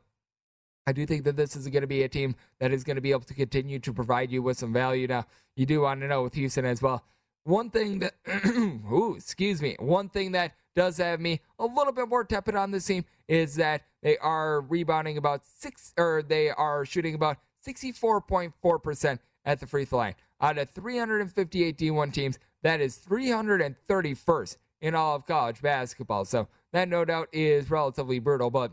I 0.86 0.92
do 0.92 1.06
think 1.06 1.24
that 1.24 1.36
this 1.36 1.56
is 1.56 1.68
going 1.68 1.82
to 1.82 1.88
be 1.88 2.04
a 2.04 2.10
team 2.10 2.36
that 2.60 2.72
is 2.72 2.84
going 2.84 2.96
to 2.96 3.02
be 3.02 3.12
able 3.12 3.22
to 3.22 3.34
continue 3.34 3.80
to 3.80 3.94
provide 3.94 4.32
you 4.32 4.42
with 4.42 4.58
some 4.58 4.74
value. 4.74 5.08
Now, 5.08 5.26
you 5.56 5.66
do 5.66 5.82
want 5.82 6.02
to 6.02 6.08
know 6.08 6.24
with 6.24 6.34
Houston 6.34 6.66
as 6.66 6.82
well. 6.82 7.06
One 7.44 7.70
thing 7.70 8.00
that, 8.00 8.14
ooh, 8.56 9.16
excuse 9.16 9.62
me, 9.62 9.76
one 9.80 10.10
thing 10.10 10.34
that 10.34 10.54
does 10.76 10.98
have 10.98 11.20
me 11.20 11.42
a 11.60 11.66
little 11.66 11.94
bit 11.94 12.08
more 12.08 12.24
tepid 12.24 12.56
on 12.56 12.72
this 12.72 12.86
team 12.86 13.06
is 13.28 13.56
that 13.56 13.84
they 14.02 14.18
are 14.18 14.62
rebounding 14.62 15.18
about 15.18 15.44
six, 15.46 15.94
or 15.98 16.24
they 16.28 16.50
are 16.50 16.86
shooting 16.86 17.16
about 17.16 17.38
64.4% 17.66 19.20
at 19.46 19.60
the 19.60 19.68
free 19.68 19.86
throw 19.86 20.00
line. 20.00 20.16
Out 20.40 20.58
of 20.58 20.70
358 20.70 21.78
D1 21.78 22.14
teams, 22.14 22.40
that 22.64 22.82
is 22.82 22.98
331st 22.98 24.58
in 24.82 24.96
all 24.96 25.16
of 25.16 25.26
college 25.26 25.62
basketball. 25.62 26.26
So 26.26 26.48
that 26.74 26.90
no 26.90 27.06
doubt 27.06 27.30
is 27.32 27.70
relatively 27.70 28.20
brutal, 28.20 28.50
but 28.50 28.72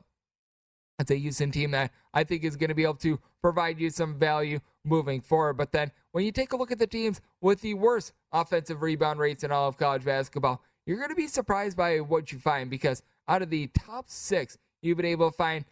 it's 0.99 1.11
a 1.11 1.17
Houston 1.17 1.51
team 1.51 1.71
that 1.73 1.93
I 2.13 2.25
think 2.25 2.45
is 2.45 2.57
going 2.57 2.69
to 2.69 2.75
be 2.75 2.83
able 2.83 2.95
to 2.95 3.21
provide 3.41 3.79
you 3.79 3.91
some 3.91 4.19
value 4.19 4.59
moving 4.85 5.21
forward. 5.21 5.55
But 5.55 5.73
then 5.73 5.93
when 6.13 6.25
you 6.25 6.33
take 6.33 6.53
a 6.53 6.57
look 6.57 6.73
at 6.73 6.79
the 6.79 6.87
teams 6.87 7.21
with 7.41 7.61
the 7.61 7.75
worst 7.75 8.13
offensive 8.33 8.83
rebound 8.83 9.21
rates 9.21 9.45
in 9.45 9.53
all 9.53 9.69
of 9.69 9.77
college 9.77 10.05
basketball, 10.05 10.63
you're 10.87 10.97
going 10.97 11.11
to 11.11 11.15
be 11.15 11.29
surprised 11.29 11.77
by 11.77 12.01
what 12.01 12.33
you 12.33 12.39
find 12.39 12.71
because 12.71 13.03
out 13.29 13.43
of 13.43 13.51
the 13.51 13.69
top 13.69 14.07
six, 14.09 14.59
you've 14.83 14.97
been 14.97 15.07
able 15.07 15.31
to 15.31 15.37
find 15.37 15.65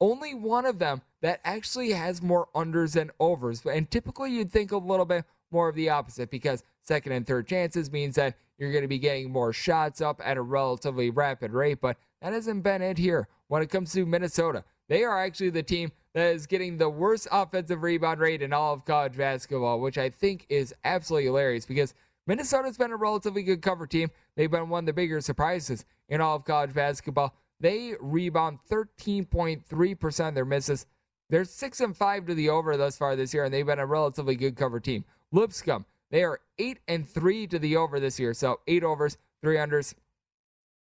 only 0.00 0.34
one 0.34 0.66
of 0.66 0.78
them 0.78 1.02
that 1.22 1.40
actually 1.44 1.92
has 1.92 2.22
more 2.22 2.48
unders 2.54 2.94
than 2.94 3.10
overs. 3.18 3.64
And 3.64 3.90
typically 3.90 4.32
you'd 4.32 4.52
think 4.52 4.72
a 4.72 4.76
little 4.76 5.06
bit 5.06 5.24
more 5.50 5.68
of 5.68 5.74
the 5.74 5.90
opposite 5.90 6.30
because 6.30 6.62
second 6.82 7.12
and 7.12 7.26
third 7.26 7.46
chances 7.46 7.90
means 7.90 8.14
that 8.16 8.34
you're 8.58 8.72
going 8.72 8.82
to 8.82 8.88
be 8.88 8.98
getting 8.98 9.30
more 9.30 9.52
shots 9.52 10.00
up 10.00 10.20
at 10.24 10.36
a 10.36 10.42
relatively 10.42 11.10
rapid 11.10 11.52
rate. 11.52 11.80
But 11.80 11.96
that 12.20 12.32
hasn't 12.32 12.62
been 12.62 12.82
it 12.82 12.98
here 12.98 13.28
when 13.48 13.62
it 13.62 13.70
comes 13.70 13.92
to 13.92 14.04
Minnesota. 14.04 14.64
They 14.88 15.04
are 15.04 15.22
actually 15.22 15.50
the 15.50 15.62
team 15.62 15.92
that 16.14 16.34
is 16.34 16.46
getting 16.46 16.78
the 16.78 16.88
worst 16.88 17.28
offensive 17.30 17.82
rebound 17.82 18.20
rate 18.20 18.42
in 18.42 18.52
all 18.52 18.74
of 18.74 18.84
college 18.84 19.16
basketball, 19.16 19.80
which 19.80 19.98
I 19.98 20.10
think 20.10 20.46
is 20.48 20.74
absolutely 20.84 21.26
hilarious 21.26 21.66
because 21.66 21.94
Minnesota's 22.26 22.76
been 22.76 22.92
a 22.92 22.96
relatively 22.96 23.42
good 23.42 23.62
cover 23.62 23.86
team. 23.86 24.10
They've 24.36 24.50
been 24.50 24.68
one 24.68 24.84
of 24.84 24.86
the 24.86 24.92
bigger 24.92 25.20
surprises 25.20 25.84
in 26.08 26.20
all 26.20 26.36
of 26.36 26.44
college 26.44 26.74
basketball. 26.74 27.34
They 27.60 27.94
rebound 28.00 28.58
13.3% 28.70 30.28
of 30.28 30.34
their 30.34 30.44
misses. 30.44 30.86
They're 31.30 31.44
6 31.44 31.80
and 31.80 31.96
5 31.96 32.26
to 32.26 32.34
the 32.34 32.48
over 32.48 32.76
thus 32.76 32.96
far 32.96 33.16
this 33.16 33.34
year, 33.34 33.44
and 33.44 33.52
they've 33.52 33.66
been 33.66 33.78
a 33.78 33.86
relatively 33.86 34.36
good 34.36 34.56
cover 34.56 34.80
team. 34.80 35.04
Lipscomb, 35.32 35.84
they 36.10 36.24
are 36.24 36.40
8 36.58 36.78
and 36.88 37.08
3 37.08 37.46
to 37.48 37.58
the 37.58 37.76
over 37.76 38.00
this 38.00 38.18
year. 38.18 38.34
So 38.34 38.60
8 38.66 38.84
overs, 38.84 39.18
3 39.42 39.56
unders. 39.56 39.94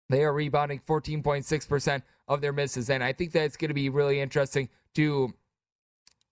They 0.09 0.23
are 0.23 0.33
rebounding 0.33 0.79
14.6% 0.79 2.01
of 2.27 2.41
their 2.41 2.51
misses. 2.51 2.89
And 2.89 3.03
I 3.03 3.13
think 3.13 3.31
that's 3.31 3.55
going 3.55 3.69
to 3.69 3.75
be 3.75 3.89
really 3.89 4.19
interesting 4.19 4.69
to 4.95 5.33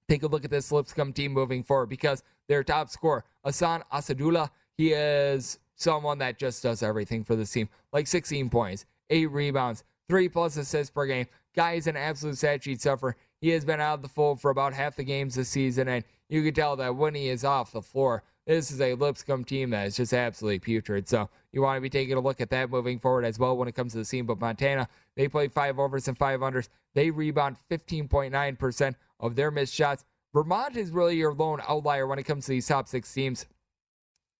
take 0.09 0.23
a 0.23 0.27
look 0.27 0.43
at 0.43 0.51
this 0.51 0.71
Lipscomb 0.71 1.13
team 1.13 1.31
moving 1.31 1.63
forward 1.63 1.87
because 1.87 2.23
their 2.47 2.63
top 2.63 2.89
scorer, 2.89 3.23
Ahsan 3.45 3.83
Asadullah, 3.93 4.49
he 4.75 4.91
is 4.91 5.59
someone 5.75 6.17
that 6.17 6.37
just 6.37 6.63
does 6.63 6.83
everything 6.83 7.23
for 7.23 7.35
this 7.35 7.51
team. 7.51 7.69
Like 7.93 8.07
16 8.07 8.49
points, 8.49 8.85
8 9.09 9.27
rebounds, 9.31 9.83
3 10.09 10.27
plus 10.29 10.57
assists 10.57 10.91
per 10.91 11.05
game. 11.05 11.27
Guy 11.55 11.73
is 11.73 11.87
an 11.87 11.95
absolute 11.95 12.37
stat 12.37 12.63
sheet 12.63 12.81
suffer. 12.81 13.15
He 13.39 13.49
has 13.49 13.63
been 13.63 13.79
out 13.79 13.95
of 13.95 14.01
the 14.01 14.09
fold 14.09 14.41
for 14.41 14.51
about 14.51 14.73
half 14.73 14.95
the 14.95 15.03
games 15.03 15.35
this 15.35 15.49
season, 15.49 15.87
and 15.87 16.03
you 16.29 16.43
can 16.43 16.53
tell 16.53 16.75
that 16.77 16.95
when 16.95 17.15
he 17.15 17.27
is 17.27 17.43
off 17.43 17.71
the 17.71 17.81
floor, 17.81 18.23
this 18.45 18.71
is 18.71 18.81
a 18.81 18.93
Lipscomb 18.95 19.43
team 19.43 19.71
that 19.71 19.87
is 19.87 19.97
just 19.97 20.13
absolutely 20.13 20.59
putrid. 20.59 21.07
So 21.07 21.29
you 21.51 21.61
want 21.61 21.77
to 21.77 21.81
be 21.81 21.89
taking 21.89 22.15
a 22.15 22.19
look 22.19 22.41
at 22.41 22.49
that 22.51 22.69
moving 22.69 22.99
forward 22.99 23.25
as 23.25 23.37
well 23.37 23.55
when 23.57 23.67
it 23.67 23.75
comes 23.75 23.91
to 23.91 23.99
the 23.99 24.05
team. 24.05 24.25
But 24.25 24.39
Montana, 24.39 24.87
they 25.15 25.27
play 25.27 25.47
five 25.47 25.77
overs 25.77 26.07
and 26.07 26.17
five 26.17 26.39
unders. 26.39 26.69
They 26.95 27.11
rebound 27.11 27.57
15.9% 27.69 28.95
of 29.19 29.35
their 29.35 29.51
missed 29.51 29.73
shots. 29.73 30.05
Vermont 30.33 30.77
is 30.77 30.91
really 30.91 31.15
your 31.15 31.33
lone 31.33 31.61
outlier 31.67 32.07
when 32.07 32.19
it 32.19 32.23
comes 32.23 32.45
to 32.45 32.51
these 32.51 32.67
top 32.67 32.87
six 32.87 33.11
teams. 33.11 33.45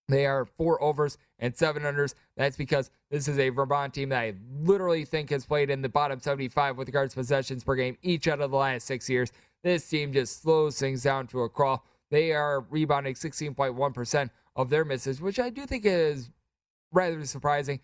They 0.08 0.26
are 0.26 0.46
four 0.46 0.82
overs 0.82 1.20
and 1.38 1.56
seven 1.56 1.84
unders. 1.84 2.16
That's 2.36 2.58
because 2.58 2.90
this 3.12 3.28
is 3.28 3.38
a 3.38 3.50
Vermont 3.50 3.94
team 3.94 4.10
that 4.10 4.20
I 4.20 4.34
literally 4.62 5.06
think 5.06 5.30
has 5.30 5.46
played 5.46 5.70
in 5.70 5.84
the 5.84 5.90
bottom 5.90 6.20
75 6.20 6.78
with 6.78 6.88
regards 6.88 7.14
to 7.14 7.20
possessions 7.20 7.64
per 7.64 7.76
game 7.76 7.96
each 8.02 8.28
out 8.28 8.42
of 8.42 8.50
the 8.50 8.58
last 8.58 8.88
six 8.88 9.08
years. 9.08 9.32
This 9.64 9.88
team 9.88 10.14
just 10.14 10.42
slows 10.42 10.80
things 10.80 11.04
down 11.04 11.28
to 11.28 11.42
a 11.42 11.50
crawl. 11.50 11.86
They 12.12 12.32
are 12.32 12.62
rebounding 12.70 13.16
16.1% 13.16 14.30
of 14.56 14.70
their 14.70 14.86
misses, 14.86 15.22
which 15.22 15.40
I 15.40 15.50
do 15.50 15.66
think 15.66 15.86
is 15.86 16.30
rather 16.92 17.24
surprising. 17.26 17.80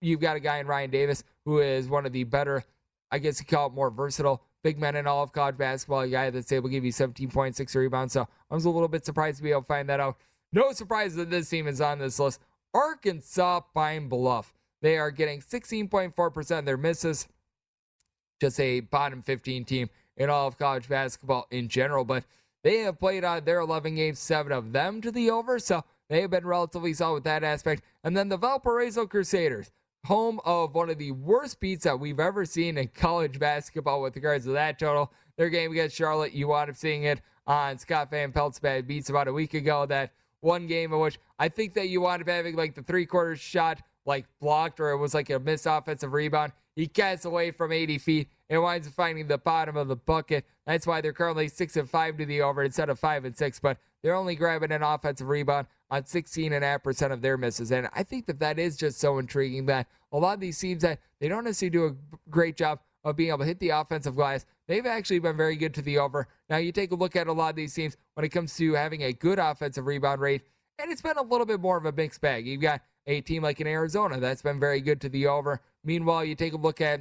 You've 0.00 0.20
got 0.20 0.36
a 0.36 0.40
guy 0.40 0.58
in 0.58 0.66
Ryan 0.66 0.90
Davis 0.90 1.24
who 1.44 1.60
is 1.60 1.88
one 1.88 2.06
of 2.06 2.12
the 2.12 2.24
better, 2.24 2.64
I 3.10 3.18
guess 3.18 3.40
you 3.40 3.46
call 3.46 3.68
it 3.68 3.72
more 3.72 3.90
versatile 3.90 4.42
big 4.62 4.78
men 4.78 4.96
in 4.96 5.06
all 5.06 5.22
of 5.22 5.32
college 5.32 5.56
basketball. 5.56 6.00
A 6.00 6.08
guy 6.08 6.30
that's 6.30 6.52
able 6.52 6.68
to 6.68 6.72
give 6.72 6.84
you 6.84 6.92
17.6 6.92 7.74
rebounds. 7.74 8.12
So 8.12 8.28
I 8.50 8.54
was 8.54 8.64
a 8.64 8.70
little 8.70 8.88
bit 8.88 9.04
surprised 9.04 9.38
to 9.38 9.42
be 9.42 9.50
able 9.50 9.62
to 9.62 9.66
find 9.66 9.88
that 9.88 10.00
out. 10.00 10.16
No 10.52 10.72
surprise 10.72 11.14
that 11.14 11.30
this 11.30 11.48
team 11.48 11.66
is 11.66 11.80
on 11.80 11.98
this 11.98 12.18
list. 12.18 12.40
Arkansas 12.74 13.60
Pine 13.74 14.08
Bluff. 14.08 14.52
They 14.80 14.98
are 14.98 15.10
getting 15.10 15.40
16.4% 15.40 16.58
of 16.58 16.64
their 16.64 16.76
misses. 16.76 17.28
Just 18.40 18.58
a 18.60 18.80
bottom 18.80 19.22
15 19.22 19.64
team 19.64 19.88
in 20.16 20.30
all 20.30 20.46
of 20.46 20.58
college 20.58 20.88
basketball 20.88 21.46
in 21.50 21.68
general. 21.68 22.04
But 22.04 22.24
they 22.62 22.78
have 22.80 22.98
played 22.98 23.24
out 23.24 23.44
their 23.44 23.60
11 23.60 23.94
games, 23.96 24.18
seven 24.18 24.52
of 24.52 24.72
them 24.72 25.00
to 25.00 25.10
the 25.10 25.30
over, 25.30 25.58
so 25.58 25.84
they 26.08 26.20
have 26.20 26.30
been 26.30 26.46
relatively 26.46 26.92
solid 26.92 27.14
with 27.14 27.24
that 27.24 27.44
aspect. 27.44 27.82
And 28.04 28.16
then 28.16 28.28
the 28.28 28.36
Valparaiso 28.36 29.06
Crusaders, 29.06 29.70
home 30.04 30.40
of 30.44 30.74
one 30.74 30.90
of 30.90 30.98
the 30.98 31.12
worst 31.12 31.60
beats 31.60 31.84
that 31.84 31.98
we've 31.98 32.20
ever 32.20 32.44
seen 32.44 32.76
in 32.76 32.88
college 32.88 33.38
basketball 33.38 34.02
with 34.02 34.16
regards 34.16 34.44
to 34.44 34.52
that 34.52 34.78
total. 34.78 35.12
Their 35.36 35.48
game 35.48 35.72
against 35.72 35.96
Charlotte, 35.96 36.32
you 36.32 36.48
wound 36.48 36.70
up 36.70 36.76
seeing 36.76 37.04
it 37.04 37.20
on 37.46 37.78
Scott 37.78 38.10
Van 38.10 38.32
Pelt's 38.32 38.58
bad 38.58 38.86
beats 38.86 39.10
about 39.10 39.28
a 39.28 39.32
week 39.32 39.54
ago. 39.54 39.86
That 39.86 40.12
one 40.40 40.66
game 40.66 40.92
in 40.92 41.00
which 41.00 41.18
I 41.38 41.48
think 41.48 41.74
that 41.74 41.88
you 41.88 42.02
wound 42.02 42.22
up 42.22 42.28
having 42.28 42.56
like 42.56 42.74
the 42.74 42.82
three 42.82 43.06
quarters 43.06 43.40
shot 43.40 43.80
like 44.04 44.26
blocked 44.40 44.80
or 44.80 44.90
it 44.90 44.98
was 44.98 45.14
like 45.14 45.30
a 45.30 45.38
missed 45.38 45.66
offensive 45.66 46.12
rebound. 46.12 46.52
He 46.74 46.86
casts 46.86 47.24
away 47.24 47.50
from 47.50 47.72
80 47.72 47.98
feet 47.98 48.28
and 48.52 48.62
winds 48.62 48.86
up 48.86 48.92
finding 48.92 49.26
the 49.26 49.38
bottom 49.38 49.78
of 49.78 49.88
the 49.88 49.96
bucket. 49.96 50.44
That's 50.66 50.86
why 50.86 51.00
they're 51.00 51.14
currently 51.14 51.48
six 51.48 51.76
and 51.78 51.88
five 51.88 52.18
to 52.18 52.26
the 52.26 52.42
over 52.42 52.62
instead 52.62 52.90
of 52.90 52.98
five 52.98 53.24
and 53.24 53.34
six. 53.34 53.58
But 53.58 53.78
they're 54.02 54.14
only 54.14 54.34
grabbing 54.34 54.72
an 54.72 54.82
offensive 54.82 55.28
rebound 55.28 55.68
on 55.90 56.02
16.5% 56.02 57.12
of 57.12 57.22
their 57.22 57.38
misses. 57.38 57.72
And 57.72 57.88
I 57.94 58.02
think 58.02 58.26
that 58.26 58.40
that 58.40 58.58
is 58.58 58.76
just 58.76 59.00
so 59.00 59.18
intriguing 59.18 59.64
that 59.66 59.86
a 60.12 60.18
lot 60.18 60.34
of 60.34 60.40
these 60.40 60.58
teams 60.58 60.82
that 60.82 61.00
they 61.18 61.28
don't 61.28 61.44
necessarily 61.44 61.70
do 61.70 61.86
a 61.86 62.30
great 62.30 62.56
job 62.58 62.80
of 63.04 63.16
being 63.16 63.30
able 63.30 63.38
to 63.38 63.46
hit 63.46 63.58
the 63.58 63.70
offensive 63.70 64.16
glass, 64.16 64.44
they've 64.68 64.84
actually 64.84 65.18
been 65.18 65.36
very 65.36 65.56
good 65.56 65.72
to 65.74 65.82
the 65.82 65.96
over. 65.96 66.28
Now, 66.50 66.58
you 66.58 66.72
take 66.72 66.92
a 66.92 66.94
look 66.94 67.16
at 67.16 67.28
a 67.28 67.32
lot 67.32 67.50
of 67.50 67.56
these 67.56 67.72
teams 67.72 67.96
when 68.14 68.26
it 68.26 68.28
comes 68.28 68.54
to 68.56 68.74
having 68.74 69.02
a 69.02 69.14
good 69.14 69.38
offensive 69.38 69.86
rebound 69.86 70.20
rate, 70.20 70.42
and 70.78 70.92
it's 70.92 71.02
been 71.02 71.16
a 71.16 71.22
little 71.22 71.46
bit 71.46 71.60
more 71.60 71.78
of 71.78 71.86
a 71.86 71.92
mixed 71.92 72.20
bag. 72.20 72.46
You've 72.46 72.60
got 72.60 72.82
a 73.06 73.22
team 73.22 73.42
like 73.42 73.60
in 73.60 73.66
Arizona 73.66 74.20
that's 74.20 74.42
been 74.42 74.60
very 74.60 74.82
good 74.82 75.00
to 75.00 75.08
the 75.08 75.26
over. 75.26 75.62
Meanwhile, 75.84 76.26
you 76.26 76.34
take 76.34 76.52
a 76.52 76.58
look 76.58 76.80
at 76.80 77.00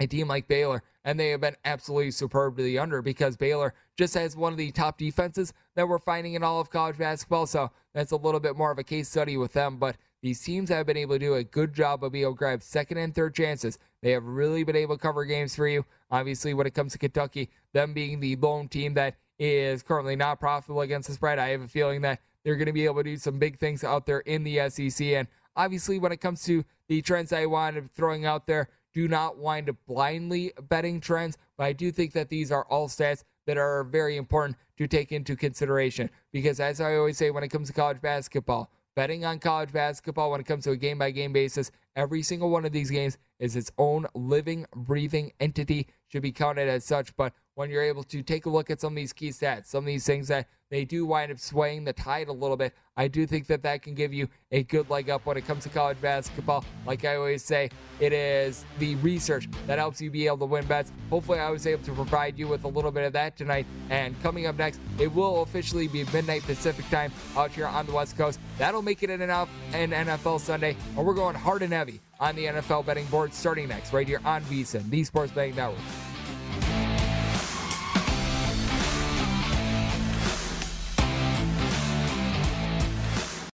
a 0.00 0.06
team 0.06 0.28
like 0.28 0.46
Baylor, 0.48 0.82
and 1.04 1.18
they 1.18 1.30
have 1.30 1.40
been 1.40 1.56
absolutely 1.64 2.10
superb 2.10 2.56
to 2.56 2.62
the 2.62 2.78
under 2.78 3.00
because 3.00 3.36
Baylor 3.36 3.74
just 3.96 4.14
has 4.14 4.36
one 4.36 4.52
of 4.52 4.58
the 4.58 4.70
top 4.72 4.98
defenses 4.98 5.52
that 5.74 5.88
we're 5.88 5.98
finding 5.98 6.34
in 6.34 6.42
all 6.42 6.60
of 6.60 6.70
college 6.70 6.98
basketball. 6.98 7.46
So 7.46 7.70
that's 7.94 8.12
a 8.12 8.16
little 8.16 8.40
bit 8.40 8.56
more 8.56 8.70
of 8.70 8.78
a 8.78 8.84
case 8.84 9.08
study 9.08 9.36
with 9.36 9.52
them. 9.52 9.78
But 9.78 9.96
these 10.22 10.42
teams 10.42 10.68
have 10.68 10.86
been 10.86 10.96
able 10.96 11.14
to 11.14 11.18
do 11.18 11.34
a 11.34 11.44
good 11.44 11.72
job 11.72 12.04
of 12.04 12.12
being 12.12 12.24
able 12.24 12.34
to 12.34 12.38
grab 12.38 12.62
second 12.62 12.98
and 12.98 13.14
third 13.14 13.34
chances. 13.34 13.78
They 14.02 14.10
have 14.10 14.24
really 14.24 14.64
been 14.64 14.76
able 14.76 14.96
to 14.96 15.02
cover 15.02 15.24
games 15.24 15.56
for 15.56 15.66
you. 15.66 15.84
Obviously, 16.10 16.52
when 16.52 16.66
it 16.66 16.74
comes 16.74 16.92
to 16.92 16.98
Kentucky, 16.98 17.48
them 17.72 17.94
being 17.94 18.20
the 18.20 18.36
lone 18.36 18.68
team 18.68 18.94
that 18.94 19.16
is 19.38 19.82
currently 19.82 20.16
not 20.16 20.40
profitable 20.40 20.80
against 20.82 21.08
the 21.08 21.14
spread, 21.14 21.38
I 21.38 21.48
have 21.50 21.62
a 21.62 21.68
feeling 21.68 22.02
that 22.02 22.20
they're 22.44 22.56
going 22.56 22.66
to 22.66 22.72
be 22.72 22.84
able 22.84 22.96
to 22.96 23.10
do 23.10 23.16
some 23.16 23.38
big 23.38 23.58
things 23.58 23.82
out 23.82 24.06
there 24.06 24.20
in 24.20 24.44
the 24.44 24.68
SEC. 24.68 25.06
And 25.06 25.28
obviously, 25.54 25.98
when 25.98 26.12
it 26.12 26.20
comes 26.20 26.42
to 26.44 26.64
the 26.88 27.02
trends 27.02 27.32
I 27.32 27.46
wanted 27.46 27.90
throwing 27.92 28.26
out 28.26 28.46
there, 28.46 28.68
do 28.96 29.06
not 29.08 29.36
wind 29.36 29.68
up 29.68 29.76
blindly 29.86 30.54
betting 30.70 31.02
trends, 31.02 31.36
but 31.58 31.64
I 31.64 31.74
do 31.74 31.92
think 31.92 32.12
that 32.14 32.30
these 32.30 32.50
are 32.50 32.64
all 32.70 32.88
stats 32.88 33.24
that 33.46 33.58
are 33.58 33.84
very 33.84 34.16
important 34.16 34.56
to 34.78 34.86
take 34.86 35.12
into 35.12 35.36
consideration 35.36 36.08
because, 36.32 36.60
as 36.60 36.80
I 36.80 36.96
always 36.96 37.18
say 37.18 37.30
when 37.30 37.44
it 37.44 37.48
comes 37.48 37.68
to 37.68 37.74
college 37.74 38.00
basketball, 38.00 38.70
betting 38.94 39.26
on 39.26 39.38
college 39.38 39.70
basketball 39.70 40.30
when 40.30 40.40
it 40.40 40.46
comes 40.46 40.64
to 40.64 40.70
a 40.70 40.76
game 40.76 40.96
by 40.96 41.10
game 41.10 41.30
basis. 41.34 41.70
Every 41.94 42.22
single 42.22 42.48
one 42.48 42.64
of 42.64 42.72
these 42.72 42.90
games 42.90 43.18
is 43.38 43.54
its 43.54 43.70
own 43.76 44.06
living, 44.14 44.64
breathing 44.74 45.32
entity, 45.40 45.88
should 46.08 46.22
be 46.22 46.32
counted 46.32 46.66
as 46.66 46.82
such. 46.82 47.14
But 47.16 47.34
when 47.54 47.68
you're 47.68 47.82
able 47.82 48.04
to 48.04 48.22
take 48.22 48.46
a 48.46 48.50
look 48.50 48.70
at 48.70 48.80
some 48.80 48.94
of 48.94 48.96
these 48.96 49.12
key 49.12 49.28
stats, 49.28 49.66
some 49.66 49.84
of 49.84 49.86
these 49.86 50.06
things 50.06 50.28
that 50.28 50.48
they 50.70 50.84
do 50.84 51.06
wind 51.06 51.30
up 51.30 51.38
swaying 51.38 51.84
the 51.84 51.92
tide 51.92 52.28
a 52.28 52.32
little 52.32 52.56
bit. 52.56 52.74
I 52.96 53.08
do 53.08 53.26
think 53.26 53.46
that 53.48 53.62
that 53.62 53.82
can 53.82 53.94
give 53.94 54.12
you 54.12 54.28
a 54.50 54.62
good 54.62 54.88
leg 54.88 55.10
up 55.10 55.26
when 55.26 55.36
it 55.36 55.46
comes 55.46 55.64
to 55.64 55.68
college 55.68 56.00
basketball. 56.00 56.64
Like 56.86 57.04
I 57.04 57.16
always 57.16 57.44
say, 57.44 57.70
it 58.00 58.12
is 58.12 58.64
the 58.78 58.94
research 58.96 59.48
that 59.66 59.78
helps 59.78 60.00
you 60.00 60.10
be 60.10 60.26
able 60.26 60.38
to 60.38 60.46
win 60.46 60.64
bets. 60.66 60.92
Hopefully, 61.10 61.38
I 61.38 61.50
was 61.50 61.66
able 61.66 61.84
to 61.84 61.92
provide 61.92 62.38
you 62.38 62.48
with 62.48 62.64
a 62.64 62.68
little 62.68 62.90
bit 62.90 63.04
of 63.04 63.12
that 63.12 63.36
tonight. 63.36 63.66
And 63.90 64.20
coming 64.22 64.46
up 64.46 64.56
next, 64.56 64.80
it 64.98 65.14
will 65.14 65.42
officially 65.42 65.88
be 65.88 66.04
midnight 66.12 66.42
Pacific 66.42 66.88
time 66.90 67.12
out 67.36 67.50
here 67.50 67.66
on 67.66 67.86
the 67.86 67.92
West 67.92 68.16
Coast. 68.16 68.40
That'll 68.58 68.82
make 68.82 69.02
it 69.02 69.10
an 69.10 69.20
NFL 69.20 70.40
Sunday, 70.40 70.76
and 70.96 71.06
we're 71.06 71.14
going 71.14 71.36
hard 71.36 71.62
and 71.62 71.72
heavy 71.72 72.00
on 72.18 72.34
the 72.34 72.46
NFL 72.46 72.86
betting 72.86 73.06
board 73.06 73.34
starting 73.34 73.68
next, 73.68 73.92
right 73.92 74.06
here 74.06 74.20
on 74.24 74.42
VSIN, 74.44 74.88
the 74.88 75.04
Sports 75.04 75.32
Betting 75.32 75.54
Network. 75.54 75.78